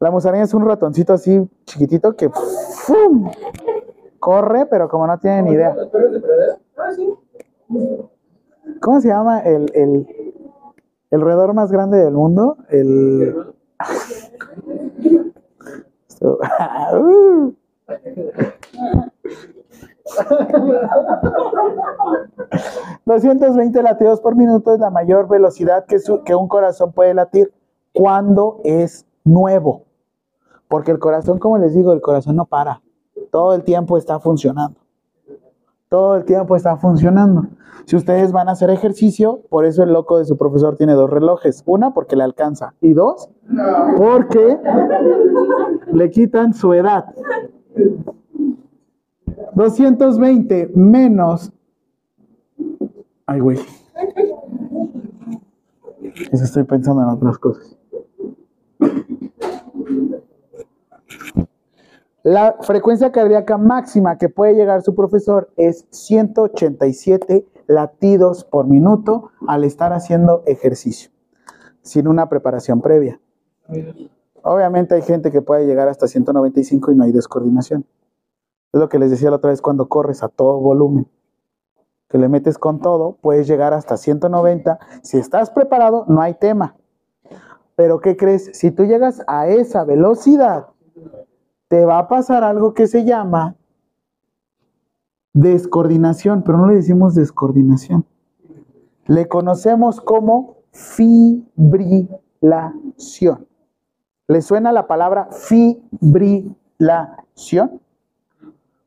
La 0.00 0.10
musaraña 0.10 0.44
es 0.44 0.54
un 0.54 0.66
ratoncito 0.66 1.12
así 1.12 1.46
chiquitito 1.66 2.16
que 2.16 2.30
¡fum! 2.30 3.30
corre, 4.18 4.66
pero 4.66 4.88
como 4.88 5.06
no 5.06 5.18
tiene 5.18 5.42
ni 5.42 5.50
idea. 5.52 5.76
¿Cómo 8.80 9.00
se 9.00 9.08
llama 9.08 9.40
el, 9.40 9.70
el, 9.74 10.29
el 11.10 11.20
roedor 11.20 11.54
más 11.54 11.70
grande 11.70 11.98
del 11.98 12.14
mundo? 12.14 12.56
El. 12.68 13.54
Uh. 16.92 17.54
220 23.06 23.82
latidos 23.82 24.20
por 24.20 24.36
minuto 24.36 24.74
es 24.74 24.80
la 24.80 24.90
mayor 24.90 25.28
velocidad 25.28 25.86
que, 25.86 25.98
que 26.24 26.34
un 26.34 26.48
corazón 26.48 26.92
puede 26.92 27.14
latir 27.14 27.52
cuando 27.92 28.60
es 28.64 29.06
nuevo. 29.24 29.86
Porque 30.68 30.90
el 30.90 30.98
corazón, 30.98 31.38
como 31.38 31.58
les 31.58 31.74
digo, 31.74 31.92
el 31.92 32.00
corazón 32.00 32.36
no 32.36 32.44
para. 32.44 32.82
Todo 33.30 33.54
el 33.54 33.64
tiempo 33.64 33.96
está 33.98 34.20
funcionando. 34.20 34.78
Todo 35.90 36.14
el 36.14 36.24
tiempo 36.24 36.54
está 36.54 36.76
funcionando. 36.76 37.48
Si 37.84 37.96
ustedes 37.96 38.30
van 38.30 38.48
a 38.48 38.52
hacer 38.52 38.70
ejercicio, 38.70 39.42
por 39.50 39.64
eso 39.64 39.82
el 39.82 39.92
loco 39.92 40.18
de 40.18 40.24
su 40.24 40.36
profesor 40.36 40.76
tiene 40.76 40.92
dos 40.92 41.10
relojes. 41.10 41.64
Una, 41.66 41.92
porque 41.92 42.14
le 42.14 42.22
alcanza. 42.22 42.74
Y 42.80 42.92
dos, 42.92 43.28
porque 43.96 44.56
le 45.92 46.10
quitan 46.10 46.54
su 46.54 46.72
edad. 46.74 47.06
220 49.54 50.70
menos. 50.76 51.52
Ay, 53.26 53.40
güey. 53.40 53.58
Estoy 56.30 56.62
pensando 56.62 57.02
en 57.02 57.08
otras 57.08 57.36
cosas. 57.38 57.76
La 62.22 62.56
frecuencia 62.60 63.12
cardíaca 63.12 63.56
máxima 63.56 64.18
que 64.18 64.28
puede 64.28 64.54
llegar 64.54 64.82
su 64.82 64.94
profesor 64.94 65.50
es 65.56 65.86
187 65.90 67.46
latidos 67.66 68.44
por 68.44 68.66
minuto 68.66 69.30
al 69.48 69.64
estar 69.64 69.94
haciendo 69.94 70.42
ejercicio, 70.46 71.10
sin 71.80 72.08
una 72.08 72.28
preparación 72.28 72.82
previa. 72.82 73.20
Obviamente 74.42 74.94
hay 74.94 75.02
gente 75.02 75.30
que 75.30 75.40
puede 75.40 75.66
llegar 75.66 75.88
hasta 75.88 76.08
195 76.08 76.92
y 76.92 76.96
no 76.96 77.04
hay 77.04 77.12
descoordinación. 77.12 77.86
Es 78.72 78.80
lo 78.80 78.90
que 78.90 78.98
les 78.98 79.10
decía 79.10 79.30
la 79.30 79.36
otra 79.36 79.50
vez 79.50 79.62
cuando 79.62 79.88
corres 79.88 80.22
a 80.22 80.28
todo 80.28 80.60
volumen. 80.60 81.08
Que 82.08 82.18
le 82.18 82.28
metes 82.28 82.58
con 82.58 82.80
todo, 82.80 83.16
puedes 83.22 83.46
llegar 83.46 83.72
hasta 83.72 83.96
190. 83.96 84.78
Si 85.02 85.16
estás 85.16 85.50
preparado, 85.50 86.04
no 86.08 86.20
hay 86.20 86.34
tema. 86.34 86.76
Pero 87.76 88.00
¿qué 88.00 88.16
crees? 88.16 88.50
Si 88.52 88.70
tú 88.72 88.84
llegas 88.84 89.22
a 89.26 89.48
esa 89.48 89.84
velocidad, 89.84 90.66
te 91.70 91.86
va 91.86 91.98
a 91.98 92.08
pasar 92.08 92.42
algo 92.42 92.74
que 92.74 92.88
se 92.88 93.04
llama 93.04 93.54
descoordinación, 95.32 96.42
pero 96.42 96.58
no 96.58 96.66
le 96.66 96.74
decimos 96.74 97.14
descoordinación. 97.14 98.04
Le 99.06 99.28
conocemos 99.28 100.00
como 100.00 100.56
fibrilación. 100.72 102.18
¿Le 104.26 104.42
suena 104.42 104.72
la 104.72 104.88
palabra 104.88 105.28
fibrilación? 105.30 106.56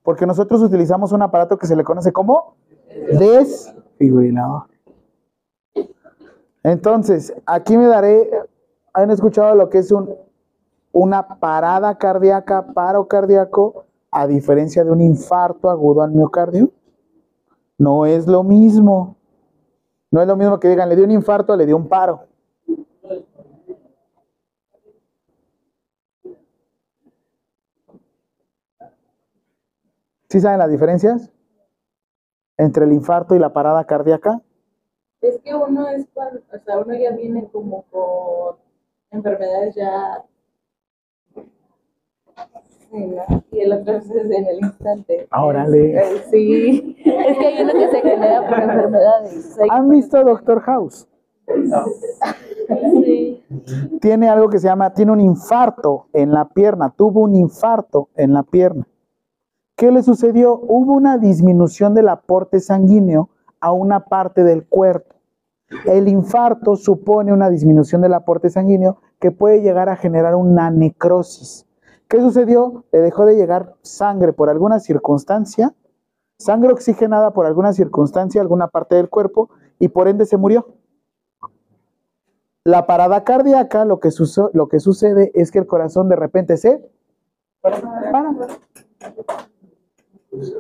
Porque 0.04 0.26
nosotros 0.26 0.62
utilizamos 0.62 1.14
un 1.14 1.22
aparato 1.22 1.58
que 1.58 1.68
se 1.68 1.78
le 1.78 1.86
conoce 1.86 2.12
como 2.12 2.58
desfibrilador. 3.18 4.64
Entonces, 6.64 7.34
aquí 7.46 7.78
me 7.78 7.88
daré, 7.88 8.30
¿han 8.92 9.10
escuchado 9.10 9.56
lo 9.56 9.70
que 9.70 9.78
es 9.78 9.90
un 9.90 10.10
una 10.94 11.40
parada 11.40 11.98
cardíaca, 11.98 12.68
paro 12.68 13.08
cardíaco, 13.08 13.86
a 14.12 14.28
diferencia 14.28 14.86
de 14.86 14.92
un 14.92 15.02
infarto 15.02 15.70
agudo 15.70 16.04
al 16.04 16.12
miocardio? 16.12 16.72
No 17.78 18.06
es 18.06 18.28
lo 18.28 18.44
mismo. 18.44 19.18
No 20.12 20.22
es 20.22 20.28
lo 20.28 20.38
mismo 20.38 20.60
que 20.60 20.70
digan, 20.70 20.88
le 20.88 20.96
dio 20.96 21.04
un 21.04 21.12
infarto, 21.12 21.56
le 21.58 21.66
dio 21.66 21.76
un 21.76 21.90
paro. 21.90 22.28
¿Sí 30.30 30.40
saben 30.40 30.60
las 30.60 30.70
diferencias 30.70 31.32
entre 32.58 32.86
el 32.86 32.94
infarto 32.94 33.36
y 33.36 33.40
la 33.40 33.52
parada 33.52 33.84
cardíaca? 33.86 34.42
Es 35.22 35.40
que 35.42 35.56
uno 35.56 35.88
es 35.88 36.08
cuando, 36.14 36.42
o 36.52 36.60
sea, 36.60 36.80
uno 36.80 36.94
ya 36.96 37.12
viene 37.12 37.48
como 37.52 37.84
con 37.92 38.58
enfermedades 39.10 39.76
ya 39.76 40.24
y 43.52 43.60
el 43.60 43.74
otro 43.74 43.98
es 43.98 44.10
en 44.12 44.46
el 44.46 44.60
instante. 44.62 45.28
Órale. 45.32 45.98
Eh, 45.98 46.24
sí, 46.30 46.96
es 47.04 47.38
que 47.38 47.48
hay 47.48 47.64
uno 47.64 47.74
que 47.74 47.90
se 47.90 48.02
genera 48.02 48.48
por 48.48 48.60
enfermedades. 48.62 49.58
¿Han 49.70 49.90
visto 49.90 50.24
Doctor 50.24 50.62
House? 50.62 51.08
Sí. 53.04 53.44
Tiene 54.00 54.30
algo 54.30 54.50
que 54.50 54.60
se 54.60 54.68
llama, 54.68 54.94
tiene 54.94 55.12
un 55.12 55.22
infarto 55.22 56.08
en 56.14 56.32
la 56.32 56.50
pierna, 56.50 56.94
tuvo 56.96 57.22
un 57.22 57.36
infarto 57.36 58.10
en 58.16 58.34
la 58.34 58.44
pierna. 58.44 58.88
¿Qué 59.76 59.92
le 59.92 60.04
sucedió? 60.04 60.60
Hubo 60.60 60.94
una 60.94 61.18
disminución 61.18 61.94
del 61.94 62.10
aporte 62.10 62.60
sanguíneo 62.60 63.30
a 63.60 63.72
una 63.72 64.06
parte 64.06 64.44
del 64.44 64.66
cuerpo. 64.66 65.16
El 65.86 66.08
infarto 66.08 66.76
supone 66.76 67.34
una 67.34 67.50
disminución 67.50 68.02
del 68.02 68.14
aporte 68.14 68.50
sanguíneo 68.50 68.98
que 69.20 69.32
puede 69.32 69.62
llegar 69.62 69.90
a 69.90 69.96
generar 69.96 70.36
una 70.36 70.70
necrosis. 70.70 71.66
¿Qué 72.14 72.22
sucedió? 72.22 72.86
Le 72.92 73.00
dejó 73.00 73.26
de 73.26 73.36
llegar 73.36 73.74
sangre 73.82 74.34
por 74.34 74.48
alguna 74.48 74.80
circunstancia, 74.80 75.74
sangre 76.38 76.72
oxigenada 76.72 77.34
por 77.34 77.48
alguna 77.48 77.74
circunstancia, 77.74 78.40
alguna 78.40 78.68
parte 78.68 78.94
del 78.94 79.10
cuerpo, 79.10 79.50
y 79.80 79.88
por 79.88 80.08
ende 80.08 80.28
se 80.28 80.38
murió. 80.38 80.76
La 82.64 82.86
parada 82.86 83.24
cardíaca, 83.24 83.84
lo 83.84 84.00
que, 84.00 84.12
sucede 84.12 85.32
es 85.34 85.50
que 85.50 85.58
el 85.58 85.66
corazón 85.66 86.08
de 86.08 86.16
repente 86.16 86.58
se. 86.58 86.88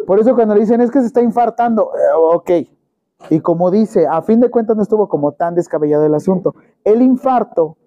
Por 0.07 0.19
eso 0.19 0.33
cuando 0.33 0.55
le 0.55 0.61
dicen 0.61 0.81
es 0.81 0.89
que 0.89 1.01
se 1.01 1.05
está 1.05 1.21
infartando, 1.21 1.91
eh, 1.95 2.15
ok. 2.15 2.51
Y 3.29 3.41
como 3.41 3.69
dice, 3.69 4.07
a 4.07 4.23
fin 4.23 4.39
de 4.39 4.49
cuentas 4.49 4.75
no 4.75 4.81
estuvo 4.81 5.07
como 5.07 5.33
tan 5.33 5.53
descabellado 5.53 6.03
el 6.03 6.15
asunto. 6.15 6.55
El 6.83 7.03
infarto 7.03 7.77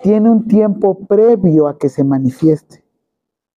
tiene 0.00 0.30
un 0.30 0.46
tiempo 0.46 1.04
previo 1.08 1.66
a 1.66 1.76
que 1.76 1.88
se 1.88 2.04
manifieste. 2.04 2.81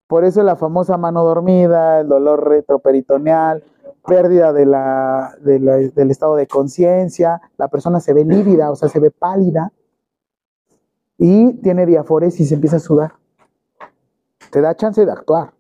Por 0.08 0.24
eso 0.24 0.44
la 0.44 0.56
famosa 0.56 0.98
mano 0.98 1.24
dormida, 1.24 2.02
el 2.02 2.08
dolor 2.08 2.48
retroperitoneal, 2.48 3.64
pérdida 4.06 4.54
de 4.54 4.66
la, 4.66 5.36
del 5.42 6.12
estado 6.12 6.36
de 6.36 6.48
conciencia, 6.48 7.42
la 7.58 7.68
persona 7.70 8.00
se 8.00 8.14
ve 8.14 8.24
lívida, 8.24 8.70
o 8.70 8.76
sea, 8.76 8.90
se 8.90 9.00
ve 9.00 9.10
pálida 9.10 9.72
y 11.18 11.54
tiene 11.62 11.86
diaforesis 11.86 12.42
y 12.42 12.46
se 12.46 12.56
empieza 12.56 12.78
a 12.78 12.80
sudar. 12.80 13.14
Te 14.52 14.62
da 14.62 14.76
chance 14.76 15.04
de 15.06 15.12
actuar. 15.12 15.54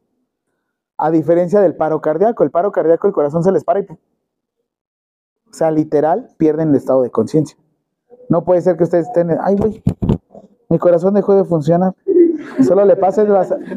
A 0.97 1.11
diferencia 1.11 1.59
del 1.59 1.75
paro 1.75 1.99
cardíaco, 2.01 2.43
el 2.43 2.51
paro 2.51 2.71
cardíaco, 2.71 3.07
el 3.07 3.13
corazón 3.13 3.43
se 3.43 3.51
les 3.51 3.63
para 3.63 3.79
y... 3.79 3.87
O 5.49 5.53
sea, 5.57 5.71
literal, 5.71 6.29
pierden 6.37 6.69
el 6.69 6.75
estado 6.75 7.01
de 7.01 7.09
conciencia. 7.09 7.57
No 8.29 8.43
puede 8.43 8.61
ser 8.61 8.77
que 8.77 8.83
ustedes 8.83 9.07
estén... 9.07 9.35
Ay, 9.41 9.55
güey, 9.55 9.83
mi 10.69 10.79
corazón 10.79 11.13
dejó 11.13 11.35
de 11.35 11.43
funcionar. 11.43 11.93
Solo 12.63 12.85
le 12.85 12.95
pasa 12.95 13.23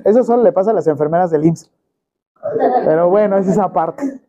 eso 0.04 0.24
solo 0.24 0.42
le 0.42 0.52
pasa 0.52 0.70
a 0.70 0.74
las 0.74 0.86
enfermeras 0.86 1.30
del 1.30 1.44
IMSS. 1.44 1.70
Pero 2.84 3.10
bueno, 3.10 3.36
es 3.38 3.48
esa 3.48 3.72
parte. 3.72 4.20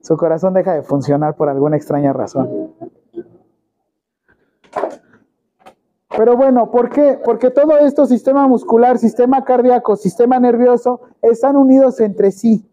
Su 0.00 0.16
corazón 0.16 0.54
deja 0.54 0.74
de 0.74 0.82
funcionar 0.82 1.34
por 1.34 1.48
alguna 1.48 1.76
extraña 1.76 2.12
razón. 2.12 2.72
Pero 6.16 6.36
bueno, 6.36 6.70
¿por 6.70 6.90
qué? 6.90 7.18
Porque 7.24 7.50
todo 7.50 7.78
esto, 7.78 8.06
sistema 8.06 8.48
muscular, 8.48 8.98
sistema 8.98 9.44
cardíaco, 9.44 9.96
sistema 9.96 10.40
nervioso, 10.40 11.00
están 11.22 11.56
unidos 11.56 12.00
entre 12.00 12.32
sí. 12.32 12.68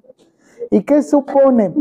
¿Y 0.72 0.84
qué 0.84 1.04
supone? 1.04 1.74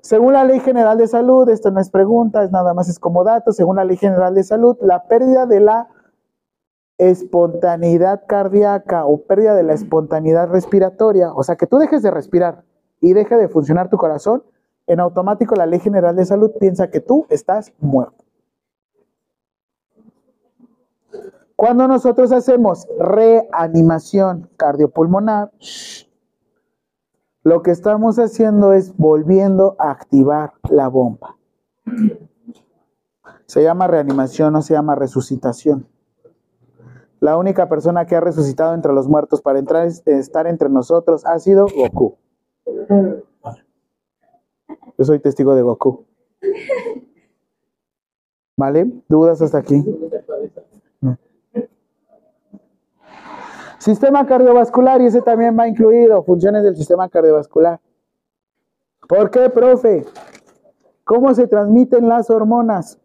Según 0.00 0.32
la 0.32 0.44
Ley 0.44 0.60
General 0.60 0.98
de 0.98 1.06
Salud, 1.06 1.48
esto 1.48 1.70
no 1.70 1.80
es 1.80 1.90
pregunta, 1.90 2.42
es 2.42 2.50
nada 2.50 2.74
más 2.74 2.88
es 2.88 2.98
como 2.98 3.22
dato, 3.22 3.52
según 3.52 3.76
la 3.76 3.84
Ley 3.84 3.98
General 3.98 4.34
de 4.34 4.42
Salud, 4.42 4.76
la 4.80 5.04
pérdida 5.04 5.46
de 5.46 5.60
la 5.60 5.88
espontaneidad 7.00 8.24
cardíaca 8.26 9.06
o 9.06 9.22
pérdida 9.22 9.54
de 9.54 9.62
la 9.62 9.72
espontaneidad 9.72 10.48
respiratoria, 10.50 11.32
o 11.32 11.42
sea, 11.42 11.56
que 11.56 11.66
tú 11.66 11.78
dejes 11.78 12.02
de 12.02 12.10
respirar 12.10 12.62
y 13.00 13.14
deje 13.14 13.36
de 13.36 13.48
funcionar 13.48 13.88
tu 13.88 13.96
corazón, 13.96 14.44
en 14.86 15.00
automático 15.00 15.54
la 15.54 15.66
Ley 15.66 15.80
General 15.80 16.14
de 16.14 16.26
Salud 16.26 16.50
piensa 16.60 16.90
que 16.90 17.00
tú 17.00 17.26
estás 17.30 17.72
muerto. 17.78 18.24
Cuando 21.56 21.88
nosotros 21.88 22.32
hacemos 22.32 22.86
reanimación 22.98 24.50
cardiopulmonar, 24.56 25.50
lo 27.42 27.62
que 27.62 27.70
estamos 27.70 28.18
haciendo 28.18 28.72
es 28.72 28.94
volviendo 28.96 29.76
a 29.78 29.90
activar 29.90 30.52
la 30.68 30.88
bomba. 30.88 31.36
Se 33.46 33.62
llama 33.62 33.86
reanimación, 33.86 34.52
no 34.52 34.62
se 34.62 34.74
llama 34.74 34.94
resucitación. 34.94 35.86
La 37.20 37.36
única 37.36 37.68
persona 37.68 38.06
que 38.06 38.16
ha 38.16 38.20
resucitado 38.20 38.74
entre 38.74 38.92
los 38.92 39.06
muertos 39.06 39.42
para 39.42 39.58
entrar, 39.58 39.86
estar 39.86 40.46
entre 40.46 40.70
nosotros 40.70 41.26
ha 41.26 41.38
sido 41.38 41.66
Goku. 41.66 42.16
Yo 44.98 45.04
soy 45.04 45.18
testigo 45.20 45.54
de 45.54 45.62
Goku. 45.62 46.06
¿Vale? 48.56 48.90
¿Dudas 49.08 49.40
hasta 49.42 49.58
aquí? 49.58 49.84
Sistema 53.78 54.26
cardiovascular, 54.26 55.00
y 55.00 55.06
ese 55.06 55.22
también 55.22 55.58
va 55.58 55.66
incluido, 55.66 56.22
funciones 56.22 56.62
del 56.62 56.76
sistema 56.76 57.08
cardiovascular. 57.08 57.80
¿Por 59.08 59.30
qué, 59.30 59.48
profe? 59.48 60.04
¿Cómo 61.04 61.34
se 61.34 61.46
transmiten 61.46 62.06
las 62.08 62.28
hormonas? 62.28 62.98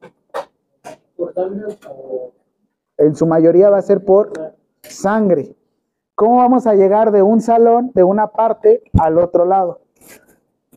En 2.97 3.15
su 3.15 3.25
mayoría 3.25 3.69
va 3.69 3.77
a 3.77 3.81
ser 3.81 4.03
por 4.03 4.31
sangre. 4.81 5.55
¿Cómo 6.15 6.37
vamos 6.37 6.65
a 6.65 6.75
llegar 6.75 7.11
de 7.11 7.21
un 7.21 7.41
salón, 7.41 7.91
de 7.93 8.03
una 8.03 8.27
parte, 8.27 8.83
al 8.99 9.17
otro 9.17 9.45
lado? 9.45 9.81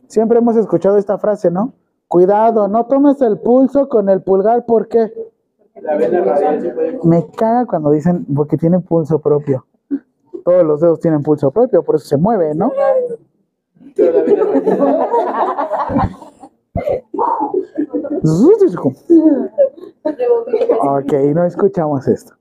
Siempre 0.07 0.39
hemos 0.39 0.57
escuchado 0.57 0.97
esta 0.97 1.17
frase, 1.17 1.49
¿no? 1.51 1.73
Cuidado, 2.07 2.67
no 2.67 2.87
tomes 2.87 3.21
el 3.21 3.39
pulso 3.39 3.87
con 3.87 4.09
el 4.09 4.21
pulgar, 4.21 4.65
¿por 4.65 4.87
qué? 4.87 5.13
Me 7.03 7.27
caga 7.27 7.65
cuando 7.65 7.91
dicen 7.91 8.25
porque 8.35 8.57
tiene 8.57 8.79
pulso 8.79 9.19
propio 9.19 9.65
todos 10.49 10.65
los 10.65 10.81
dedos 10.81 10.99
tienen 10.99 11.21
pulso 11.21 11.51
propio, 11.51 11.83
por 11.83 11.95
eso 11.95 12.07
se 12.07 12.17
mueve, 12.17 12.55
¿no? 12.55 12.71
Ok, 20.81 21.13
no 21.33 21.43
escuchamos 21.45 22.07
esto. 22.07 22.33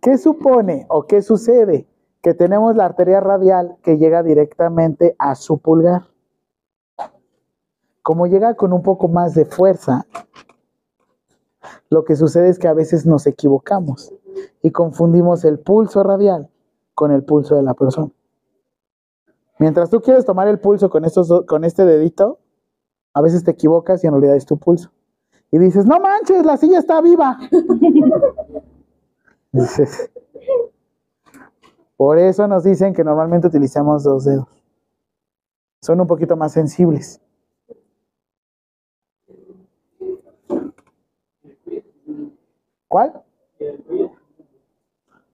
¿Qué 0.00 0.18
supone 0.18 0.86
o 0.88 1.04
qué 1.04 1.22
sucede? 1.22 1.86
Que 2.22 2.34
tenemos 2.34 2.76
la 2.76 2.86
arteria 2.86 3.20
radial 3.20 3.76
que 3.82 3.98
llega 3.98 4.22
directamente 4.22 5.14
a 5.18 5.34
su 5.34 5.58
pulgar. 5.58 6.02
Como 8.02 8.26
llega 8.26 8.54
con 8.54 8.72
un 8.72 8.82
poco 8.82 9.08
más 9.08 9.34
de 9.34 9.46
fuerza, 9.46 10.06
lo 11.88 12.04
que 12.04 12.16
sucede 12.16 12.48
es 12.48 12.58
que 12.58 12.68
a 12.68 12.74
veces 12.74 13.06
nos 13.06 13.26
equivocamos 13.26 14.12
y 14.62 14.70
confundimos 14.72 15.44
el 15.44 15.58
pulso 15.58 16.02
radial 16.02 16.50
con 16.94 17.10
el 17.10 17.24
pulso 17.24 17.56
de 17.56 17.62
la 17.62 17.74
persona. 17.74 18.10
Mientras 19.58 19.88
tú 19.88 20.00
quieres 20.00 20.24
tomar 20.24 20.48
el 20.48 20.58
pulso 20.58 20.90
con, 20.90 21.04
estos, 21.04 21.44
con 21.46 21.64
este 21.64 21.84
dedito, 21.84 22.40
a 23.14 23.22
veces 23.22 23.44
te 23.44 23.52
equivocas 23.52 24.02
y 24.02 24.08
en 24.08 24.12
realidad 24.12 24.36
es 24.36 24.44
tu 24.44 24.58
pulso. 24.58 24.90
Y 25.50 25.58
dices, 25.58 25.86
no 25.86 26.00
manches, 26.00 26.44
la 26.44 26.56
silla 26.56 26.80
está 26.80 27.00
viva. 27.00 27.38
dices, 29.52 30.10
por 31.96 32.18
eso 32.18 32.48
nos 32.48 32.64
dicen 32.64 32.92
que 32.92 33.04
normalmente 33.04 33.46
utilizamos 33.46 34.02
dos 34.02 34.24
dedos. 34.24 34.48
Son 35.80 36.00
un 36.00 36.08
poquito 36.08 36.36
más 36.36 36.52
sensibles. 36.52 37.20
¿Cuál? 42.88 43.22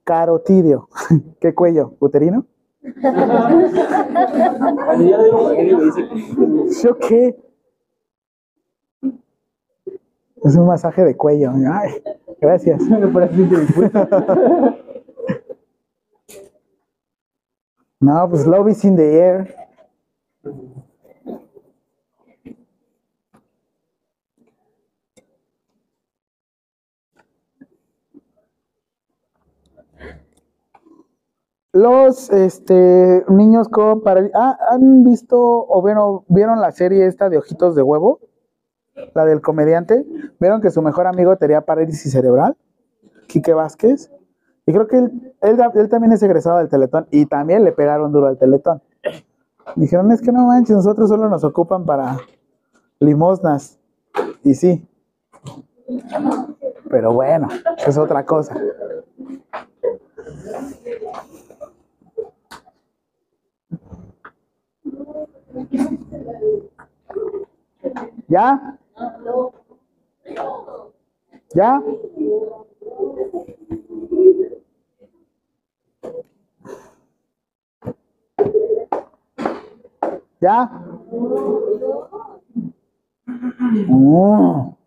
Carotidio. 0.05 0.89
¿Qué 1.41 1.55
cuello? 1.55 1.95
¿Uterino? 1.99 2.45
¿Yo 6.83 6.99
qué? 6.99 7.50
Es 10.43 10.57
un 10.57 10.67
masaje 10.67 11.05
de 11.05 11.17
cuello. 11.17 11.53
Ay, 11.71 12.03
gracias. 12.41 12.81
no, 18.01 18.29
pues 18.31 18.47
love 18.47 18.69
is 18.71 18.85
in 18.85 18.97
the 18.97 19.19
air. 19.19 19.55
Los 31.73 32.31
este, 32.31 33.25
niños 33.29 33.69
con 33.69 34.03
parálisis. 34.03 34.35
Ah, 34.37 34.59
¿Han 34.71 35.05
visto 35.05 35.39
o 35.39 35.83
vieron, 35.83 36.25
vieron 36.29 36.61
la 36.61 36.73
serie 36.73 37.07
esta 37.07 37.29
de 37.29 37.39
Ojitos 37.39 37.77
de 37.77 37.83
Huevo? 37.83 38.30
La 39.15 39.25
del 39.25 39.41
comediante. 39.41 40.05
¿Vieron 40.39 40.61
que 40.61 40.71
su 40.71 40.83
mejor 40.83 41.07
amigo 41.07 41.37
tenía 41.37 41.61
parálisis 41.63 42.13
cerebral? 42.13 42.57
Quique 43.27 43.53
Vázquez. 43.53 44.11
Y 44.67 44.73
creo 44.73 44.87
que 44.87 44.99
él, 44.99 45.35
él, 45.41 45.89
también 45.89 46.13
es 46.13 46.23
egresado 46.23 46.59
del 46.59 46.69
Teletón 46.69 47.07
y 47.11 47.27
también 47.27 47.65
le 47.65 47.73
pegaron 47.73 48.13
duro 48.13 48.27
al 48.27 48.39
Teletón. 48.39 48.83
Dijeron, 49.77 50.11
es 50.13 50.21
que 50.21 50.33
no 50.33 50.47
manches, 50.47 50.77
nosotros 50.77 51.09
solo 51.09 51.29
nos 51.29 51.45
ocupan 51.45 51.85
para 51.85 52.19
limosnas. 52.99 53.79
Y 54.43 54.55
sí. 54.55 54.87
Pero 56.89 57.13
bueno, 57.13 57.49
es 57.87 57.99
otra 57.99 58.25
cosa. 58.25 58.57
¿Ya? 68.29 68.79
¿Ya? 71.55 71.83
¿Ya? 80.41 80.71
Oh. 83.91 84.80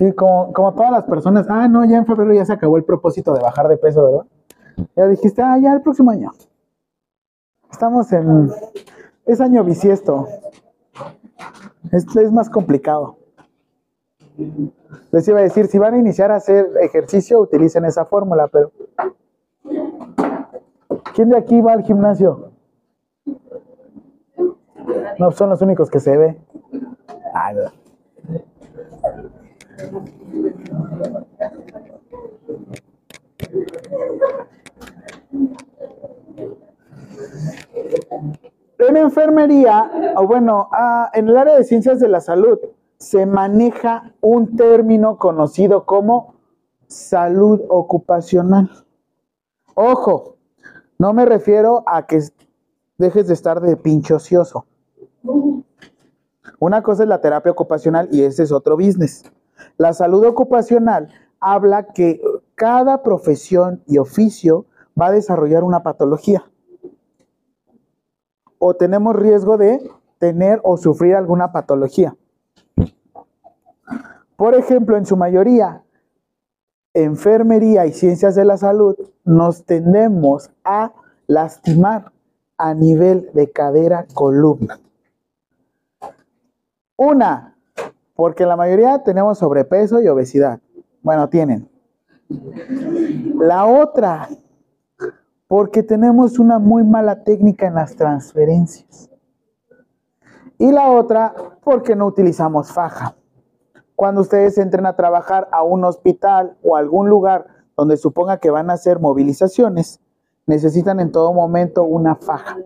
Sí, 0.00 0.14
como, 0.14 0.50
como 0.54 0.72
todas 0.72 0.92
las 0.92 1.04
personas, 1.04 1.46
ah, 1.50 1.68
no, 1.68 1.84
ya 1.84 1.98
en 1.98 2.06
febrero 2.06 2.32
ya 2.32 2.46
se 2.46 2.54
acabó 2.54 2.78
el 2.78 2.84
propósito 2.84 3.34
de 3.34 3.40
bajar 3.40 3.68
de 3.68 3.76
peso, 3.76 4.02
¿verdad? 4.02 4.26
Ya 4.96 5.06
dijiste, 5.06 5.42
ah, 5.42 5.58
ya 5.58 5.74
el 5.74 5.82
próximo 5.82 6.10
año. 6.10 6.32
Estamos 7.70 8.10
en, 8.10 8.50
es 9.26 9.42
año 9.42 9.62
bisiesto. 9.62 10.26
Esto 11.92 12.18
es 12.18 12.32
más 12.32 12.48
complicado. 12.48 13.18
Les 15.12 15.28
iba 15.28 15.40
a 15.40 15.42
decir, 15.42 15.66
si 15.66 15.78
van 15.78 15.92
a 15.92 15.98
iniciar 15.98 16.32
a 16.32 16.36
hacer 16.36 16.66
ejercicio, 16.80 17.38
utilicen 17.38 17.84
esa 17.84 18.06
fórmula, 18.06 18.48
pero... 18.48 18.72
¿Quién 21.14 21.28
de 21.28 21.36
aquí 21.36 21.60
va 21.60 21.74
al 21.74 21.82
gimnasio? 21.82 22.52
No, 25.18 25.30
son 25.32 25.50
los 25.50 25.60
únicos 25.60 25.90
que 25.90 26.00
se 26.00 26.16
ve. 26.16 26.40
Ay, 27.34 27.56
en 38.90 38.96
enfermería, 38.96 40.14
o 40.16 40.26
bueno, 40.26 40.68
ah, 40.72 41.10
en 41.14 41.28
el 41.28 41.36
área 41.36 41.56
de 41.56 41.64
ciencias 41.64 42.00
de 42.00 42.08
la 42.08 42.20
salud, 42.20 42.58
se 42.98 43.24
maneja 43.24 44.12
un 44.20 44.56
término 44.56 45.16
conocido 45.16 45.86
como 45.86 46.34
salud 46.86 47.60
ocupacional. 47.68 48.70
Ojo, 49.74 50.36
no 50.98 51.12
me 51.12 51.24
refiero 51.24 51.82
a 51.86 52.06
que 52.06 52.20
dejes 52.98 53.28
de 53.28 53.34
estar 53.34 53.60
de 53.60 53.76
pinche 53.76 54.12
ocioso. 54.12 54.66
Una 56.58 56.82
cosa 56.82 57.04
es 57.04 57.08
la 57.08 57.20
terapia 57.20 57.52
ocupacional 57.52 58.08
y 58.12 58.22
ese 58.22 58.42
es 58.42 58.52
otro 58.52 58.76
business. 58.76 59.24
La 59.76 59.92
salud 59.92 60.24
ocupacional 60.24 61.08
habla 61.40 61.88
que 61.92 62.20
cada 62.54 63.02
profesión 63.02 63.82
y 63.86 63.98
oficio 63.98 64.66
va 65.00 65.06
a 65.06 65.12
desarrollar 65.12 65.64
una 65.64 65.82
patología. 65.82 66.44
O 68.58 68.74
tenemos 68.74 69.16
riesgo 69.16 69.56
de 69.56 69.90
tener 70.18 70.60
o 70.64 70.76
sufrir 70.76 71.14
alguna 71.14 71.50
patología. 71.50 72.14
Por 74.36 74.54
ejemplo, 74.54 74.96
en 74.96 75.06
su 75.06 75.16
mayoría, 75.16 75.82
enfermería 76.94 77.86
y 77.86 77.92
ciencias 77.92 78.34
de 78.34 78.44
la 78.44 78.56
salud 78.56 78.96
nos 79.24 79.64
tendemos 79.64 80.50
a 80.64 80.92
lastimar 81.26 82.12
a 82.58 82.74
nivel 82.74 83.30
de 83.32 83.50
cadera 83.50 84.06
columna. 84.12 84.78
Una, 86.96 87.56
porque 88.20 88.44
la 88.44 88.54
mayoría 88.54 89.02
tenemos 89.02 89.38
sobrepeso 89.38 90.02
y 90.02 90.08
obesidad. 90.08 90.60
Bueno, 91.00 91.30
tienen. 91.30 91.70
La 93.38 93.64
otra, 93.64 94.28
porque 95.48 95.82
tenemos 95.82 96.38
una 96.38 96.58
muy 96.58 96.84
mala 96.84 97.24
técnica 97.24 97.66
en 97.66 97.76
las 97.76 97.96
transferencias. 97.96 99.08
Y 100.58 100.70
la 100.70 100.90
otra, 100.90 101.34
porque 101.64 101.96
no 101.96 102.08
utilizamos 102.08 102.70
faja. 102.70 103.16
Cuando 103.96 104.20
ustedes 104.20 104.58
entren 104.58 104.84
a 104.84 104.96
trabajar 104.96 105.48
a 105.50 105.62
un 105.62 105.82
hospital 105.84 106.58
o 106.62 106.76
algún 106.76 107.08
lugar 107.08 107.46
donde 107.74 107.96
suponga 107.96 108.36
que 108.36 108.50
van 108.50 108.68
a 108.68 108.74
hacer 108.74 109.00
movilizaciones, 109.00 109.98
necesitan 110.44 111.00
en 111.00 111.10
todo 111.10 111.32
momento 111.32 111.84
una 111.84 112.16
faja. 112.16 112.58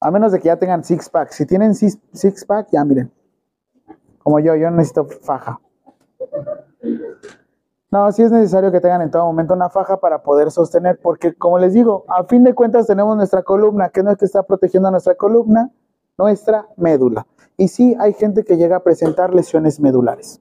A 0.00 0.10
menos 0.10 0.32
de 0.32 0.38
que 0.38 0.46
ya 0.46 0.56
tengan 0.56 0.82
six 0.82 1.10
pack. 1.10 1.30
Si 1.30 1.44
tienen 1.44 1.74
six, 1.74 2.44
pack, 2.46 2.68
ya 2.72 2.84
miren. 2.84 3.12
Como 4.22 4.40
yo, 4.40 4.54
yo 4.56 4.70
necesito 4.70 5.06
faja. 5.22 5.60
No, 7.90 8.10
sí 8.12 8.22
es 8.22 8.30
necesario 8.30 8.70
que 8.70 8.80
tengan 8.80 9.02
en 9.02 9.10
todo 9.10 9.24
momento 9.24 9.52
una 9.52 9.68
faja 9.68 9.98
para 9.98 10.22
poder 10.22 10.50
sostener, 10.50 11.00
porque 11.02 11.34
como 11.34 11.58
les 11.58 11.74
digo, 11.74 12.04
a 12.08 12.24
fin 12.24 12.44
de 12.44 12.54
cuentas 12.54 12.86
tenemos 12.86 13.16
nuestra 13.16 13.42
columna, 13.42 13.88
que 13.88 14.02
no 14.02 14.12
es 14.12 14.18
que 14.18 14.24
está 14.26 14.44
protegiendo 14.44 14.90
nuestra 14.90 15.16
columna, 15.16 15.70
nuestra 16.16 16.66
médula. 16.76 17.26
Y 17.56 17.68
sí 17.68 17.96
hay 17.98 18.12
gente 18.14 18.44
que 18.44 18.56
llega 18.56 18.76
a 18.76 18.82
presentar 18.84 19.34
lesiones 19.34 19.80
medulares. 19.80 20.40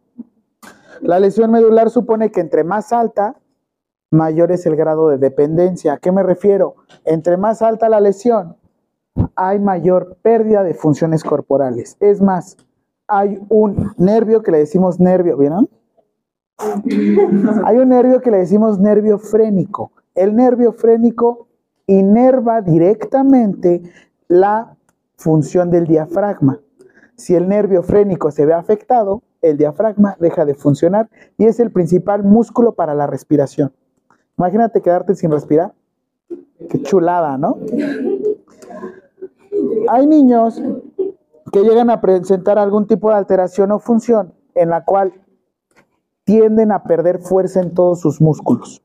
La 1.02 1.19
lesión 1.19 1.52
medular 1.52 1.90
supone 1.90 2.31
que 2.31 2.40
entre 2.40 2.64
más 2.64 2.94
alta, 2.94 3.36
mayor 4.11 4.52
es 4.52 4.65
el 4.65 4.76
grado 4.76 5.10
de 5.10 5.18
dependencia. 5.18 5.94
¿A 5.94 5.98
qué 5.98 6.11
me 6.11 6.23
refiero? 6.23 6.76
Entre 7.03 7.36
más 7.36 7.61
alta 7.61 7.90
la 7.90 7.99
lesión, 7.99 8.57
hay 9.36 9.60
mayor 9.60 10.18
pérdida 10.22 10.64
de 10.64 10.73
funciones 10.73 11.23
corporales. 11.23 11.98
Es 11.99 12.22
más, 12.22 12.57
hay 13.07 13.40
un 13.49 13.94
nervio 13.98 14.44
que 14.44 14.52
le 14.52 14.60
decimos 14.60 14.99
nervio, 14.99 15.38
¿vieron? 15.38 15.69
Hay 17.65 17.77
un 17.77 17.90
nervio 17.90 18.22
que 18.22 18.31
le 18.31 18.38
decimos 18.38 18.80
nervio 18.80 19.18
frénico. 19.18 19.91
El 20.14 20.36
nervio 20.36 20.73
frénico 20.73 21.48
inerva 21.88 22.61
directamente 22.61 23.81
la 24.27 24.76
función 25.15 25.72
del 25.72 25.88
diafragma. 25.88 26.60
Si 27.15 27.36
el 27.36 27.48
nervio 27.48 27.84
frénico 27.84 28.31
se 28.31 28.45
ve 28.45 28.53
afectado, 28.53 29.23
el 29.41 29.57
diafragma 29.57 30.15
deja 30.19 30.45
de 30.45 30.53
funcionar 30.53 31.10
y 31.38 31.45
es 31.45 31.60
el 31.60 31.72
principal 31.72 32.23
músculo 32.23 32.73
para 32.73 32.94
la 32.94 33.07
respiración. 33.07 33.72
Imagínate 34.38 34.81
quedarte 34.81 35.15
sin 35.15 35.31
respirar. 35.31 35.73
Qué 36.69 36.81
chulada, 36.81 37.38
¿no? 37.38 37.57
Hay 39.90 40.07
niños 40.07 40.61
que 41.52 41.64
llegan 41.64 41.90
a 41.90 42.02
presentar 42.02 42.60
algún 42.60 42.88
tipo 42.88 43.10
de 43.10 43.15
alteración 43.15 43.72
o 43.72 43.80
función 43.80 44.34
en 44.56 44.69
la 44.69 44.86
cual 44.86 45.14
tienden 46.23 46.72
a 46.72 46.84
perder 46.84 47.19
fuerza 47.19 47.61
en 47.61 47.73
todos 47.73 48.02
sus 48.02 48.22
músculos. 48.22 48.84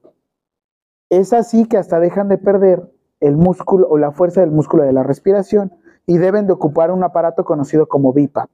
Es 1.10 1.32
así 1.32 1.66
que 1.66 1.76
hasta 1.76 2.00
dejan 2.00 2.28
de 2.28 2.38
perder 2.38 2.90
el 3.20 3.36
músculo 3.36 3.86
o 3.88 3.98
la 3.98 4.12
fuerza 4.12 4.40
del 4.40 4.50
músculo 4.50 4.84
de 4.84 4.92
la 4.92 5.02
respiración 5.02 5.72
y 6.06 6.18
deben 6.18 6.46
de 6.46 6.52
ocupar 6.52 6.90
un 6.90 7.04
aparato 7.04 7.44
conocido 7.44 7.86
como 7.86 8.12
BIPAP. 8.12 8.50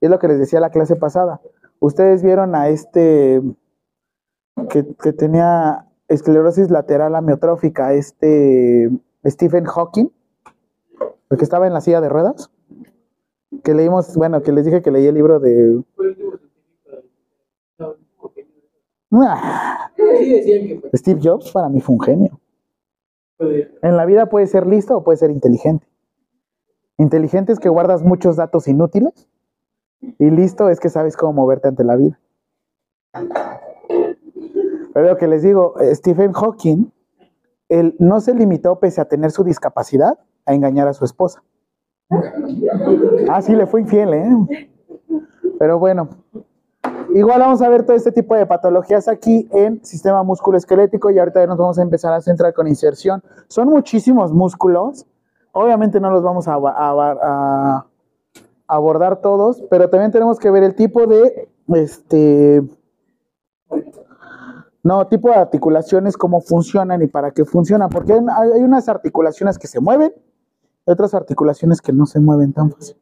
Es 0.00 0.10
lo 0.10 0.18
que 0.18 0.28
les 0.28 0.38
decía 0.38 0.60
la 0.60 0.70
clase 0.70 0.96
pasada. 0.96 1.40
Ustedes 1.78 2.22
vieron 2.22 2.54
a 2.54 2.68
este 2.68 3.40
que, 4.68 4.86
que 5.02 5.12
tenía 5.12 5.86
esclerosis 6.08 6.70
lateral 6.70 7.14
amiotrófica, 7.14 7.92
este 7.94 8.90
Stephen 9.24 9.64
Hawking, 9.64 10.08
el 11.32 11.38
que 11.38 11.44
estaba 11.44 11.66
en 11.66 11.72
la 11.72 11.80
silla 11.80 12.00
de 12.00 12.08
ruedas, 12.08 12.50
que 13.64 13.74
leímos, 13.74 14.14
bueno, 14.16 14.42
que 14.42 14.52
les 14.52 14.66
dije 14.66 14.82
que 14.82 14.90
leí 14.90 15.06
el 15.06 15.14
libro 15.14 15.40
de... 15.40 15.82
Ah, 19.14 19.90
Steve 20.94 21.20
Jobs 21.22 21.52
para 21.52 21.68
mí 21.68 21.80
fue 21.80 21.94
un 21.94 22.00
genio. 22.00 22.40
En 23.38 23.96
la 23.96 24.04
vida 24.04 24.26
puede 24.26 24.46
ser 24.46 24.66
listo 24.66 24.96
o 24.96 25.04
puede 25.04 25.16
ser 25.16 25.30
inteligente. 25.30 25.86
Inteligente 26.98 27.52
es 27.52 27.58
que 27.58 27.68
guardas 27.68 28.02
muchos 28.02 28.36
datos 28.36 28.68
inútiles 28.68 29.28
y 30.00 30.30
listo 30.30 30.68
es 30.68 30.80
que 30.80 30.88
sabes 30.88 31.16
cómo 31.16 31.32
moverte 31.32 31.68
ante 31.68 31.84
la 31.84 31.96
vida. 31.96 32.20
Pero 34.94 35.08
lo 35.08 35.16
que 35.16 35.28
les 35.28 35.42
digo, 35.42 35.80
eh, 35.80 35.94
Stephen 35.94 36.32
Hawking, 36.32 36.92
él 37.68 37.96
no 37.98 38.20
se 38.20 38.34
limitó, 38.34 38.78
pese 38.78 39.00
a 39.00 39.06
tener 39.06 39.30
su 39.30 39.44
discapacidad, 39.44 40.18
a 40.46 40.54
engañar 40.54 40.88
a 40.88 40.92
su 40.92 41.04
esposa. 41.04 41.42
Ah, 43.30 43.40
sí, 43.42 43.54
le 43.54 43.66
fue 43.66 43.80
infiel, 43.80 44.14
¿eh? 44.14 44.68
Pero 45.58 45.78
bueno, 45.78 46.08
igual 47.14 47.40
vamos 47.40 47.62
a 47.62 47.68
ver 47.68 47.84
todo 47.84 47.96
este 47.96 48.12
tipo 48.12 48.34
de 48.34 48.46
patologías 48.46 49.08
aquí 49.08 49.48
en 49.52 49.84
sistema 49.84 50.22
musculoesquelético 50.22 51.10
y 51.10 51.18
ahorita 51.18 51.46
nos 51.46 51.58
vamos 51.58 51.78
a 51.78 51.82
empezar 51.82 52.12
a 52.12 52.20
centrar 52.20 52.52
con 52.52 52.66
inserción. 52.66 53.22
Son 53.48 53.68
muchísimos 53.68 54.32
músculos, 54.32 55.06
obviamente 55.52 56.00
no 56.00 56.10
los 56.10 56.22
vamos 56.22 56.46
a, 56.48 57.86
abordar 58.66 59.20
todos, 59.20 59.62
pero 59.70 59.90
también 59.90 60.12
tenemos 60.12 60.38
que 60.38 60.50
ver 60.50 60.62
el 60.62 60.74
tipo 60.74 61.06
de, 61.06 61.48
este, 61.74 62.62
no, 64.82 65.06
tipo 65.08 65.28
de 65.28 65.34
articulaciones, 65.34 66.16
cómo 66.16 66.40
funcionan 66.40 67.02
y 67.02 67.06
para 67.06 67.32
qué 67.32 67.44
funcionan, 67.44 67.90
porque 67.90 68.14
hay 68.14 68.62
unas 68.62 68.88
articulaciones 68.88 69.58
que 69.58 69.66
se 69.66 69.78
mueven 69.78 70.14
otras 70.84 71.14
articulaciones 71.14 71.80
que 71.80 71.92
no 71.92 72.06
se 72.06 72.20
mueven 72.20 72.52
tan 72.52 72.70
fácil. 72.70 72.96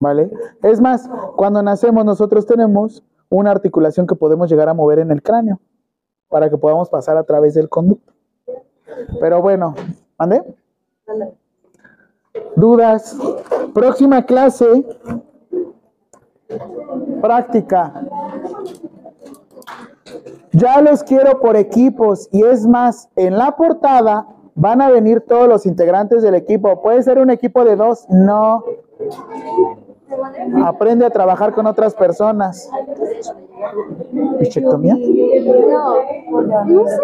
¿Vale? 0.00 0.30
Es 0.62 0.80
más, 0.80 1.08
cuando 1.36 1.62
nacemos 1.62 2.04
nosotros 2.04 2.44
tenemos 2.44 3.04
una 3.28 3.50
articulación 3.50 4.06
que 4.06 4.14
podemos 4.14 4.50
llegar 4.50 4.68
a 4.68 4.74
mover 4.74 4.98
en 4.98 5.10
el 5.10 5.22
cráneo 5.22 5.60
para 6.28 6.50
que 6.50 6.58
podamos 6.58 6.90
pasar 6.90 7.16
a 7.16 7.24
través 7.24 7.54
del 7.54 7.68
conducto. 7.68 8.12
Pero 9.20 9.40
bueno, 9.40 9.74
¿mande? 10.18 10.42
Dudas. 12.56 13.16
Próxima 13.72 14.24
clase. 14.24 14.84
Práctica. 17.20 18.06
Ya 20.52 20.82
los 20.82 21.02
quiero 21.02 21.40
por 21.40 21.56
equipos 21.56 22.28
y 22.32 22.44
es 22.44 22.66
más, 22.66 23.08
en 23.16 23.38
la 23.38 23.56
portada 23.56 24.26
van 24.54 24.80
a 24.82 24.90
venir 24.90 25.20
todos 25.20 25.48
los 25.48 25.66
integrantes 25.66 26.22
del 26.22 26.34
equipo. 26.34 26.82
¿Puede 26.82 27.02
ser 27.02 27.18
un 27.18 27.30
equipo 27.30 27.64
de 27.64 27.76
dos? 27.76 28.06
No. 28.08 28.64
Aprende 30.64 31.06
a 31.06 31.10
trabajar 31.10 31.54
con 31.54 31.66
otras 31.66 31.94
personas. 31.94 32.70
¿Bichectomía? 34.38 34.94
No, 34.94 36.64
no 36.64 36.86
sé. 36.86 36.96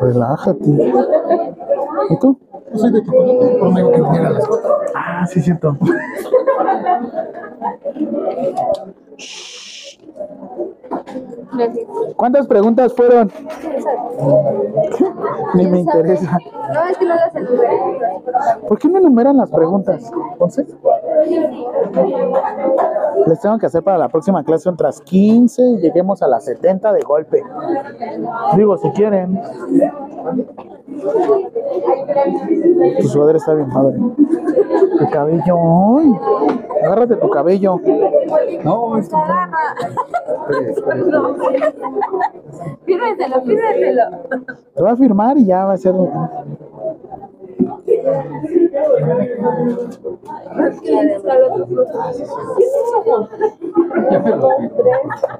Relájate. 0.00 0.92
¿Y 2.10 2.18
tú? 2.18 2.38
Yo 2.72 2.78
soy 2.78 2.92
de 2.92 3.02
que 3.02 3.10
viniera 3.10 4.30
las 4.30 4.48
Ah, 4.94 5.26
sí, 5.26 5.40
cierto. 5.40 5.76
¿Cuántas 12.16 12.46
preguntas 12.46 12.92
fueron? 12.94 13.30
Ni 15.54 15.66
me 15.66 15.80
interesa. 15.80 16.38
No, 16.72 16.84
es 16.84 16.98
que 16.98 17.04
no 17.06 17.14
las 17.14 17.34
enumeré. 17.34 17.80
¿Por 18.68 18.78
qué 18.78 18.88
no 18.88 18.98
enumeran 18.98 19.36
las 19.36 19.50
preguntas? 19.50 20.10
Entonces, 20.32 20.66
les 23.26 23.40
tengo 23.40 23.58
que 23.58 23.66
hacer 23.66 23.82
para 23.82 23.98
la 23.98 24.08
próxima 24.08 24.42
clase 24.44 24.68
otras 24.68 25.00
15 25.00 25.62
y 25.62 25.76
lleguemos 25.78 26.22
a 26.22 26.28
las 26.28 26.44
70 26.44 26.92
de 26.92 27.02
golpe. 27.02 27.42
Digo, 28.56 28.76
si 28.78 28.90
quieren. 28.90 29.40
Tu 33.00 33.08
sudadera 33.08 33.38
está 33.38 33.54
bien 33.54 33.68
padre. 33.70 33.98
Tu 34.98 35.10
cabello. 35.10 35.98
Ay, 35.98 36.12
agárrate 36.84 37.16
tu 37.16 37.28
cabello. 37.30 37.80
No, 38.62 38.96
esto 38.96 39.16
Fírmeselo, 42.84 43.42
fírmeselo. 43.42 44.02
Te 44.74 44.82
va 44.82 44.92
a 44.92 44.96
firmar 44.96 45.36
y 45.38 45.46
ya 45.46 45.64
va 45.64 45.72
a 45.72 45.76
ser. 45.76 45.94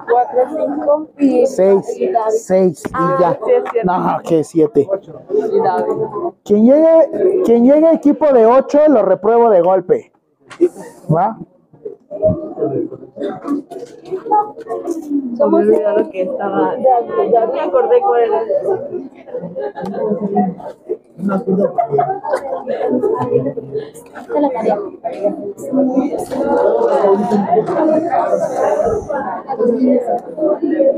Cuatro, 0.09 0.41
cinco 0.49 1.07
y 1.17 1.45
Seis. 1.45 1.85
Seis 2.29 2.83
y 2.87 3.21
ya. 3.21 3.31
es 3.31 3.39
cierto. 3.71 3.71
No, 3.83 4.19
que 4.23 4.43
siete. 4.43 4.89
Quien 6.43 6.65
llegue, 6.65 7.41
quien 7.45 7.65
llegue 7.65 7.91
equipo 7.93 8.31
de 8.33 8.45
ocho 8.45 8.79
lo 8.87 9.03
repruebo 9.03 9.49
de 9.49 9.61
golpe. 9.61 10.11
¿Va? 11.13 11.37
Somos 15.37 15.61
olvidado 15.61 16.09
que 16.09 16.21
estaba. 16.21 16.75
Ya 16.77 17.45
me 17.47 17.59
acordé 17.59 17.99
cuál 18.01 18.21
era. 18.23 18.41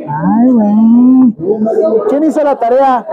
Ay, 0.08 0.52
güey. 0.52 1.34
¿Quién 2.10 2.24
hizo 2.24 2.44
la 2.44 2.60
tarea? 2.60 3.08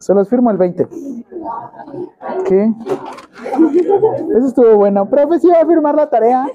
Se 0.00 0.14
los 0.14 0.28
firmo 0.30 0.50
el 0.50 0.56
20. 0.56 0.88
¿Qué? 2.46 2.72
Eso 4.34 4.46
estuvo 4.46 4.76
bueno. 4.76 5.08
Profe, 5.10 5.38
¿sí 5.38 5.48
va 5.48 5.60
a 5.60 5.66
firmar 5.66 5.94
la 5.94 6.08
tarea? 6.08 6.46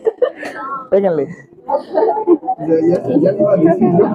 Péguenle. 0.89 1.27
ya, 2.67 2.75
ya, 2.87 3.03
ya 3.19 3.31
iba 3.33 3.53
a 3.53 3.57
decir 3.57 3.91
yo. 3.99 4.05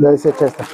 Ya 0.00 0.10
desecha 0.10 0.46
esta. 0.46 0.64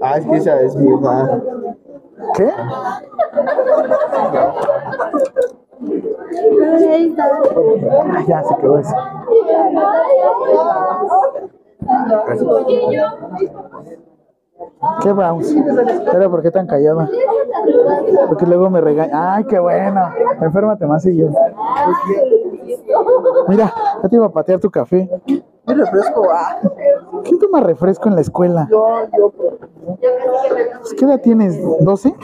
Ah, 0.00 0.18
es 0.18 0.26
que 0.26 0.36
esa 0.36 0.60
es 0.60 0.76
mi 0.76 0.88
hija. 0.88 1.42
¿Qué? 2.34 2.50
Ah, 8.10 8.24
ya 8.26 8.42
se 8.42 8.56
quedó 8.56 8.78
eso. 8.78 8.96
¿Qué 15.02 15.12
Browns? 15.12 15.54
Pero 16.10 16.30
¿por 16.30 16.42
qué 16.42 16.50
tan 16.50 16.66
callada? 16.66 17.08
Porque 18.28 18.46
luego 18.46 18.70
me 18.70 18.80
regaña. 18.80 19.34
¡Ay, 19.34 19.44
qué 19.44 19.58
bueno! 19.58 20.10
Enférmate 20.40 20.86
más 20.86 21.04
y 21.06 21.16
yo. 21.16 21.28
Mira, 23.48 23.72
ya 24.02 24.08
te 24.08 24.16
iba 24.16 24.26
a 24.26 24.32
patear 24.32 24.60
tu 24.60 24.70
café. 24.70 25.08
Mi 25.26 25.74
refresco, 25.74 26.26
ah. 26.32 26.58
¿Quién 27.26 27.38
toma 27.40 27.60
refresco 27.60 28.08
en 28.08 28.14
la 28.14 28.20
escuela? 28.20 28.68
Yo, 28.70 28.86
yo, 29.18 29.32
Pues, 30.80 30.94
¿Qué 30.96 31.04
edad 31.04 31.20
tienes? 31.20 31.60
¿12? 31.60 32.14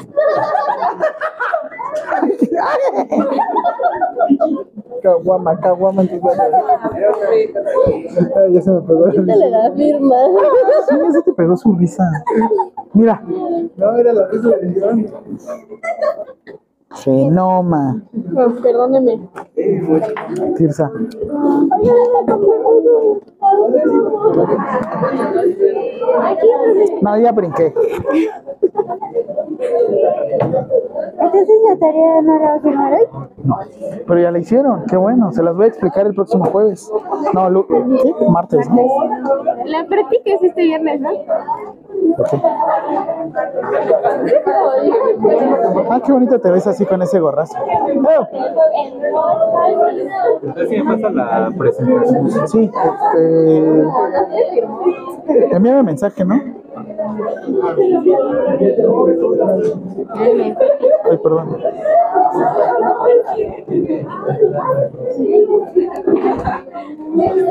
caguama, 5.03 5.59
caguama. 5.59 6.03
Ay, 6.03 6.11
Ya 8.53 8.63
se 8.63 8.71
me 8.71 8.81
pegó 8.83 9.07
la 9.07 9.37
le 9.37 9.51
da 9.51 9.73
firma? 9.73 10.17
Sí, 10.89 10.95
ya 11.03 11.11
se 11.13 11.23
te 11.23 11.33
pegó 11.33 11.57
su 11.57 11.73
risa. 11.75 12.05
Mira, 12.93 13.21
No, 13.77 13.97
era 13.97 14.13
la 14.13 14.29
risa 14.29 14.49
de 14.49 14.71
León. 14.71 15.07
Genoma. 16.95 18.03
Perdóneme. 18.63 19.29
Tirsa. 20.57 20.93
No, 27.03 27.19
ya 27.19 27.33
brinqué. 27.33 27.75
Entonces 31.21 31.59
la 31.69 31.77
tarea 31.79 32.23
no 32.23 32.39
la 32.39 32.45
va 32.51 32.55
a 32.55 32.61
firmar 32.61 32.93
hoy. 32.95 33.07
No, 33.45 33.57
pero 34.07 34.21
ya 34.21 34.31
la 34.31 34.39
hicieron. 34.39 34.85
Qué 34.89 34.97
bueno. 34.97 35.33
Se 35.33 35.43
las 35.43 35.55
voy 35.57 35.65
a 35.65 35.69
explicar 35.69 36.07
el 36.07 36.15
próximo 36.15 36.45
jueves. 36.47 36.91
No, 37.33 37.51
lu- 37.51 37.67
¿qué? 37.67 37.77
Martes, 38.29 38.69
¿no? 38.71 38.83
La 39.65 39.85
práctica 39.87 40.31
es 40.35 40.43
este 40.43 40.63
viernes, 40.63 41.01
¿no? 41.01 41.11
Ok. 42.19 42.29
Ah, 45.91 46.01
qué 46.05 46.13
bonito 46.13 46.41
te 46.41 46.51
ves 46.51 46.67
así 46.67 46.85
con 46.87 47.01
ese 47.03 47.19
gorrazo. 47.21 47.57
Oh, 47.59 48.27
Así 50.63 50.83
me 50.83 50.97
pasa 50.97 51.11
la 51.11 51.51
presentación. 51.57 52.49
sí. 52.49 52.71
Eh, 53.19 53.42
envíame 55.53 55.83
mensaje, 55.83 56.25
¿no? 56.25 56.35
Ay, 61.05 61.19
perdón. 61.23 61.57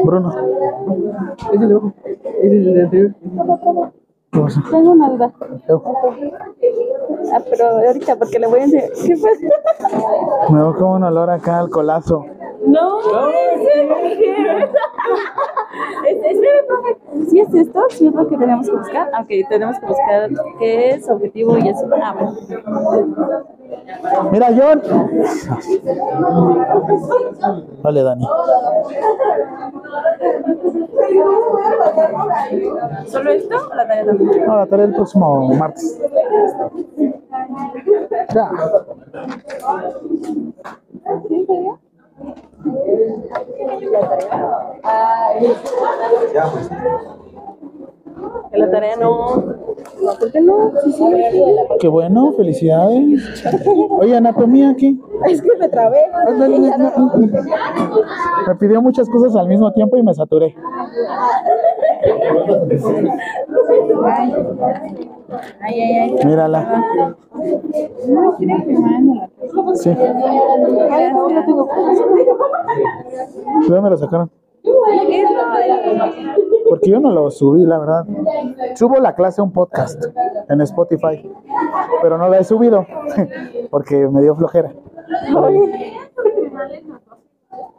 Bruno. 0.03 0.33
Ese 1.51 1.55
es 1.55 1.61
el. 1.61 1.71
Ese 2.41 2.57
es 2.57 2.67
el 2.67 2.73
de 2.73 2.81
anterior. 2.83 3.11
¿qué 4.31 4.39
pasa? 4.39 4.63
Tengo 4.71 4.91
una 4.91 5.09
duda. 5.09 5.33
Ah, 7.33 7.41
pero 7.49 7.67
ahorita 7.67 8.15
porque 8.15 8.39
le 8.39 8.47
voy 8.47 8.61
a 8.61 8.63
enseñar. 8.63 8.89
¿Qué 8.91 9.15
pasa? 9.17 10.49
Me 10.49 10.57
veo 10.57 10.75
como 10.75 10.95
un 10.95 11.03
olor 11.03 11.29
acá 11.29 11.59
al 11.59 11.69
colazo. 11.69 12.25
No, 12.65 12.99
¿es 16.07 16.17
Espera, 16.23 16.59
profe. 16.67 16.97
¿Sí 17.29 17.39
es 17.39 17.53
esto? 17.53 17.85
¿Sí 17.89 18.07
es 18.07 18.13
lo 18.13 18.27
que 18.27 18.37
tenemos 18.37 18.67
que 18.69 18.75
buscar? 18.75 19.09
Ah, 19.13 19.21
Ok, 19.21 19.29
tenemos 19.49 19.79
que 19.79 19.85
buscar 19.85 20.29
qué 20.59 20.89
es 20.91 21.09
objetivo 21.09 21.57
y 21.57 21.67
eso. 21.69 21.87
Ah, 22.01 22.13
bueno. 22.13 22.35
Mira, 24.31 24.47
John. 24.55 24.81
Vale, 27.81 28.03
Dani. 28.03 28.25
¿Solo 33.07 33.31
esto 33.31 33.55
o 33.71 33.75
la 33.75 33.87
tarea 33.87 34.05
también? 34.05 34.45
No, 34.45 34.55
la 34.55 34.65
tarea 34.67 34.85
el 34.85 34.93
próximo 34.95 35.53
martes. 35.55 35.99
Ya. 38.33 38.51
Que 48.51 48.57
la 48.57 48.69
tarea 48.69 48.95
no. 48.97 49.35
No, 50.01 50.13
¿por 50.19 50.31
qué 50.31 50.41
no? 50.41 50.71
Sí, 50.83 50.91
sí. 50.91 51.03
Qué 51.79 51.87
bueno, 51.87 52.33
felicidades. 52.33 53.43
Oye, 53.99 54.15
anatomía 54.15 54.69
aquí. 54.69 55.01
Es 55.27 55.41
que 55.41 55.49
me 55.57 55.69
trabé. 55.69 55.99
Me 58.47 58.55
pidió 58.55 58.81
muchas 58.81 59.09
cosas 59.09 59.35
al 59.35 59.47
mismo 59.47 59.71
tiempo 59.73 59.97
y 59.97 60.03
me 60.03 60.13
saturé. 60.13 60.55
Ay, 65.61 65.81
ay, 65.81 65.93
ay. 65.93 66.25
Mírala. 66.25 66.83
No. 68.07 68.37
Sí. 69.75 69.89
¿De 69.89 70.07
Ay, 70.89 71.13
no, 71.13 71.27
tengo 71.45 71.67
dónde 73.67 73.89
lo 73.89 73.97
sacaron? 73.97 74.31
Porque 76.69 76.89
yo 76.89 76.99
no 76.99 77.11
lo 77.11 77.31
subí, 77.31 77.65
la 77.65 77.79
verdad. 77.79 78.05
Subo 78.75 78.97
la 78.97 79.15
clase 79.15 79.41
a 79.41 79.43
un 79.43 79.51
podcast 79.51 80.05
en 80.49 80.61
Spotify, 80.61 81.29
pero 82.01 82.17
no 82.17 82.29
la 82.29 82.39
he 82.39 82.43
subido 82.43 82.85
porque 83.71 84.07
me 84.07 84.21
dio 84.21 84.35
flojera. 84.35 84.71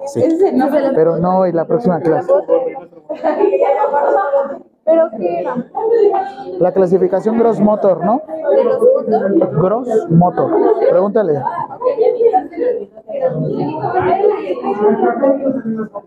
Sí. 0.07 0.23
Pero 0.95 1.19
no, 1.19 1.47
y 1.47 1.53
la 1.53 1.67
próxima 1.67 2.01
clase. 2.01 2.33
¿Pero 4.85 5.11
qué 5.17 5.41
era? 5.41 5.57
La 6.59 6.73
clasificación 6.73 7.39
Gross 7.39 7.61
Motor, 7.61 8.05
¿no? 8.05 8.23
¿De 8.57 8.65
los 8.65 8.77
puntos? 8.79 9.53
Gross 9.63 10.11
Motor. 10.11 10.51
Pregúntale. 10.91 11.41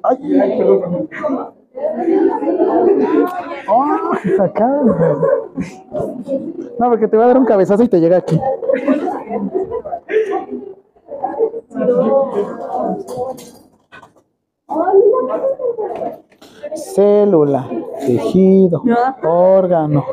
Ay. 0.03 0.41
Acá. 4.39 4.81
No, 6.79 6.89
porque 6.89 7.07
te 7.07 7.17
va 7.17 7.23
a 7.23 7.27
dar 7.27 7.37
un 7.37 7.45
cabezazo 7.45 7.83
y 7.83 7.89
te 7.89 7.99
llega 7.99 8.17
aquí. 8.17 8.39
Célula, 16.73 17.69
tejido, 18.05 18.83
órgano, 19.23 20.05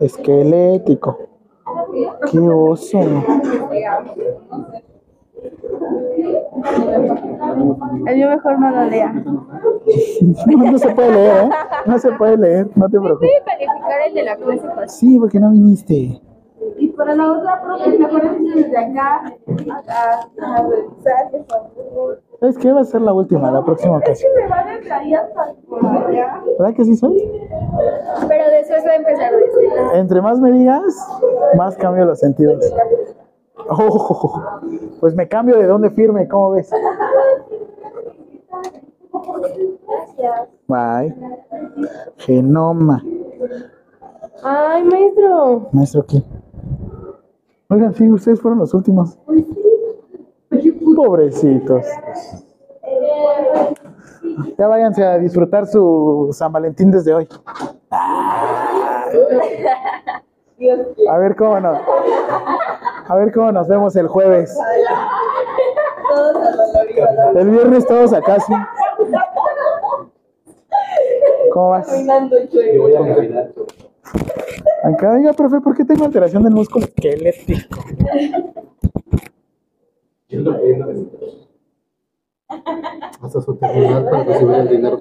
esquelético. 0.00 1.18
Qué 2.30 2.38
oso. 2.38 3.00
El 8.06 8.16
mío 8.16 8.28
mejor 8.28 8.58
no 8.58 8.70
lo 8.70 8.84
lea. 8.86 9.12
No, 10.46 10.70
no 10.70 10.78
se 10.78 10.90
puede 10.90 11.10
leer, 11.12 11.44
¿eh? 11.44 11.50
No 11.86 11.98
se 11.98 12.12
puede 12.12 12.36
leer, 12.36 12.68
no 12.76 12.88
te 12.88 13.00
preocupes. 13.00 13.30
calificar 13.44 14.00
el 14.06 14.14
de 14.14 14.22
la 14.22 14.36
clase 14.36 14.60
pasada. 14.60 14.88
Sí, 14.88 15.18
porque 15.18 15.40
no 15.40 15.50
viniste. 15.50 16.20
Y 16.76 16.88
para 16.88 17.14
la 17.14 17.32
otra, 17.32 17.62
profe, 17.62 17.98
mejor 17.98 18.38
desde 18.38 18.76
acá 18.76 19.22
a, 19.88 20.20
a 20.42 20.62
revisar, 20.62 21.30
por 21.30 21.46
favor. 21.46 22.22
¿Sabes 22.40 22.58
qué? 22.58 22.72
Va 22.72 22.80
a 22.80 22.84
ser 22.84 23.00
la 23.02 23.12
última, 23.12 23.50
la 23.50 23.64
próxima 23.64 23.96
ocasión. 23.98 24.32
Me 24.36 24.48
van 24.48 24.68
a 24.68 24.80
traer 24.80 25.16
hasta 25.16 25.54
por 25.68 25.84
allá. 25.86 26.42
¿Verdad 26.58 26.74
que 26.74 26.84
sí 26.84 26.96
soy? 26.96 27.16
Pero 28.28 28.50
después 28.50 28.84
va 28.86 28.90
a 28.90 28.96
empezar 28.96 29.32
desde 29.32 29.76
la... 29.76 29.98
Entre 29.98 30.20
más 30.20 30.40
me 30.40 30.52
digas, 30.52 30.82
más 31.56 31.76
cambio 31.76 32.04
los 32.04 32.18
sentidos. 32.18 32.72
Oh, 33.68 34.42
pues 35.00 35.14
me 35.14 35.28
cambio 35.28 35.56
de 35.58 35.66
dónde 35.66 35.90
firme, 35.90 36.26
¿cómo 36.28 36.52
ves? 36.52 36.70
Gracias. 39.86 40.48
Bye. 40.66 41.14
Genoma. 42.18 43.02
Ay, 44.42 44.84
maestro. 44.84 45.68
Maestro, 45.72 46.06
¿qué? 46.06 46.22
Oigan, 47.70 47.94
sí, 47.94 48.10
ustedes 48.10 48.40
fueron 48.40 48.58
los 48.58 48.74
últimos. 48.74 49.16
Pobrecitos. 50.96 51.86
Ya 54.58 54.66
váyanse 54.66 55.04
a 55.04 55.18
disfrutar 55.18 55.66
su 55.68 56.30
San 56.32 56.52
Valentín 56.52 56.90
desde 56.90 57.14
hoy. 57.14 57.28
A 61.08 61.18
ver 61.18 61.36
cómo 61.36 61.60
nos. 61.60 61.78
A 63.06 63.14
ver 63.14 63.32
cómo 63.32 63.52
nos 63.52 63.68
vemos 63.68 63.94
el 63.94 64.08
jueves. 64.08 64.58
El 67.36 67.50
viernes 67.50 67.86
todos 67.86 68.12
acá, 68.12 68.40
sí. 68.40 68.52
¿Cómo 71.52 71.70
vas? 71.70 71.88
Yo 72.52 72.82
voy 72.82 72.96
a 72.96 73.14
caminar. 73.14 73.52
Acá, 74.82 75.12
oiga, 75.12 75.32
profe, 75.34 75.60
¿por 75.60 75.76
qué 75.76 75.84
tengo 75.84 76.04
alteración 76.04 76.42
del 76.42 76.54
músculo 76.54 76.86
esquelético? 76.86 77.84
Hasta 83.20 83.40
su 83.40 83.56
terminal 83.56 84.04
para 84.04 84.24
recibir 84.24 84.54
el 84.54 84.68
dinero. 84.68 84.98